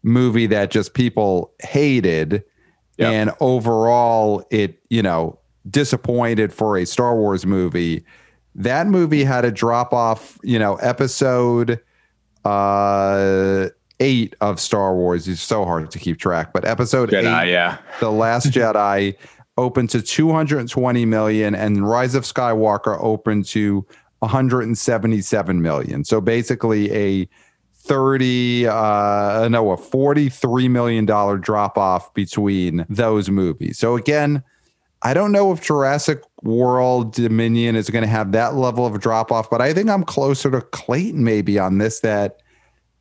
movie 0.08 0.48
that 0.48 0.72
just 0.72 0.94
people 0.94 1.54
hated. 1.62 2.44
Yep. 2.98 3.14
and 3.14 3.32
overall 3.42 4.44
it 4.50 4.82
you 4.90 5.04
know 5.04 5.38
disappointed 5.70 6.52
for 6.52 6.78
a 6.78 6.86
star 6.86 7.16
wars 7.16 7.46
movie. 7.46 8.04
That 8.56 8.88
movie 8.88 9.24
had 9.24 9.46
a 9.46 9.52
drop 9.52 9.94
off 9.94 10.40
you 10.42 10.58
know 10.58 10.78
episode 10.78 11.80
uh 12.44 13.70
eight 14.00 14.36
of 14.42 14.60
Star 14.60 14.96
Wars. 14.96 15.28
Is 15.28 15.42
so 15.42 15.64
hard 15.64 15.92
to 15.92 16.00
keep 16.00 16.18
track, 16.18 16.54
but 16.54 16.66
episode 16.66 17.12
Jedi, 17.12 17.44
eight, 17.44 17.52
yeah, 17.52 17.78
the 18.00 18.12
Last 18.12 18.48
Jedi, 18.48 19.16
opened 19.58 19.92
to 19.92 20.02
220 20.02 21.06
million, 21.06 21.54
and 21.54 21.88
Rise 21.88 22.16
of 22.16 22.24
Skywalker 22.24 22.98
opened 23.00 23.46
to 23.46 23.86
177 24.20 25.62
million. 25.62 26.04
So 26.04 26.22
basically, 26.22 26.92
a 26.92 27.30
30 27.80 28.68
uh 28.68 29.48
no 29.50 29.72
a 29.72 29.78
43 29.78 30.68
million 30.68 31.06
dollar 31.06 31.38
drop 31.38 31.78
off 31.78 32.14
between 32.14 32.86
those 32.90 33.30
movies 33.30 33.80
so 33.80 33.96
again 33.96 34.44
i 35.04 35.14
don't 35.14 35.32
know 35.32 35.54
if 35.54 35.62
jurassic 35.62 36.22
world 36.44 37.14
dominion 37.14 37.78
is 37.78 37.90
going 37.90 38.02
to 38.02 38.10
have 38.10 38.34
that 38.34 38.56
level 38.56 38.86
of 38.86 39.00
drop 39.00 39.32
off 39.32 39.50
but 39.50 39.62
i 39.62 39.74
think 39.74 39.90
i'm 39.90 40.04
closer 40.04 40.52
to 40.52 40.60
clayton 40.60 41.24
maybe 41.24 41.58
on 41.58 41.78
this 41.78 42.02
that 42.02 42.42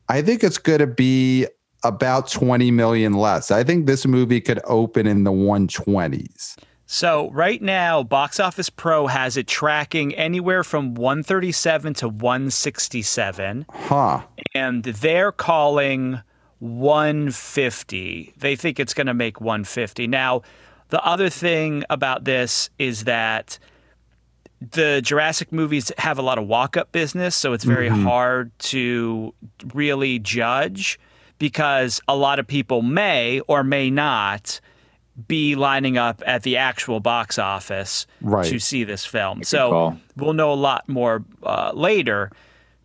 I 0.09 0.21
think 0.21 0.43
it's 0.43 0.57
going 0.57 0.79
to 0.79 0.87
be 0.87 1.47
about 1.83 2.29
20 2.29 2.71
million 2.71 3.13
less. 3.13 3.51
I 3.51 3.63
think 3.63 3.85
this 3.85 4.05
movie 4.05 4.41
could 4.41 4.59
open 4.65 5.05
in 5.05 5.23
the 5.23 5.31
120s. 5.31 6.57
So 6.89 7.29
right 7.31 7.61
now, 7.61 8.01
Box 8.01 8.39
Office 8.39 8.69
Pro 8.69 9.07
has 9.07 9.35
it 9.35 9.45
tracking 9.45 10.15
anywhere 10.15 10.63
from 10.63 10.95
137 10.95 11.93
to 11.95 12.07
167. 12.07 13.65
Huh. 13.69 14.21
And 14.55 14.83
they're 14.83 15.33
calling 15.33 16.21
150. 16.59 18.33
They 18.37 18.55
think 18.55 18.79
it's 18.79 18.93
going 18.93 19.07
to 19.07 19.13
make 19.13 19.41
150. 19.41 20.07
Now, 20.07 20.43
the 20.87 21.03
other 21.05 21.29
thing 21.29 21.83
about 21.89 22.23
this 22.23 22.69
is 22.79 23.03
that 23.03 23.59
the 24.61 25.01
Jurassic 25.03 25.51
movies 25.51 25.91
have 25.97 26.17
a 26.17 26.21
lot 26.21 26.37
of 26.37 26.47
walk 26.47 26.77
up 26.77 26.93
business, 26.93 27.35
so 27.35 27.51
it's 27.51 27.65
very 27.65 27.89
mm-hmm. 27.89 28.03
hard 28.03 28.57
to 28.59 29.33
really 29.73 30.19
judge 30.19 30.97
because 31.37 32.01
a 32.07 32.15
lot 32.15 32.39
of 32.39 32.47
people 32.47 32.81
may 32.81 33.41
or 33.41 33.63
may 33.63 33.91
not 33.91 34.61
be 35.25 35.55
lining 35.55 35.97
up 35.97 36.21
at 36.25 36.43
the 36.43 36.57
actual 36.57 36.99
box 36.99 37.39
office 37.39 38.05
right. 38.21 38.45
to 38.45 38.59
see 38.59 38.83
this 38.83 39.05
film. 39.05 39.43
So 39.43 39.97
we'll 40.15 40.33
know 40.33 40.51
a 40.51 40.55
lot 40.55 40.87
more 40.87 41.23
uh, 41.43 41.71
later. 41.73 42.31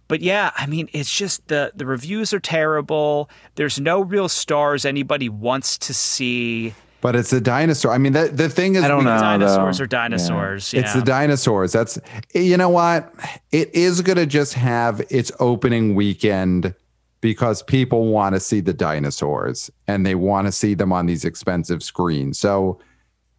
But 0.08 0.20
yeah, 0.20 0.50
I 0.56 0.66
mean, 0.66 0.88
it's 0.92 1.14
just 1.14 1.48
the 1.48 1.72
the 1.74 1.86
reviews 1.86 2.34
are 2.34 2.40
terrible. 2.40 3.30
There's 3.54 3.80
no 3.80 4.02
real 4.02 4.28
stars 4.28 4.84
anybody 4.84 5.28
wants 5.28 5.78
to 5.78 5.94
see. 5.94 6.74
But 7.00 7.16
it's 7.16 7.30
the 7.30 7.40
dinosaur. 7.40 7.92
I 7.92 7.98
mean, 7.98 8.12
the, 8.12 8.28
the 8.28 8.48
thing 8.48 8.76
is, 8.76 8.84
I 8.84 8.88
don't 8.88 8.98
we- 8.98 9.04
know. 9.04 9.18
dinosaurs 9.18 9.78
though. 9.78 9.84
are 9.84 9.86
dinosaurs. 9.88 10.72
Yeah. 10.72 10.80
It's 10.80 10.94
the 10.94 11.02
dinosaurs. 11.02 11.72
That's 11.72 11.98
you 12.34 12.56
know 12.56 12.68
what? 12.68 13.12
It 13.50 13.74
is 13.74 14.02
going 14.02 14.18
to 14.18 14.26
just 14.26 14.54
have 14.54 15.00
its 15.10 15.32
opening 15.40 15.94
weekend 15.94 16.74
because 17.22 17.62
people 17.62 18.08
want 18.08 18.34
to 18.34 18.40
see 18.40 18.60
the 18.60 18.74
dinosaurs 18.74 19.70
and 19.86 20.04
they 20.04 20.14
want 20.14 20.46
to 20.46 20.52
see 20.52 20.74
them 20.74 20.92
on 20.92 21.06
these 21.06 21.24
expensive 21.24 21.82
screens. 21.82 22.38
So 22.38 22.78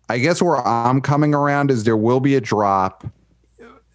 I 0.09 0.17
guess 0.17 0.41
where 0.41 0.65
I'm 0.65 1.01
coming 1.01 1.35
around 1.35 1.69
is 1.69 1.83
there 1.83 1.97
will 1.97 2.21
be 2.21 2.35
a 2.35 2.41
drop. 2.41 3.05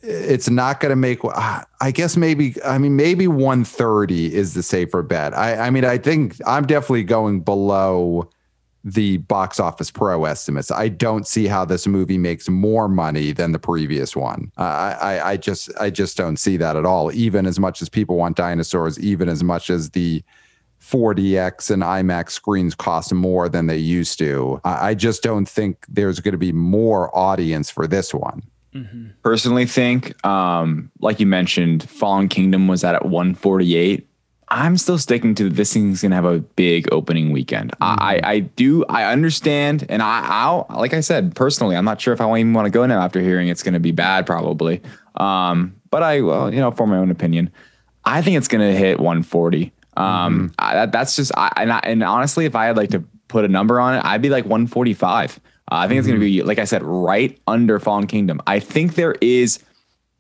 It's 0.03 0.49
not 0.49 0.79
going 0.79 0.91
to 0.91 0.97
make. 0.97 1.19
I 1.25 1.91
guess 1.93 2.17
maybe. 2.17 2.55
I 2.65 2.79
mean, 2.79 2.95
maybe 2.95 3.27
130 3.27 4.33
is 4.33 4.55
the 4.55 4.63
safer 4.63 5.03
bet. 5.03 5.37
I. 5.37 5.67
I 5.67 5.71
mean, 5.71 5.85
I 5.85 5.99
think 5.99 6.37
I'm 6.47 6.67
definitely 6.67 7.03
going 7.03 7.41
below 7.41 8.31
the 8.93 9.19
box 9.19 9.61
office 9.61 9.91
pro 9.91 10.25
estimates. 10.25 10.71
I 10.71 10.89
don't 10.89 11.27
see 11.27 11.47
how 11.47 11.65
this 11.65 11.87
movie 11.87 12.19
makes 12.19 12.49
more 12.49 12.89
money 12.89 13.33
than 13.33 13.53
the 13.53 13.59
previous 13.59 14.17
one. 14.17 14.51
I, 14.57 14.93
I, 14.93 15.31
I 15.33 15.37
just, 15.37 15.71
I 15.79 15.91
just 15.91 16.17
don't 16.17 16.37
see 16.37 16.57
that 16.57 16.77
at 16.77 16.87
all. 16.87 17.13
Even 17.13 17.47
as 17.47 17.61
much 17.61 17.83
as 17.83 17.89
people 17.89 18.17
want 18.17 18.37
dinosaurs, 18.37 18.99
even 18.99 19.29
as 19.29 19.45
much 19.45 19.71
as 19.71 19.91
the 19.91 20.23
4DX 20.81 21.71
and 21.71 21.83
IMAX 21.83 22.31
screens 22.31 22.75
cost 22.75 23.13
more 23.13 23.49
than 23.49 23.67
they 23.67 23.77
used 23.77 24.19
to. 24.21 24.61
I, 24.65 24.91
I 24.91 24.95
just 24.95 25.23
don't 25.23 25.49
think 25.49 25.85
there's 25.89 26.21
going 26.21 26.33
to 26.33 26.39
be 26.39 26.53
more 26.53 27.17
audience 27.17 27.71
for 27.71 27.87
this 27.87 28.15
one. 28.15 28.43
personally 29.23 29.67
think, 29.67 30.25
um, 30.25 30.91
like 31.01 31.21
you 31.21 31.27
mentioned, 31.27 31.89
Fallen 31.89 32.29
Kingdom 32.29 32.69
was 32.69 32.85
at 32.85 32.95
at 32.95 33.07
148. 33.07 34.08
I'm 34.51 34.79
still 34.79 34.99
sticking 34.99 35.35
to 35.37 35.49
this 35.49 35.73
thing's 35.73 36.03
gonna 36.03 36.15
have 36.15 36.25
a 36.25 36.39
big 36.41 36.89
opening 36.93 37.33
weekend. 37.33 37.73
I, 37.81 38.21
I 38.23 38.39
do 38.41 38.85
I 38.87 39.05
understand, 39.13 39.87
and 39.89 40.03
I 40.03 40.23
I'll 40.25 40.67
like 40.71 40.95
I 40.95 41.01
said 41.01 41.35
personally, 41.35 41.77
I'm 41.77 41.85
not 41.85 42.01
sure 42.01 42.15
if 42.15 42.21
I 42.21 42.39
even 42.39 42.55
want 42.55 42.67
to 42.67 42.71
go 42.71 42.87
now 42.87 43.03
after 43.03 43.21
hearing 43.21 43.49
it's 43.49 43.63
gonna 43.63 43.81
be 43.81 43.93
bad 43.93 44.27
probably. 44.27 44.81
Um, 45.17 45.77
but 45.91 46.03
I 46.03 46.23
well 46.23 46.53
you 46.53 46.61
know 46.61 46.71
for 46.71 46.87
my 46.87 46.97
own 46.97 47.11
opinion, 47.11 47.51
I 48.05 48.23
think 48.23 48.37
it's 48.37 48.49
gonna 48.49 48.73
hit 48.73 48.99
140. 48.99 49.73
Um, 49.97 50.53
I, 50.59 50.75
that, 50.75 50.93
that's 50.93 51.17
just 51.17 51.33
I 51.37 51.53
and, 51.57 51.73
I 51.73 51.81
and 51.83 52.03
honestly, 52.03 52.45
if 52.45 52.55
I 52.55 52.67
had 52.67 52.77
like 52.77 52.91
to 52.91 53.01
put 53.29 53.45
a 53.45 53.49
number 53.49 53.81
on 53.81 53.97
it, 53.97 54.05
I'd 54.05 54.23
be 54.23 54.31
like 54.31 54.45
145. 54.45 55.41
Uh, 55.71 55.75
I 55.75 55.89
think 55.89 55.99
it's 55.99 56.09
gonna 56.09 56.21
be 56.21 56.43
like 56.43 56.59
I 56.59 56.65
said, 56.65 56.83
right 56.83 57.39
under 57.47 57.79
Fallen 57.79 58.07
Kingdom. 58.07 58.41
I 58.47 58.61
think 58.61 58.95
there 58.95 59.17
is 59.21 59.59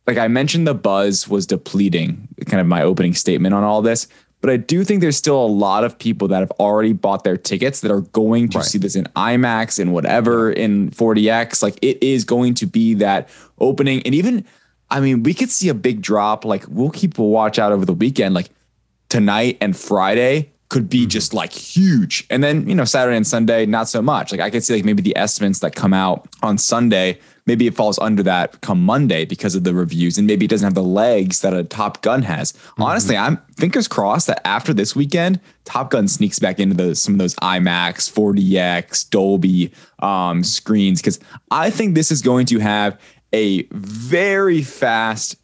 like 0.09 0.17
I 0.17 0.27
mentioned, 0.27 0.67
the 0.67 0.75
buzz 0.75 1.29
was 1.29 1.47
depleting, 1.47 2.29
kind 2.47 2.63
of 2.63 2.67
my 2.67 2.83
opening 2.83 3.13
statement 3.13 3.55
on 3.55 3.63
all 3.63 3.83
this. 3.83 4.09
But 4.41 4.49
I 4.49 4.57
do 4.57 4.83
think 4.83 5.03
there's 5.03 5.19
still 5.19 5.39
a 5.39 5.47
lot 5.47 5.85
of 5.85 5.99
people 5.99 6.29
that 6.29 6.39
have 6.41 6.51
already 6.53 6.95
bought 6.95 7.25
their 7.25 7.37
tickets 7.37 7.81
that 7.81 7.91
are 7.91 8.01
going 8.01 8.49
to 8.51 8.59
Right. 8.59 8.67
see 8.67 8.79
this 8.79 8.97
in 8.97 9.05
IMAX 9.17 9.79
and 9.79 9.93
whatever 9.93 10.51
in 10.51 10.91
4DX. 10.93 11.63
Like 11.63 11.79
it 11.83 12.03
is 12.03 12.25
going 12.25 12.55
to 12.55 12.67
be 12.67 12.95
that 12.95 13.29
opening. 13.59 14.01
And 14.07 14.15
even, 14.15 14.47
I 14.89 15.01
mean, 15.01 15.25
we 15.25 15.35
could 15.35 15.51
see 15.51 15.69
a 15.69 15.75
big 15.75 16.01
drop. 16.01 16.47
Like 16.47 16.65
we'll 16.69 16.89
keep 16.89 17.19
a 17.19 17.23
watch 17.23 17.59
out 17.59 17.73
over 17.73 17.85
the 17.85 17.93
weekend. 17.93 18.35
Like 18.35 18.49
tonight 19.11 19.59
and 19.61 19.77
Friday 19.77 20.53
could 20.71 20.89
be 20.89 21.01
mm-hmm. 21.01 21.09
just 21.09 21.35
like 21.35 21.53
huge. 21.53 22.27
And 22.31 22.43
then, 22.43 22.67
you 22.67 22.75
know, 22.75 22.87
Saturday 22.87 23.17
and 23.19 23.27
Sunday, 23.27 23.67
not 23.67 23.91
so 23.91 24.01
much. 24.01 24.33
Like 24.33 24.41
I 24.41 24.49
could 24.49 24.65
see 24.65 24.75
like 24.75 24.87
maybe 24.87 25.03
the 25.03 25.17
estimates 25.19 25.59
that 25.59 25.75
come 25.75 25.93
out 25.93 26.29
on 26.43 26.57
Sunday, 26.57 27.19
maybe 27.49 27.67
it 27.67 27.75
falls 27.75 27.99
under 27.99 28.23
that 28.23 28.61
come 28.61 28.85
Monday 28.85 29.25
because 29.25 29.55
of 29.55 29.65
the 29.65 29.75
reviews 29.75 30.19
and 30.19 30.27
maybe 30.27 30.45
it 30.45 30.49
doesn't 30.49 30.67
have 30.67 30.75
the 30.75 30.83
legs 30.83 31.41
that 31.41 31.55
a 31.55 31.65
Top 31.65 32.03
Gun 32.03 32.23
has. 32.23 32.55
Honestly, 32.77 33.17
I'm 33.17 33.39
fingers 33.57 33.89
crossed 33.89 34.29
that 34.29 34.47
after 34.47 34.73
this 34.73 34.95
weekend, 34.95 35.41
Top 35.65 35.91
Gun 35.91 36.07
sneaks 36.07 36.39
back 36.39 36.61
into 36.61 36.77
the, 36.77 36.95
some 36.95 37.15
of 37.15 37.19
those 37.19 37.35
IMAX, 37.37 38.13
4DX, 38.13 39.11
Dolby 39.11 39.73
um, 39.99 40.45
screens 40.45 41.01
because 41.01 41.19
I 41.51 41.71
think 41.71 41.95
this 41.95 42.13
is 42.13 42.23
going 42.23 42.47
to 42.47 42.59
have 42.61 43.01
a 43.33 43.63
very 43.73 44.63
fast 44.63 45.37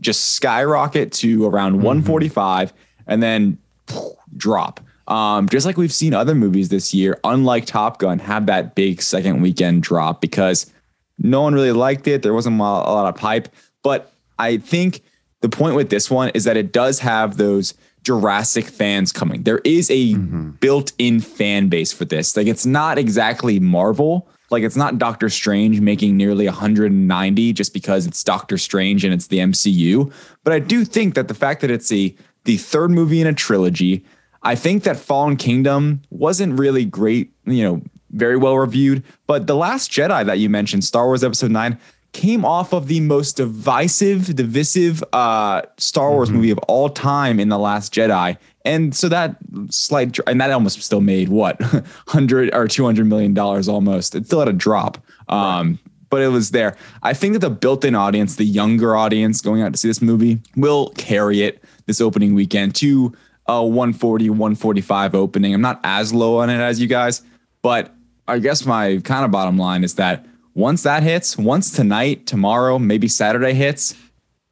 just 0.00 0.30
skyrocket 0.30 1.12
to 1.12 1.44
around 1.44 1.74
145 1.74 2.72
and 3.06 3.22
then 3.22 3.58
poof, 3.86 4.14
drop. 4.36 4.80
Um, 5.08 5.48
just 5.48 5.64
like 5.64 5.78
we've 5.78 5.92
seen 5.92 6.12
other 6.12 6.34
movies 6.34 6.68
this 6.68 6.92
year, 6.92 7.18
unlike 7.24 7.64
Top 7.64 7.98
Gun, 7.98 8.18
have 8.20 8.46
that 8.46 8.74
big 8.74 9.00
second 9.00 9.40
weekend 9.40 9.82
drop 9.82 10.20
because 10.20 10.70
no 11.18 11.42
one 11.42 11.54
really 11.54 11.72
liked 11.72 12.06
it. 12.06 12.22
There 12.22 12.34
wasn't 12.34 12.58
a 12.58 12.62
lot 12.62 13.12
of 13.12 13.20
hype. 13.20 13.48
But 13.82 14.12
I 14.38 14.58
think 14.58 15.02
the 15.40 15.48
point 15.48 15.74
with 15.74 15.90
this 15.90 16.10
one 16.10 16.30
is 16.30 16.44
that 16.44 16.56
it 16.56 16.72
does 16.72 17.00
have 17.00 17.36
those 17.36 17.74
Jurassic 18.02 18.66
fans 18.66 19.12
coming. 19.12 19.42
There 19.42 19.60
is 19.64 19.90
a 19.90 20.14
mm-hmm. 20.14 20.50
built-in 20.60 21.20
fan 21.20 21.68
base 21.68 21.92
for 21.92 22.04
this. 22.04 22.36
Like 22.36 22.46
it's 22.46 22.66
not 22.66 22.98
exactly 22.98 23.58
Marvel. 23.58 24.28
Like 24.50 24.62
it's 24.62 24.76
not 24.76 24.98
Doctor 24.98 25.28
Strange 25.28 25.80
making 25.80 26.16
nearly 26.16 26.46
190 26.46 27.52
just 27.52 27.74
because 27.74 28.06
it's 28.06 28.24
Doctor 28.24 28.56
Strange 28.56 29.04
and 29.04 29.12
it's 29.12 29.26
the 29.26 29.38
MCU. 29.38 30.12
But 30.42 30.52
I 30.52 30.58
do 30.58 30.84
think 30.84 31.14
that 31.14 31.28
the 31.28 31.34
fact 31.34 31.60
that 31.60 31.70
it's 31.70 31.92
a 31.92 32.14
the 32.44 32.56
third 32.56 32.90
movie 32.90 33.20
in 33.20 33.26
a 33.26 33.34
trilogy, 33.34 34.04
I 34.42 34.54
think 34.54 34.84
that 34.84 34.96
Fallen 34.96 35.36
Kingdom 35.36 36.00
wasn't 36.08 36.58
really 36.58 36.86
great, 36.86 37.32
you 37.44 37.62
know, 37.62 37.82
very 38.10 38.36
well 38.36 38.58
reviewed. 38.58 39.02
But 39.26 39.46
The 39.46 39.56
Last 39.56 39.90
Jedi 39.90 40.24
that 40.26 40.38
you 40.38 40.48
mentioned, 40.48 40.84
Star 40.84 41.06
Wars 41.06 41.24
Episode 41.24 41.50
9, 41.50 41.78
came 42.12 42.44
off 42.44 42.72
of 42.72 42.88
the 42.88 43.00
most 43.00 43.36
divisive, 43.36 44.34
divisive 44.34 45.04
uh, 45.12 45.62
Star 45.76 46.10
Wars 46.10 46.30
movie 46.30 46.50
of 46.50 46.58
all 46.68 46.88
time 46.88 47.38
in 47.38 47.48
The 47.48 47.58
Last 47.58 47.92
Jedi. 47.92 48.36
And 48.64 48.94
so 48.94 49.08
that 49.08 49.36
slight, 49.70 50.18
and 50.26 50.40
that 50.40 50.50
almost 50.50 50.82
still 50.82 51.00
made 51.00 51.28
what, 51.28 51.60
100 51.72 52.54
or 52.54 52.68
200 52.68 53.06
million 53.06 53.34
dollars 53.34 53.68
almost. 53.68 54.14
It 54.14 54.26
still 54.26 54.40
had 54.40 54.48
a 54.48 54.52
drop. 54.52 54.98
Um, 55.28 55.78
but 56.10 56.22
it 56.22 56.28
was 56.28 56.52
there. 56.52 56.76
I 57.02 57.12
think 57.12 57.34
that 57.34 57.40
the 57.40 57.50
built-in 57.50 57.94
audience, 57.94 58.36
the 58.36 58.44
younger 58.44 58.96
audience 58.96 59.40
going 59.40 59.62
out 59.62 59.72
to 59.72 59.78
see 59.78 59.88
this 59.88 60.00
movie, 60.00 60.40
will 60.56 60.90
carry 60.90 61.42
it 61.42 61.62
this 61.86 62.00
opening 62.00 62.34
weekend 62.34 62.74
to 62.76 63.14
a 63.46 63.64
140, 63.64 64.30
145 64.30 65.14
opening. 65.14 65.54
I'm 65.54 65.60
not 65.60 65.80
as 65.84 66.12
low 66.12 66.38
on 66.38 66.50
it 66.50 66.60
as 66.60 66.80
you 66.80 66.86
guys, 66.86 67.22
but 67.62 67.94
I 68.28 68.38
guess 68.38 68.66
my 68.66 68.98
kind 68.98 69.24
of 69.24 69.30
bottom 69.30 69.56
line 69.56 69.82
is 69.82 69.94
that 69.94 70.26
once 70.54 70.82
that 70.82 71.02
hits, 71.02 71.38
once 71.38 71.70
tonight, 71.70 72.26
tomorrow, 72.26 72.78
maybe 72.78 73.08
Saturday 73.08 73.54
hits, 73.54 73.94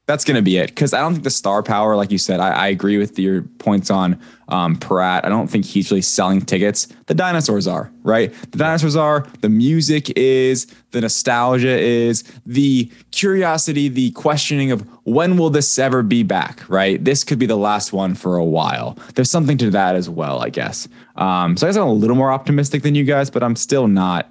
that's 0.07 0.25
going 0.25 0.37
to 0.37 0.43
be 0.43 0.57
it. 0.57 0.69
Because 0.69 0.95
I 0.95 1.01
don't 1.01 1.13
think 1.13 1.25
the 1.25 1.31
star 1.31 1.63
power, 1.63 1.97
like 1.97 2.11
you 2.11 2.19
said, 2.19 2.41
I, 2.41 2.51
I 2.51 2.67
agree 2.69 2.97
with 2.97 3.19
your 3.19 3.43
points 3.43 3.91
on 3.91 4.21
um, 4.49 4.77
Pratt. 4.77 5.25
I 5.25 5.29
don't 5.29 5.49
think 5.49 5.65
he's 5.65 5.91
really 5.91 6.01
selling 6.03 6.41
tickets. 6.41 6.87
The 7.07 7.15
dinosaurs 7.15 7.67
are, 7.67 7.91
right? 8.05 8.33
The 8.53 8.59
dinosaurs 8.59 8.95
are, 8.95 9.27
the 9.41 9.49
music 9.49 10.17
is, 10.17 10.67
the 10.93 11.01
nostalgia 11.01 11.77
is, 11.77 12.23
the 12.47 12.91
curiosity, 13.11 13.89
the 13.89 14.13
questioning 14.13 14.71
of 14.71 14.83
when 15.03 15.37
will 15.37 15.51
this 15.51 15.77
ever 15.79 16.05
be 16.05 16.23
back, 16.23 16.69
right? 16.69 17.05
This 17.05 17.25
could 17.25 17.41
be 17.41 17.47
the 17.47 17.57
last 17.57 17.93
one 17.93 18.15
for 18.15 18.37
a 18.37 18.45
while. 18.45 18.97
There's 19.15 19.31
something 19.31 19.59
to 19.59 19.71
that 19.71 19.97
as 19.97 20.09
well, 20.09 20.41
I 20.41 20.51
guess. 20.51 20.87
Um, 21.17 21.57
so 21.57 21.67
I 21.67 21.71
guess 21.71 21.77
I'm 21.77 21.89
a 21.89 21.93
little 21.93 22.17
more 22.17 22.31
optimistic 22.31 22.83
than 22.85 22.95
you 22.95 23.03
guys, 23.03 23.29
but 23.29 23.43
I'm 23.43 23.57
still 23.57 23.89
not 23.89 24.31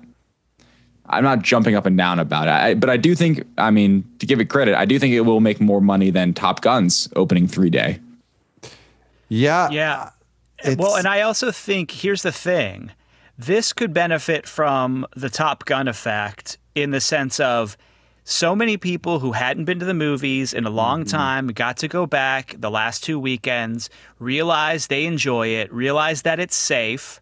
I'm 1.07 1.23
not 1.23 1.41
jumping 1.41 1.75
up 1.75 1.85
and 1.85 1.97
down 1.97 2.19
about 2.19 2.47
it, 2.47 2.51
I, 2.51 2.73
but 2.73 2.89
I 2.89 2.97
do 2.97 3.15
think, 3.15 3.45
I 3.57 3.71
mean, 3.71 4.03
to 4.19 4.25
give 4.25 4.39
it 4.39 4.45
credit, 4.45 4.75
I 4.75 4.85
do 4.85 4.97
think 4.97 5.13
it 5.13 5.21
will 5.21 5.39
make 5.39 5.61
more 5.61 5.81
money 5.81 6.09
than 6.09 6.33
Top 6.33 6.61
Gun's 6.61 7.09
opening 7.15 7.47
three 7.47 7.69
day. 7.69 7.99
Yeah. 9.29 9.69
Yeah. 9.69 10.09
Well, 10.77 10.95
and 10.95 11.07
I 11.07 11.21
also 11.21 11.51
think 11.51 11.91
here's 11.91 12.21
the 12.21 12.31
thing 12.31 12.91
this 13.37 13.73
could 13.73 13.93
benefit 13.93 14.47
from 14.47 15.05
the 15.15 15.29
Top 15.29 15.65
Gun 15.65 15.87
effect 15.87 16.57
in 16.73 16.91
the 16.91 17.01
sense 17.01 17.39
of 17.39 17.77
so 18.23 18.55
many 18.55 18.75
people 18.75 19.19
who 19.19 19.33
hadn't 19.33 19.65
been 19.65 19.79
to 19.79 19.85
the 19.85 19.93
movies 19.93 20.53
in 20.53 20.65
a 20.65 20.69
long 20.69 21.01
mm-hmm. 21.01 21.15
time 21.15 21.47
got 21.47 21.77
to 21.77 21.87
go 21.87 22.05
back 22.05 22.55
the 22.57 22.71
last 22.71 23.03
two 23.03 23.19
weekends, 23.19 23.89
realize 24.19 24.87
they 24.87 25.05
enjoy 25.05 25.49
it, 25.49 25.71
realize 25.71 26.23
that 26.23 26.39
it's 26.39 26.55
safe, 26.55 27.21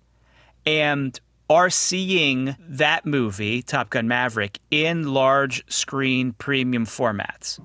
and 0.65 1.19
are 1.49 1.69
seeing 1.69 2.55
that 2.59 3.05
movie, 3.05 3.61
Top 3.61 3.89
Gun 3.89 4.07
Maverick, 4.07 4.59
in 4.71 5.13
large 5.13 5.63
screen 5.71 6.33
premium 6.33 6.85
formats. 6.85 7.59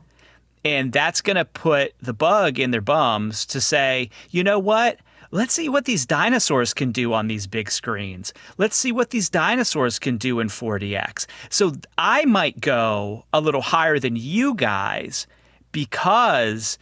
And 0.64 0.92
that's 0.92 1.20
going 1.20 1.36
to 1.36 1.44
put 1.44 1.94
the 2.00 2.12
bug 2.12 2.58
in 2.58 2.72
their 2.72 2.80
bums 2.80 3.46
to 3.46 3.60
say, 3.60 4.10
you 4.30 4.42
know 4.42 4.58
what? 4.58 4.98
Let's 5.30 5.52
see 5.54 5.68
what 5.68 5.84
these 5.84 6.06
dinosaurs 6.06 6.72
can 6.72 6.90
do 6.90 7.12
on 7.12 7.28
these 7.28 7.46
big 7.46 7.70
screens. 7.70 8.32
Let's 8.56 8.76
see 8.76 8.92
what 8.92 9.10
these 9.10 9.28
dinosaurs 9.28 9.98
can 9.98 10.16
do 10.16 10.40
in 10.40 10.48
4DX. 10.48 11.26
So 11.50 11.72
I 11.98 12.24
might 12.24 12.60
go 12.60 13.26
a 13.32 13.40
little 13.40 13.60
higher 13.60 13.98
than 13.98 14.16
you 14.16 14.54
guys 14.54 15.26
because, 15.70 16.78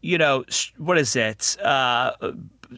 you 0.00 0.16
know, 0.16 0.44
what 0.78 0.96
is 0.96 1.14
it? 1.14 1.58
Uh, 1.62 2.12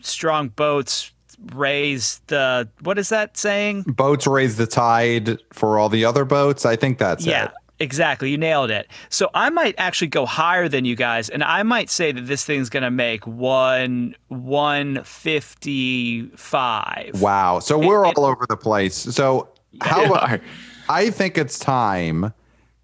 strong 0.03 0.49
boats 0.49 1.13
raise 1.55 2.21
the, 2.27 2.69
what 2.81 2.99
is 2.99 3.09
that 3.11 3.37
saying? 3.37 3.83
Boats 3.83 4.27
raise 4.27 4.57
the 4.57 4.67
tide 4.67 5.39
for 5.53 5.79
all 5.79 5.89
the 5.89 6.05
other 6.05 6.25
boats. 6.25 6.65
I 6.67 6.77
think 6.77 6.99
that's 6.99 7.25
Yeah, 7.27 7.47
it. 7.47 7.51
exactly. 7.79 8.31
You 8.31 8.39
nailed 8.39 8.71
it. 8.71 8.89
So 9.11 9.31
I 9.35 9.51
might 9.51 9.75
actually 9.79 10.09
go 10.09 10.27
higher 10.27 10.69
than 10.69 10.85
you 10.85 10.97
guys, 10.97 11.29
and 11.29 11.43
I 11.45 11.63
might 11.63 11.91
say 11.91 12.13
that 12.13 12.27
this 12.27 12.45
thing's 12.45 12.69
gonna 12.71 12.91
make 12.91 13.27
one 13.27 14.15
one 14.29 15.03
fifty 15.05 16.27
five. 16.37 17.21
Wow. 17.21 17.59
So 17.61 17.79
we're 17.79 18.05
it- 18.07 18.17
all 18.17 18.25
over 18.25 18.47
the 18.49 18.57
place. 18.57 18.95
So 18.95 19.49
how 19.81 20.05
about, 20.07 20.41
I 20.89 21.11
think 21.11 21.37
it's 21.37 21.59
time 21.59 22.33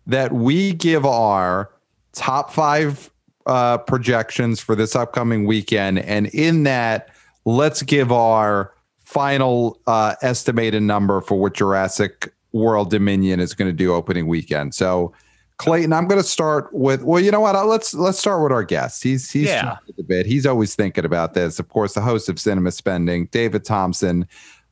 that 0.06 0.32
we 0.32 0.72
give 0.72 1.06
our 1.06 1.70
top 2.12 2.52
five 2.52 3.08
uh, 3.46 3.78
projections 3.78 4.60
for 4.60 4.74
this 4.74 4.94
upcoming 4.94 5.46
weekend, 5.46 5.98
and 6.00 6.26
in 6.28 6.64
that, 6.64 7.08
let's 7.44 7.82
give 7.82 8.12
our 8.12 8.72
final 9.00 9.78
uh, 9.86 10.14
estimated 10.22 10.82
number 10.82 11.20
for 11.20 11.38
what 11.40 11.54
Jurassic 11.54 12.32
World 12.52 12.90
Dominion 12.90 13.40
is 13.40 13.54
going 13.54 13.68
to 13.68 13.72
do 13.76 13.92
opening 13.94 14.26
weekend. 14.26 14.74
So, 14.74 15.12
Clayton, 15.58 15.92
I'm 15.92 16.06
going 16.08 16.20
to 16.20 16.26
start 16.26 16.72
with. 16.72 17.02
Well, 17.02 17.20
you 17.20 17.30
know 17.30 17.40
what? 17.40 17.54
Let's 17.66 17.94
let's 17.94 18.18
start 18.18 18.42
with 18.42 18.52
our 18.52 18.64
guest. 18.64 19.02
He's 19.02 19.30
he's 19.30 19.48
Yeah. 19.48 19.76
a 19.98 20.02
bit. 20.02 20.26
He's 20.26 20.46
always 20.46 20.74
thinking 20.74 21.04
about 21.04 21.34
this. 21.34 21.58
Of 21.58 21.68
course, 21.68 21.94
the 21.94 22.00
host 22.00 22.28
of 22.28 22.38
Cinema 22.40 22.72
Spending, 22.72 23.26
David 23.26 23.64
Thompson. 23.64 24.26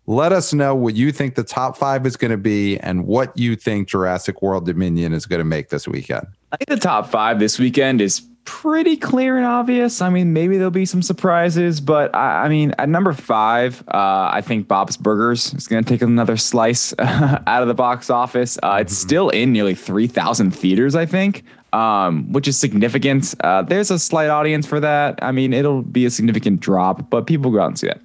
Let 0.06 0.32
us 0.32 0.52
know 0.52 0.74
what 0.74 0.96
you 0.96 1.12
think 1.12 1.36
the 1.36 1.44
top 1.44 1.76
five 1.76 2.04
is 2.06 2.16
going 2.16 2.32
to 2.32 2.36
be, 2.36 2.78
and 2.78 3.06
what 3.06 3.36
you 3.38 3.54
think 3.54 3.86
Jurassic 3.88 4.42
World 4.42 4.66
Dominion 4.66 5.12
is 5.12 5.26
going 5.26 5.38
to 5.38 5.44
make 5.44 5.68
this 5.68 5.86
weekend. 5.86 6.26
I 6.50 6.56
think 6.56 6.68
the 6.68 6.84
top 6.84 7.08
five 7.08 7.38
this 7.38 7.58
weekend 7.60 8.00
is 8.00 8.20
pretty 8.44 8.96
clear 8.96 9.36
and 9.36 9.46
obvious. 9.46 10.00
I 10.00 10.10
mean, 10.10 10.32
maybe 10.32 10.56
there'll 10.56 10.70
be 10.70 10.86
some 10.86 11.02
surprises, 11.02 11.80
but 11.80 12.14
I, 12.14 12.44
I 12.44 12.48
mean, 12.48 12.74
at 12.78 12.88
number 12.88 13.12
five, 13.12 13.82
uh, 13.88 14.30
I 14.32 14.40
think 14.44 14.66
Bob's 14.66 14.96
Burgers 14.96 15.54
is 15.54 15.68
going 15.68 15.84
to 15.84 15.88
take 15.88 16.02
another 16.02 16.36
slice 16.36 16.94
out 16.98 17.62
of 17.62 17.68
the 17.68 17.74
box 17.74 18.10
office. 18.10 18.58
Uh, 18.62 18.78
It's 18.80 18.96
still 18.96 19.28
in 19.30 19.52
nearly 19.52 19.74
3,000 19.74 20.50
theaters, 20.50 20.94
I 20.94 21.06
think, 21.06 21.44
um, 21.72 22.32
which 22.32 22.48
is 22.48 22.58
significant. 22.58 23.34
Uh, 23.40 23.62
there's 23.62 23.90
a 23.90 23.98
slight 23.98 24.30
audience 24.30 24.66
for 24.66 24.80
that. 24.80 25.18
I 25.22 25.32
mean, 25.32 25.52
it'll 25.52 25.82
be 25.82 26.04
a 26.06 26.10
significant 26.10 26.60
drop, 26.60 27.10
but 27.10 27.26
people 27.26 27.50
go 27.50 27.60
out 27.60 27.68
and 27.68 27.78
see 27.78 27.88
that. 27.88 28.00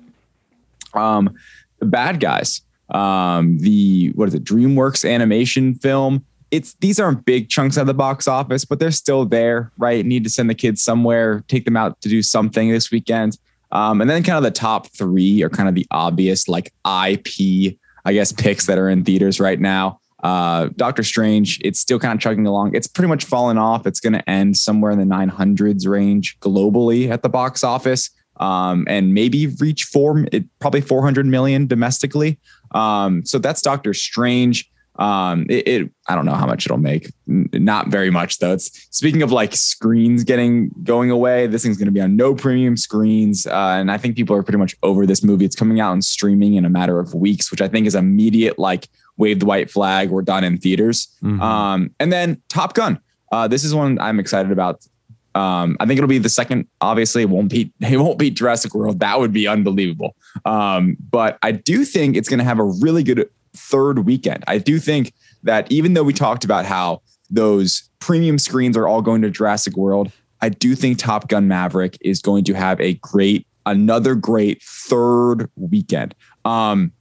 Um, 0.99 1.33
the 1.79 1.85
bad 1.85 2.19
guys, 2.19 2.61
um, 2.89 3.57
the 3.59 4.11
what 4.15 4.27
is 4.29 4.35
it, 4.35 4.43
DreamWorks 4.43 5.09
animation 5.09 5.75
film. 5.75 6.25
It's 6.51 6.73
these 6.75 6.99
aren't 6.99 7.25
big 7.25 7.49
chunks 7.49 7.77
of 7.77 7.87
the 7.87 7.93
box 7.93 8.27
office, 8.27 8.65
but 8.65 8.79
they're 8.79 8.91
still 8.91 9.25
there, 9.25 9.71
right? 9.77 10.05
Need 10.05 10.23
to 10.23 10.29
send 10.29 10.49
the 10.49 10.55
kids 10.55 10.83
somewhere, 10.83 11.43
take 11.47 11.65
them 11.65 11.75
out 11.75 11.99
to 12.01 12.09
do 12.09 12.21
something 12.21 12.69
this 12.69 12.91
weekend. 12.91 13.37
Um, 13.71 13.99
and 13.99 14.09
then 14.09 14.23
kind 14.23 14.37
of 14.37 14.43
the 14.43 14.51
top 14.51 14.87
three 14.87 15.43
are 15.43 15.49
kind 15.49 15.67
of 15.67 15.75
the 15.75 15.85
obvious 15.91 16.47
like 16.47 16.71
IP, 16.85 17.77
I 18.05 18.13
guess, 18.13 18.31
picks 18.31 18.67
that 18.67 18.77
are 18.77 18.89
in 18.89 19.03
theaters 19.03 19.39
right 19.39 19.59
now. 19.59 19.99
Uh, 20.23 20.69
Doctor 20.75 21.03
Strange, 21.03 21.59
it's 21.63 21.79
still 21.79 21.99
kind 21.99 22.13
of 22.13 22.19
chugging 22.19 22.47
along. 22.47 22.73
It's 22.73 22.87
pretty 22.87 23.09
much 23.09 23.25
fallen 23.25 23.57
off. 23.57 23.85
It's 23.85 23.99
going 23.99 24.13
to 24.13 24.29
end 24.29 24.57
somewhere 24.57 24.91
in 24.91 24.97
the 24.97 25.05
900s 25.05 25.87
range 25.87 26.39
globally 26.39 27.09
at 27.09 27.21
the 27.21 27.29
box 27.29 27.63
office 27.63 28.09
um, 28.37 28.85
and 28.87 29.13
maybe 29.13 29.47
reach 29.47 29.83
four, 29.83 30.25
it, 30.31 30.45
probably 30.59 30.81
400 30.81 31.25
million 31.25 31.67
domestically. 31.67 32.39
Um, 32.71 33.25
so 33.25 33.39
that's 33.39 33.61
Doctor 33.61 33.93
Strange. 33.93 34.69
Um, 34.97 35.45
it, 35.49 35.67
it, 35.67 35.91
I 36.07 36.15
don't 36.15 36.25
know 36.25 36.35
how 36.35 36.45
much 36.45 36.65
it'll 36.65 36.77
make. 36.77 37.11
Not 37.27 37.87
very 37.89 38.09
much 38.09 38.39
though. 38.39 38.53
It's 38.53 38.87
speaking 38.91 39.21
of 39.21 39.31
like 39.31 39.55
screens 39.55 40.23
getting 40.23 40.71
going 40.83 41.11
away. 41.11 41.47
This 41.47 41.63
thing's 41.63 41.77
going 41.77 41.87
to 41.87 41.91
be 41.91 42.01
on 42.01 42.15
no 42.15 42.33
premium 42.33 42.77
screens, 42.77 43.45
uh, 43.45 43.75
and 43.79 43.91
I 43.91 43.97
think 43.97 44.15
people 44.15 44.35
are 44.35 44.43
pretty 44.43 44.59
much 44.59 44.75
over 44.83 45.05
this 45.05 45.23
movie. 45.23 45.45
It's 45.45 45.55
coming 45.55 45.79
out 45.79 45.93
and 45.93 46.03
streaming 46.03 46.55
in 46.55 46.65
a 46.65 46.69
matter 46.69 46.99
of 46.99 47.13
weeks, 47.13 47.51
which 47.51 47.61
I 47.61 47.67
think 47.67 47.87
is 47.87 47.95
immediate. 47.95 48.57
Like 48.57 48.87
wave 49.17 49.39
the 49.39 49.45
white 49.45 49.69
flag. 49.71 50.09
We're 50.09 50.21
done 50.21 50.43
in 50.43 50.57
theaters. 50.57 51.07
Mhm. 51.23 51.41
Um, 51.41 51.91
and 51.99 52.11
then 52.11 52.41
Top 52.49 52.73
Gun. 52.73 52.99
Uh, 53.31 53.47
this 53.47 53.63
is 53.63 53.73
one 53.73 53.99
I'm 53.99 54.19
excited 54.19 54.51
about. 54.51 54.85
Um, 55.33 55.75
I 55.81 55.85
think 55.85 55.97
it'll 55.97 56.07
be 56.07 56.17
the 56.17 56.29
second. 56.29 56.67
Obviously, 56.79 57.23
it 57.23 57.29
won't 57.29 57.49
beat 57.49 57.73
it 57.81 57.97
won't 57.97 58.17
beat 58.17 58.35
Jurassic 58.35 58.73
World. 58.73 58.99
That 59.01 59.19
would 59.19 59.33
be 59.33 59.47
unbelievable. 59.47 60.15
Um, 60.45 60.95
but 61.11 61.37
I 61.41 61.51
do 61.51 61.83
think 61.83 62.15
it's 62.15 62.29
going 62.29 62.39
to 62.39 62.45
have 62.45 62.59
a 62.59 62.63
really 62.63 63.03
good 63.03 63.29
third 63.55 64.05
weekend. 64.05 64.43
I 64.47 64.57
do 64.57 64.79
think 64.79 65.13
that 65.43 65.71
even 65.71 65.93
though 65.93 66.03
we 66.03 66.13
talked 66.13 66.43
about 66.43 66.65
how 66.65 67.01
those 67.29 67.89
premium 67.99 68.37
screens 68.37 68.77
are 68.77 68.87
all 68.87 69.01
going 69.01 69.21
to 69.23 69.29
Jurassic 69.29 69.75
World, 69.77 70.11
I 70.41 70.49
do 70.49 70.75
think 70.75 70.97
Top 70.97 71.27
Gun 71.27 71.47
Maverick 71.47 71.97
is 72.01 72.21
going 72.21 72.43
to 72.45 72.53
have 72.53 72.79
a 72.81 72.95
great, 72.95 73.47
another 73.65 74.15
great 74.15 74.61
third 74.63 75.49
weekend. 75.55 76.13
Um, 76.43 76.91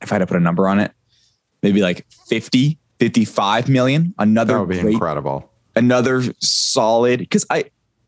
if 0.00 0.10
I 0.10 0.16
had 0.16 0.18
to 0.20 0.26
put 0.26 0.36
a 0.36 0.40
number 0.40 0.66
on 0.68 0.80
it, 0.80 0.92
maybe 1.62 1.82
like 1.82 2.06
50, 2.28 2.78
55 2.98 3.68
million. 3.68 4.14
Another 4.18 4.54
That 4.54 4.60
would 4.60 4.68
be 4.70 4.80
great 4.80 4.92
incredible. 4.94 5.50
another 5.76 6.22
solid 6.40 7.20
because 7.20 7.46
I 7.50 7.64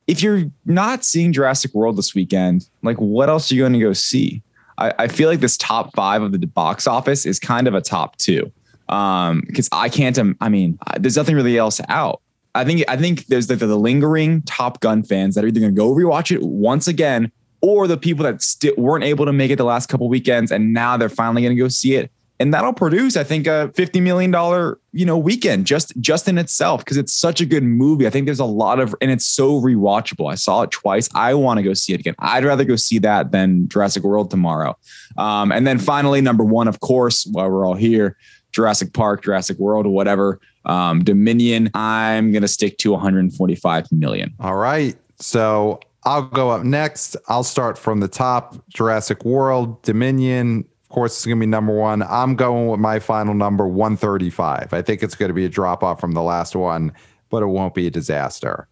if 0.07 0.23
you're 0.23 0.45
not 0.67 1.05
seeing 1.05 1.33
Jurassic 1.33 1.73
World 1.75 1.97
this 1.97 2.15
weekend, 2.15 2.69
like 2.83 2.99
what 2.99 3.29
else 3.29 3.51
are 3.51 3.55
you 3.55 3.63
going 3.63 3.73
to 3.73 3.79
go 3.79 3.93
see? 3.93 4.43
I, 4.79 4.93
I 4.99 5.09
feel 5.09 5.29
like 5.29 5.41
this 5.41 5.57
top 5.57 5.95
five 5.95 6.23
of 6.23 6.33
the 6.33 6.47
box 6.47 6.87
office 6.87 7.27
is 7.27 7.39
kind 7.39 7.69
of 7.69 7.75
a 7.75 7.81
top 7.81 8.17
two. 8.17 8.53
Um, 8.89 9.45
because 9.47 9.69
I 9.73 9.89
can't 9.89 10.17
im- 10.19 10.37
I 10.41 10.49
mean, 10.49 10.79
there's 10.99 11.17
nothing 11.17 11.37
really 11.37 11.57
else 11.57 11.81
out. 11.89 12.21
I 12.55 12.65
think 12.65 12.85
I 12.89 12.97
think 12.97 13.27
there's 13.27 13.47
the, 13.47 13.57
the 13.57 13.77
lingering 13.77 14.43
Top 14.43 14.81
Gun 14.81 15.03
fans 15.03 15.35
that 15.35 15.45
are 15.45 15.49
either 15.49 15.61
gonna 15.61 15.73
go 15.73 15.93
rewatch 15.95 16.31
it 16.31 16.43
once 16.43 16.87
again, 16.87 17.33
or 17.63 17.87
the 17.87 17.97
people 17.97 18.25
that 18.25 18.75
weren't 18.77 19.05
able 19.05 19.25
to 19.25 19.33
make 19.33 19.51
it 19.51 19.57
the 19.57 19.65
last 19.65 19.89
couple 19.89 20.09
weekends 20.09 20.53
and 20.53 20.73
now 20.73 20.97
they're 20.97 21.09
finally 21.09 21.43
gonna 21.43 21.55
go 21.55 21.69
see 21.69 21.95
it 21.95 22.11
and 22.41 22.53
that'll 22.53 22.73
produce 22.73 23.17
i 23.17 23.25
think 23.25 23.47
a 23.47 23.71
50 23.75 24.01
million 24.01 24.31
dollar 24.31 24.79
you 24.95 25.05
know 25.05 25.19
weekend 25.19 25.67
just 25.67 25.93
just 26.01 26.29
in 26.29 26.39
itself 26.39 26.85
because 26.85 26.97
it's 26.97 27.13
such 27.13 27.41
a 27.41 27.47
good 27.47 27.65
movie. 27.65 28.07
I 28.07 28.11
think 28.11 28.27
there's 28.27 28.39
a 28.39 28.45
lot 28.45 28.79
of 28.79 28.95
and 29.01 29.11
it's 29.11 29.27
so 29.27 29.61
rewatchable. 29.61 30.31
I 30.31 30.37
saw 30.37 30.63
it 30.63 30.71
twice. 30.71 31.09
I 31.15 31.35
want 31.35 31.59
to 31.59 31.63
go 31.63 31.75
see 31.75 31.93
it 31.93 32.01
again. 32.01 32.15
I'd 32.21 32.45
rather 32.45 32.65
go 32.65 32.77
see 32.77 32.99
that 33.01 33.33
than 33.33 33.69
jurassic 33.69 34.05
world 34.05 34.31
tomorrow. 34.31 34.79
Um, 35.19 35.53
and 35.53 35.67
then 35.67 35.79
finally 35.79 36.21
number 36.21 36.45
one 36.45 36.69
of 36.69 36.81
course 36.81 37.27
while 37.27 37.51
we're 37.51 37.67
all 37.67 37.75
here 37.75 38.17
jurassic 38.53 38.93
park 38.93 39.25
jurassic 39.25 39.59
world 39.59 39.87
whatever. 39.87 40.41
Um, 40.65 41.05
dominion 41.05 41.71
i'm 41.75 42.33
gonna 42.33 42.49
stick 42.49 42.79
to 42.79 42.93
145 42.93 43.93
million. 43.93 44.33
All 44.41 44.57
right. 44.57 44.97
So 45.19 45.81
I'll 46.05 46.23
go 46.23 46.51
up 46.51 46.65
next. 46.65 47.17
I'll 47.29 47.45
start 47.45 47.79
from 47.79 48.01
the 48.01 48.09
top. 48.09 48.57
Jurassic 48.69 49.25
World, 49.25 49.83
Dominion. 49.83 50.67
Course, 50.95 51.17
it's 51.17 51.27
going 51.27 51.39
to 51.39 51.41
be 51.41 51.47
number 51.51 51.73
one. 51.73 52.05
I'm 52.05 52.37
going 52.37 52.69
with 52.69 52.79
my 52.79 53.01
final 53.01 53.35
number 53.35 53.67
135. 53.67 54.73
I 54.73 54.81
think 54.81 55.03
it's 55.03 55.17
going 55.17 55.29
to 55.29 55.35
be 55.35 55.45
a 55.45 55.49
drop 55.49 55.83
off 55.83 55.99
from 55.99 56.13
the 56.13 56.23
last 56.23 56.55
one, 56.55 56.93
but 57.31 57.43
it 57.43 57.47
won't 57.47 57.75
be 57.75 57.89
a 57.89 57.91
disaster. 57.91 58.69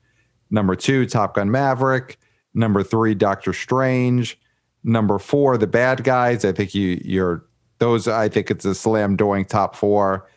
Number 0.49 0.77
two, 0.77 1.05
Top 1.05 1.35
Gun 1.35 1.51
Maverick. 1.51 2.21
Number 2.55 2.85
three, 2.85 3.17
Doctor 3.17 3.53
Strange. 3.53 4.39
Number 4.85 5.19
four, 5.19 5.59
The 5.59 5.67
Bad 5.67 6.05
Guys. 6.05 6.45
I 6.45 6.53
think 6.53 6.77
you, 6.77 7.03
you're 7.05 7.45
those. 7.79 8.07
I 8.07 8.29
think 8.29 8.53
it's 8.53 8.65
a 8.65 8.77
slam 8.77 9.17
doing 9.17 9.45
top 9.45 9.75
four. 9.75 10.31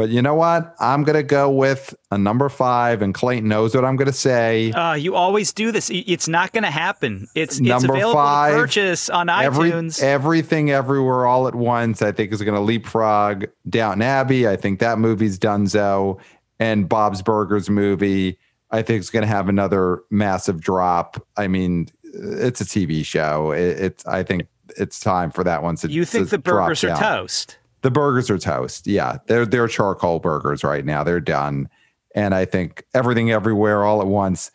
But 0.00 0.08
you 0.08 0.22
know 0.22 0.34
what? 0.34 0.74
I'm 0.80 1.04
going 1.04 1.18
to 1.18 1.22
go 1.22 1.50
with 1.50 1.94
a 2.10 2.16
number 2.16 2.48
five, 2.48 3.02
and 3.02 3.12
Clayton 3.12 3.46
knows 3.46 3.74
what 3.74 3.84
I'm 3.84 3.96
going 3.96 4.06
to 4.06 4.14
say. 4.14 4.72
Uh, 4.72 4.94
you 4.94 5.14
always 5.14 5.52
do 5.52 5.72
this. 5.72 5.90
It's 5.92 6.26
not 6.26 6.54
going 6.54 6.64
to 6.64 6.70
happen. 6.70 7.28
It's 7.34 7.58
it's 7.58 7.60
Number 7.60 7.92
available 7.92 8.14
five, 8.14 8.54
to 8.54 8.60
purchase 8.60 9.10
on 9.10 9.28
Every, 9.28 9.70
iTunes. 9.70 10.02
everything, 10.02 10.70
everywhere, 10.70 11.26
all 11.26 11.48
at 11.48 11.54
once. 11.54 12.00
I 12.00 12.12
think 12.12 12.32
is 12.32 12.40
going 12.40 12.54
to 12.54 12.62
leapfrog 12.62 13.44
Downton 13.68 14.00
Abbey. 14.00 14.48
I 14.48 14.56
think 14.56 14.80
that 14.80 14.98
movie's 14.98 15.38
donezo, 15.38 16.18
and 16.58 16.88
Bob's 16.88 17.20
Burgers 17.20 17.68
movie. 17.68 18.38
I 18.70 18.80
think 18.80 19.00
is 19.00 19.10
going 19.10 19.24
to 19.24 19.28
have 19.28 19.50
another 19.50 20.00
massive 20.08 20.62
drop. 20.62 21.22
I 21.36 21.46
mean, 21.46 21.88
it's 22.04 22.62
a 22.62 22.64
TV 22.64 23.04
show. 23.04 23.50
It, 23.50 23.78
it's. 23.78 24.06
I 24.06 24.22
think 24.22 24.46
it's 24.78 24.98
time 24.98 25.30
for 25.30 25.44
that 25.44 25.62
one 25.62 25.76
to. 25.76 25.90
you 25.90 26.06
think 26.06 26.30
to 26.30 26.30
the 26.30 26.38
burgers 26.38 26.82
are 26.84 26.88
down. 26.88 27.02
toast? 27.02 27.58
The 27.82 27.90
burgers 27.90 28.30
are 28.30 28.38
toast. 28.38 28.86
Yeah, 28.86 29.18
they're 29.26 29.46
they're 29.46 29.68
charcoal 29.68 30.18
burgers 30.18 30.62
right 30.64 30.84
now. 30.84 31.02
They're 31.02 31.20
done, 31.20 31.68
and 32.14 32.34
I 32.34 32.44
think 32.44 32.84
everything, 32.94 33.30
everywhere, 33.30 33.84
all 33.84 34.00
at 34.00 34.06
once. 34.06 34.50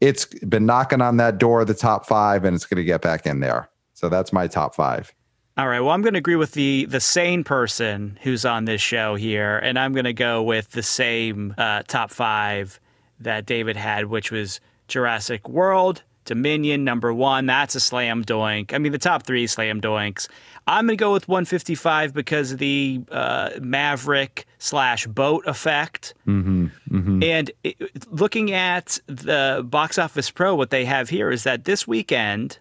It's 0.00 0.24
been 0.24 0.64
knocking 0.64 1.02
on 1.02 1.18
that 1.18 1.38
door 1.38 1.60
of 1.60 1.66
the 1.66 1.74
top 1.74 2.06
five, 2.06 2.44
and 2.44 2.54
it's 2.54 2.64
going 2.64 2.78
to 2.78 2.84
get 2.84 3.02
back 3.02 3.26
in 3.26 3.40
there. 3.40 3.68
So 3.92 4.08
that's 4.08 4.32
my 4.32 4.46
top 4.46 4.74
five. 4.74 5.12
All 5.58 5.68
right. 5.68 5.80
Well, 5.80 5.90
I'm 5.90 6.00
going 6.00 6.14
to 6.14 6.18
agree 6.18 6.36
with 6.36 6.52
the 6.52 6.86
the 6.86 7.00
sane 7.00 7.44
person 7.44 8.18
who's 8.22 8.44
on 8.44 8.64
this 8.64 8.80
show 8.80 9.14
here, 9.14 9.58
and 9.58 9.78
I'm 9.78 9.92
going 9.92 10.04
to 10.04 10.14
go 10.14 10.42
with 10.42 10.70
the 10.70 10.82
same 10.82 11.54
uh, 11.58 11.82
top 11.82 12.10
five 12.10 12.80
that 13.18 13.44
David 13.44 13.76
had, 13.76 14.06
which 14.06 14.30
was 14.30 14.60
Jurassic 14.88 15.48
World, 15.48 16.02
Dominion, 16.30 16.84
number 16.84 17.12
one. 17.12 17.46
That's 17.46 17.74
a 17.74 17.80
slam 17.80 18.24
doink. 18.24 18.72
I 18.72 18.78
mean, 18.78 18.92
the 18.92 18.98
top 18.98 19.24
three 19.24 19.48
slam 19.48 19.80
doinks. 19.80 20.28
I'm 20.68 20.86
going 20.86 20.96
to 20.96 21.02
go 21.02 21.12
with 21.12 21.26
155 21.26 22.14
because 22.14 22.52
of 22.52 22.58
the 22.58 23.00
uh, 23.10 23.50
Maverick 23.60 24.46
slash 24.58 25.08
boat 25.08 25.44
effect. 25.48 26.14
Mm-hmm. 26.28 26.66
Mm-hmm. 26.88 27.22
And 27.24 27.50
it, 27.64 28.06
looking 28.12 28.52
at 28.52 29.00
the 29.08 29.66
Box 29.68 29.98
Office 29.98 30.30
Pro, 30.30 30.54
what 30.54 30.70
they 30.70 30.84
have 30.84 31.08
here 31.08 31.32
is 31.32 31.42
that 31.42 31.64
this 31.64 31.88
weekend, 31.88 32.60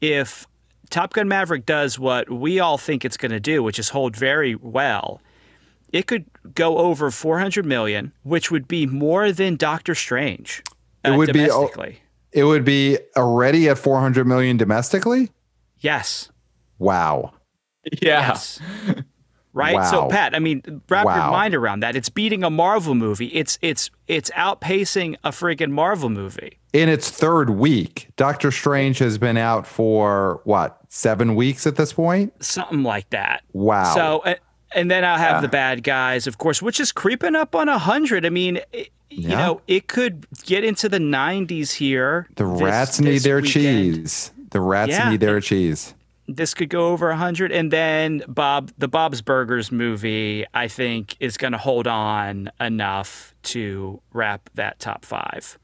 if 0.00 0.46
Top 0.88 1.12
Gun 1.12 1.26
Maverick 1.26 1.66
does 1.66 1.98
what 1.98 2.30
we 2.30 2.60
all 2.60 2.78
think 2.78 3.04
it's 3.04 3.16
going 3.16 3.32
to 3.32 3.40
do, 3.40 3.64
which 3.64 3.80
is 3.80 3.88
hold 3.88 4.14
very 4.14 4.54
well, 4.54 5.20
it 5.92 6.06
could 6.06 6.26
go 6.54 6.78
over 6.78 7.10
400 7.10 7.66
million, 7.66 8.12
which 8.22 8.52
would 8.52 8.68
be 8.68 8.86
more 8.86 9.32
than 9.32 9.56
Doctor 9.56 9.96
Strange. 9.96 10.62
It 11.04 11.08
uh, 11.10 11.16
would 11.16 11.32
be- 11.32 11.32
domestically. 11.32 11.98
It 12.32 12.44
would 12.44 12.64
be 12.64 12.98
already 13.16 13.68
at 13.68 13.78
400 13.78 14.26
million 14.26 14.56
domestically. 14.56 15.30
yes. 15.78 16.30
Wow. 16.78 17.32
yeah 18.02 18.28
Yes. 18.28 18.60
right? 19.52 19.84
So 19.86 20.08
Pat, 20.08 20.34
I 20.34 20.38
mean, 20.38 20.62
wrap 20.88 21.06
your 21.06 21.14
mind 21.30 21.54
around 21.54 21.80
that. 21.80 21.96
It's 21.96 22.08
beating 22.08 22.44
a 22.44 22.50
Marvel 22.50 22.94
movie. 22.94 23.26
It's 23.28 23.58
it's 23.62 23.90
it's 24.06 24.30
outpacing 24.30 25.16
a 25.24 25.30
freaking 25.30 25.70
Marvel 25.72 26.08
movie. 26.10 26.58
In 26.72 26.88
its 26.88 27.10
third 27.10 27.50
week, 27.50 28.08
Doctor 28.16 28.50
Strange 28.52 28.98
has 28.98 29.16
been 29.18 29.36
out 29.38 29.66
for 29.66 30.40
what, 30.44 30.78
seven 30.88 31.34
weeks 31.34 31.66
at 31.66 31.76
this 31.76 31.92
point? 31.94 32.32
Something 32.44 32.82
like 32.84 33.08
that. 33.10 33.42
Wow. 33.52 33.94
So 33.94 34.18
uh, 34.20 34.34
and 34.74 34.90
then 34.90 35.04
I'll 35.04 35.18
have 35.18 35.36
Yeah. 35.36 35.40
the 35.40 35.48
bad 35.48 35.82
guys, 35.82 36.26
of 36.26 36.38
course, 36.38 36.60
which 36.62 36.78
is 36.78 36.92
creeping 36.92 37.34
up 37.34 37.54
on 37.56 37.68
a 37.68 37.78
hundred. 37.78 38.24
I 38.26 38.28
mean, 38.30 38.60
it, 39.18 39.30
you 39.30 39.36
know, 39.36 39.60
it 39.66 39.88
could 39.88 40.26
get 40.44 40.64
into 40.64 40.88
the 40.88 41.00
nineties 41.00 41.72
here. 41.74 42.26
The 42.36 42.44
this- 42.48 42.62
rats 42.62 43.00
need 43.00 43.10
this 43.12 43.22
their 43.24 43.40
weekend. 43.40 43.94
cheese. 44.06 44.32
The 44.50 44.60
rats 44.60 44.90
Yeah. 44.92 45.10
need 45.10 45.20
their 45.20 45.40
cheese. 45.40 45.94
this 46.30 46.52
could 46.52 46.68
go 46.68 46.88
over 46.88 47.08
100 47.08 47.50
and 47.52 47.70
then 47.72 48.22
bob 48.28 48.70
the 48.76 48.86
bob's 48.86 49.22
burgers 49.22 49.72
movie 49.72 50.44
i 50.52 50.68
think 50.68 51.16
is 51.20 51.38
going 51.38 51.52
to 51.52 51.58
hold 51.58 51.86
on 51.86 52.50
enough 52.60 53.34
to 53.42 53.98
wrap 54.12 54.50
that 54.54 54.78
top 54.78 55.06
five 55.06 55.58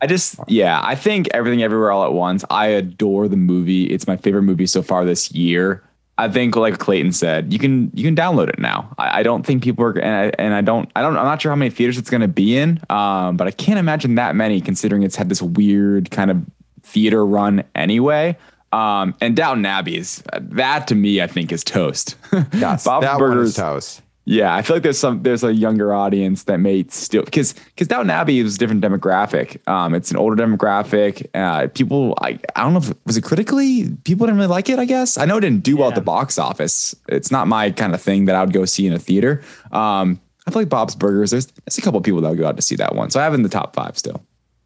I 0.00 0.06
just, 0.08 0.36
yeah, 0.48 0.80
I 0.82 0.96
think 0.96 1.28
everything 1.32 1.62
everywhere 1.62 1.92
all 1.92 2.04
at 2.04 2.12
once. 2.12 2.44
I 2.50 2.66
adore 2.66 3.28
the 3.28 3.36
movie. 3.36 3.84
It's 3.84 4.04
my 4.08 4.16
favorite 4.16 4.42
movie 4.42 4.66
so 4.66 4.82
far 4.82 5.04
this 5.04 5.30
year. 5.30 5.80
I 6.18 6.28
think, 6.28 6.56
like 6.56 6.78
Clayton 6.78 7.12
said, 7.12 7.52
you 7.52 7.58
can 7.58 7.90
you 7.94 8.04
can 8.04 8.14
download 8.14 8.48
it 8.48 8.58
now. 8.58 8.94
I, 8.98 9.20
I 9.20 9.22
don't 9.22 9.44
think 9.44 9.62
people 9.62 9.84
are, 9.84 9.92
and 9.92 10.14
I, 10.14 10.32
and 10.38 10.54
I 10.54 10.60
don't, 10.60 10.90
I 10.94 11.00
don't, 11.00 11.16
I'm 11.16 11.24
not 11.24 11.40
sure 11.40 11.50
how 11.50 11.56
many 11.56 11.70
theaters 11.70 11.96
it's 11.96 12.10
going 12.10 12.20
to 12.20 12.28
be 12.28 12.56
in, 12.56 12.80
um, 12.90 13.36
but 13.36 13.46
I 13.46 13.50
can't 13.50 13.78
imagine 13.78 14.16
that 14.16 14.36
many 14.36 14.60
considering 14.60 15.02
it's 15.02 15.16
had 15.16 15.28
this 15.28 15.40
weird 15.40 16.10
kind 16.10 16.30
of 16.30 16.44
theater 16.82 17.24
run 17.24 17.64
anyway. 17.74 18.36
Um, 18.72 19.14
and 19.20 19.36
Downton 19.36 19.66
Abbey 19.66 19.98
is 19.98 20.22
that 20.40 20.86
to 20.88 20.94
me, 20.94 21.20
I 21.20 21.26
think, 21.26 21.52
is 21.52 21.64
toast. 21.64 22.16
Yes, 22.52 22.84
Bob's 22.84 23.04
that 23.04 23.18
Burgers 23.18 23.54
toast. 23.54 24.02
Yeah, 24.24 24.54
I 24.54 24.62
feel 24.62 24.76
like 24.76 24.84
there's 24.84 24.98
some 24.98 25.22
there's 25.22 25.42
a 25.42 25.52
younger 25.52 25.92
audience 25.92 26.44
that 26.44 26.58
may 26.58 26.84
still 26.88 27.24
because 27.24 27.54
because 27.54 27.88
Downton 27.88 28.10
Abbey 28.10 28.38
is 28.38 28.54
a 28.54 28.58
different 28.58 28.82
demographic. 28.82 29.66
Um, 29.68 29.94
it's 29.94 30.12
an 30.12 30.16
older 30.16 30.40
demographic. 30.40 31.26
Uh, 31.34 31.66
people, 31.68 32.14
I 32.20 32.38
I 32.54 32.62
don't 32.62 32.72
know 32.72 32.78
if 32.78 32.94
was 33.04 33.16
it 33.16 33.24
critically 33.24 33.90
people 34.04 34.26
didn't 34.26 34.38
really 34.38 34.48
like 34.48 34.68
it. 34.68 34.78
I 34.78 34.84
guess 34.84 35.18
I 35.18 35.24
know 35.24 35.38
it 35.38 35.40
didn't 35.40 35.64
do 35.64 35.76
well 35.76 35.88
at 35.88 35.96
the 35.96 36.00
box 36.00 36.38
office. 36.38 36.94
It's 37.08 37.32
not 37.32 37.48
my 37.48 37.72
kind 37.72 37.94
of 37.94 38.00
thing 38.00 38.26
that 38.26 38.36
I 38.36 38.44
would 38.44 38.52
go 38.52 38.64
see 38.64 38.86
in 38.86 38.92
a 38.92 38.98
theater. 38.98 39.42
Um, 39.72 40.20
I 40.46 40.52
feel 40.52 40.62
like 40.62 40.68
Bob's 40.68 40.94
Burgers. 40.94 41.32
There's 41.32 41.46
there's 41.46 41.78
a 41.78 41.82
couple 41.82 41.98
of 41.98 42.04
people 42.04 42.20
that 42.20 42.28
would 42.28 42.38
go 42.38 42.46
out 42.46 42.56
to 42.56 42.62
see 42.62 42.76
that 42.76 42.94
one. 42.94 43.10
So 43.10 43.18
I 43.18 43.24
have 43.24 43.34
in 43.34 43.42
the 43.42 43.48
top 43.48 43.74
five 43.74 43.98
still. 43.98 44.22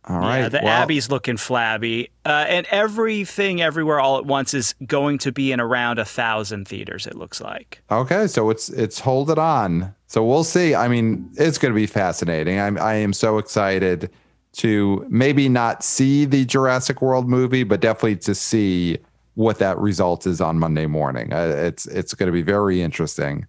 All 0.09 0.21
right. 0.21 0.39
yeah 0.39 0.49
the 0.49 0.61
well, 0.63 0.83
abbey's 0.83 1.11
looking 1.11 1.37
flabby 1.37 2.11
uh, 2.25 2.45
and 2.49 2.67
everything 2.71 3.61
everywhere 3.61 3.99
all 3.99 4.19
at 4.19 4.25
once 4.25 4.55
is 4.55 4.75
going 4.87 5.19
to 5.19 5.33
be 5.33 5.51
in 5.51 5.61
around 5.61 5.99
a 5.99 6.05
thousand 6.05 6.69
theaters 6.69 7.07
it 7.07 7.17
looks 7.17 7.41
like 7.41 7.83
Okay, 7.91 8.27
so 8.27 8.51
it's 8.51 8.69
it's 8.69 9.01
hold 9.01 9.31
it 9.31 9.39
on. 9.39 9.95
So 10.07 10.25
we'll 10.25 10.45
see. 10.45 10.75
I 10.75 10.89
mean, 10.89 11.31
it's 11.37 11.59
going 11.59 11.73
to 11.73 11.77
be 11.77 11.87
fascinating. 11.87 12.61
I'm 12.61 12.79
I 12.79 12.95
am 12.95 13.13
so 13.13 13.39
excited 13.39 14.11
to 14.55 15.07
maybe 15.09 15.49
not 15.49 15.85
see 15.85 16.25
the 16.25 16.45
Jurassic 16.45 17.03
World 17.03 17.29
movie, 17.29 17.63
but 17.63 17.81
definitely 17.81 18.17
to 18.17 18.35
see 18.35 18.99
what 19.35 19.59
that 19.59 19.79
result 19.79 20.27
is 20.27 20.41
on 20.41 20.59
Monday 20.59 20.87
morning. 20.87 21.33
Uh, 21.33 21.55
it's 21.57 21.87
it's 21.87 22.15
going 22.15 22.27
to 22.27 22.33
be 22.33 22.43
very 22.43 22.83
interesting. 22.83 23.47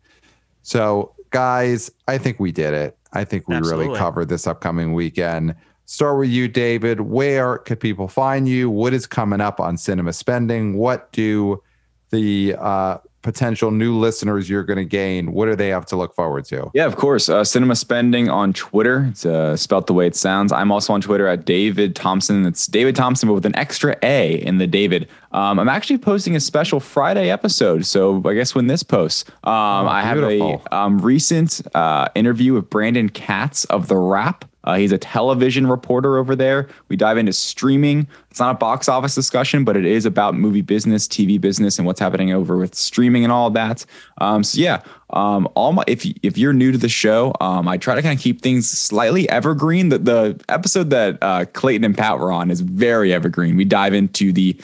So, 0.63 1.13
guys, 1.31 1.89
I 2.07 2.17
think 2.17 2.39
we 2.39 2.51
did 2.51 2.73
it. 2.73 2.97
I 3.13 3.23
think 3.23 3.47
we 3.47 3.55
really 3.57 3.95
covered 3.97 4.29
this 4.29 4.47
upcoming 4.47 4.93
weekend. 4.93 5.55
Start 5.89 6.19
with 6.19 6.29
you, 6.29 6.49
David. 6.49 6.99
Where 6.99 7.59
could 7.59 7.79
people 7.79 8.09
find 8.09 8.47
you? 8.47 8.69
What 8.69 8.93
is 8.93 9.07
coming 9.07 9.39
up 9.39 9.61
on 9.61 9.77
cinema 9.77 10.11
spending? 10.11 10.77
What 10.77 11.09
do 11.13 11.63
the 12.09 12.55
uh, 12.59 12.97
potential 13.21 13.71
new 13.71 13.97
listeners 13.97 14.49
you're 14.49 14.65
going 14.65 14.77
to 14.77 14.85
gain? 14.85 15.31
What 15.31 15.45
do 15.45 15.55
they 15.55 15.69
have 15.69 15.85
to 15.85 15.95
look 15.95 16.13
forward 16.13 16.43
to? 16.45 16.69
Yeah, 16.73 16.87
of 16.87 16.97
course. 16.97 17.29
Uh, 17.29 17.45
Cinema 17.45 17.77
Spending 17.77 18.29
on 18.29 18.51
Twitter. 18.51 19.07
It's 19.09 19.25
uh, 19.25 19.55
spelt 19.55 19.87
the 19.87 19.93
way 19.93 20.07
it 20.07 20.15
sounds. 20.17 20.51
I'm 20.51 20.73
also 20.73 20.91
on 20.91 20.99
Twitter 20.99 21.25
at 21.25 21.45
David 21.45 21.95
Thompson. 21.95 22.45
It's 22.45 22.67
David 22.67 22.97
Thompson, 22.97 23.29
but 23.29 23.35
with 23.35 23.45
an 23.45 23.55
extra 23.55 23.95
A 24.03 24.35
in 24.45 24.57
the 24.57 24.67
David. 24.67 25.07
Um, 25.31 25.59
I'm 25.59 25.69
actually 25.69 25.97
posting 25.97 26.35
a 26.35 26.39
special 26.39 26.79
Friday 26.79 27.29
episode. 27.29 27.85
So 27.85 28.21
I 28.25 28.33
guess 28.33 28.55
when 28.55 28.67
this 28.67 28.83
posts, 28.83 29.25
um, 29.43 29.87
I 29.87 30.01
have 30.01 30.19
a 30.19 30.75
um, 30.75 30.99
recent 30.99 31.61
uh, 31.75 32.07
interview 32.15 32.53
with 32.53 32.69
Brandon 32.69 33.09
Katz 33.09 33.65
of 33.65 33.87
The 33.87 33.97
Wrap. 33.97 34.45
Uh, 34.67 34.75
he's 34.75 34.91
a 34.91 34.97
television 34.97 35.65
reporter 35.65 36.17
over 36.17 36.35
there. 36.35 36.67
We 36.89 36.97
dive 36.97 37.17
into 37.17 37.31
streaming. 37.31 38.05
It's 38.29 38.39
not 38.41 38.55
a 38.55 38.57
box 38.57 38.89
office 38.89 39.15
discussion, 39.15 39.63
but 39.63 39.77
it 39.77 39.85
is 39.85 40.05
about 40.05 40.35
movie 40.35 40.61
business, 40.61 41.07
TV 41.07 41.39
business, 41.39 41.79
and 41.79 41.85
what's 41.85 42.01
happening 42.01 42.33
over 42.33 42.57
with 42.57 42.75
streaming 42.75 43.23
and 43.23 43.31
all 43.31 43.47
of 43.47 43.53
that. 43.53 43.85
Um, 44.17 44.43
so 44.43 44.59
yeah, 44.59 44.81
um, 45.11 45.47
all 45.55 45.71
my 45.71 45.85
if 45.87 46.05
if 46.21 46.37
you're 46.37 46.51
new 46.51 46.73
to 46.73 46.77
the 46.77 46.89
show, 46.89 47.33
um, 47.39 47.65
I 47.65 47.77
try 47.77 47.95
to 47.95 48.01
kind 48.01 48.17
of 48.17 48.21
keep 48.21 48.41
things 48.41 48.69
slightly 48.69 49.29
evergreen. 49.29 49.87
The 49.87 49.99
the 49.99 50.41
episode 50.49 50.89
that 50.89 51.17
uh, 51.21 51.45
Clayton 51.45 51.85
and 51.85 51.97
Pat 51.97 52.19
were 52.19 52.33
on 52.33 52.51
is 52.51 52.59
very 52.59 53.13
evergreen. 53.13 53.55
We 53.55 53.63
dive 53.63 53.93
into 53.93 54.33
the 54.33 54.59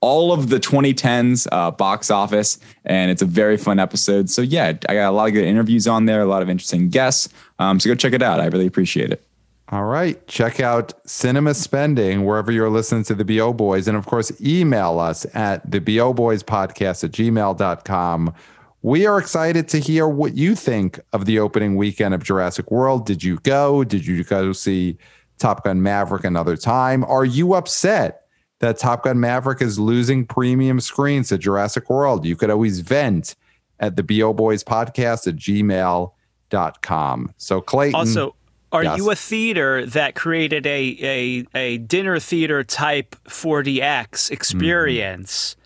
all 0.00 0.32
of 0.32 0.48
the 0.48 0.58
2010s 0.58 1.46
uh, 1.50 1.70
box 1.70 2.10
office, 2.10 2.58
and 2.84 3.10
it's 3.10 3.22
a 3.22 3.26
very 3.26 3.56
fun 3.56 3.78
episode. 3.78 4.30
So 4.30 4.42
yeah, 4.42 4.66
I 4.88 4.94
got 4.94 5.08
a 5.08 5.10
lot 5.10 5.28
of 5.28 5.34
good 5.34 5.44
interviews 5.44 5.88
on 5.88 6.06
there, 6.06 6.20
a 6.20 6.26
lot 6.26 6.42
of 6.42 6.48
interesting 6.48 6.88
guests. 6.88 7.28
Um, 7.58 7.80
so 7.80 7.90
go 7.90 7.94
check 7.94 8.12
it 8.12 8.22
out. 8.22 8.40
I 8.40 8.46
really 8.46 8.66
appreciate 8.66 9.10
it. 9.10 9.24
All 9.70 9.84
right. 9.84 10.26
Check 10.26 10.60
out 10.60 10.94
Cinema 11.06 11.52
Spending 11.52 12.24
wherever 12.24 12.50
you're 12.50 12.70
listening 12.70 13.04
to 13.04 13.14
the 13.14 13.24
BO 13.24 13.52
Boys. 13.52 13.86
And 13.86 13.98
of 13.98 14.06
course, 14.06 14.32
email 14.40 14.98
us 14.98 15.26
at 15.34 15.70
the 15.70 15.78
BO 15.78 16.14
Boys 16.14 16.42
podcast 16.42 17.04
at 17.04 17.10
gmail.com. 17.10 18.34
We 18.80 19.06
are 19.06 19.18
excited 19.18 19.68
to 19.68 19.78
hear 19.78 20.08
what 20.08 20.36
you 20.36 20.54
think 20.54 21.00
of 21.12 21.26
the 21.26 21.38
opening 21.40 21.76
weekend 21.76 22.14
of 22.14 22.22
Jurassic 22.22 22.70
World. 22.70 23.04
Did 23.04 23.22
you 23.22 23.38
go? 23.40 23.84
Did 23.84 24.06
you 24.06 24.24
go 24.24 24.52
see 24.52 24.96
Top 25.38 25.64
Gun 25.64 25.82
Maverick 25.82 26.24
another 26.24 26.56
time? 26.56 27.04
Are 27.04 27.26
you 27.26 27.52
upset 27.52 28.27
that 28.60 28.78
Top 28.78 29.04
Gun 29.04 29.20
Maverick 29.20 29.62
is 29.62 29.78
losing 29.78 30.26
premium 30.26 30.80
screens 30.80 31.28
to 31.28 31.38
Jurassic 31.38 31.88
World? 31.88 32.24
You 32.24 32.36
could 32.36 32.50
always 32.50 32.80
vent 32.80 33.36
at 33.80 33.96
the 33.96 34.02
BO 34.02 34.32
Boys 34.32 34.64
podcast 34.64 35.26
at 35.26 35.36
gmail.com. 35.36 37.34
So, 37.36 37.60
Clayton. 37.60 37.94
Also, 37.94 38.34
are 38.70 38.84
Yes. 38.84 38.98
you 38.98 39.10
a 39.10 39.16
theater 39.16 39.86
that 39.86 40.14
created 40.14 40.66
a, 40.66 40.98
a, 41.00 41.46
a 41.54 41.78
dinner 41.78 42.18
theater 42.18 42.62
type 42.64 43.16
4DX 43.26 43.80
mm-hmm. 43.80 44.34
experience 44.34 45.56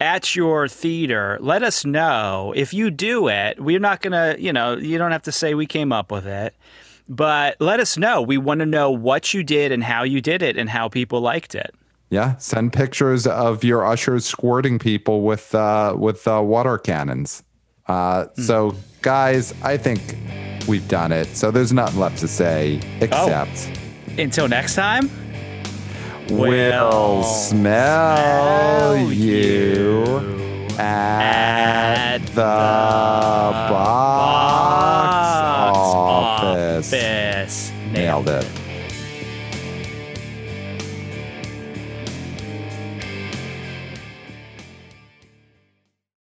at 0.00 0.36
your 0.36 0.68
theater? 0.68 1.38
Let 1.40 1.62
us 1.62 1.84
know. 1.84 2.52
If 2.54 2.74
you 2.74 2.90
do 2.90 3.28
it, 3.28 3.60
we're 3.60 3.78
not 3.78 4.02
going 4.02 4.12
to, 4.12 4.40
you 4.40 4.52
know, 4.52 4.76
you 4.76 4.98
don't 4.98 5.12
have 5.12 5.22
to 5.22 5.32
say 5.32 5.54
we 5.54 5.66
came 5.66 5.92
up 5.92 6.12
with 6.12 6.26
it, 6.26 6.54
but 7.08 7.56
let 7.60 7.80
us 7.80 7.96
know. 7.96 8.20
We 8.20 8.36
want 8.36 8.60
to 8.60 8.66
know 8.66 8.90
what 8.90 9.32
you 9.32 9.42
did 9.42 9.72
and 9.72 9.82
how 9.82 10.02
you 10.02 10.20
did 10.20 10.42
it 10.42 10.58
and 10.58 10.68
how 10.68 10.88
people 10.88 11.20
liked 11.20 11.54
it. 11.54 11.74
Yeah, 12.10 12.36
send 12.36 12.72
pictures 12.72 13.26
of 13.26 13.64
your 13.64 13.84
ushers 13.84 14.24
squirting 14.24 14.78
people 14.78 15.22
with 15.22 15.54
uh, 15.54 15.94
with 15.98 16.26
uh, 16.28 16.40
water 16.42 16.78
cannons. 16.78 17.42
Uh, 17.88 18.26
So, 18.34 18.76
guys, 19.02 19.52
I 19.62 19.76
think 19.76 20.00
we've 20.68 20.86
done 20.88 21.12
it. 21.12 21.26
So 21.36 21.50
there's 21.50 21.72
nothing 21.72 21.98
left 22.00 22.18
to 22.18 22.28
say 22.28 22.80
except 23.00 23.70
Until 24.18 24.48
next 24.48 24.74
time. 24.76 25.10
we'll 26.30 26.48
We'll 26.50 27.22
smell 27.24 28.94
smell 28.94 28.96
you 28.98 29.06
you 29.08 30.04
at 30.78 32.18
the 32.26 32.34
box 34.44 35.14
office. 35.78 36.92
office. 36.92 37.72
Nailed 37.92 38.28
it. 38.28 38.46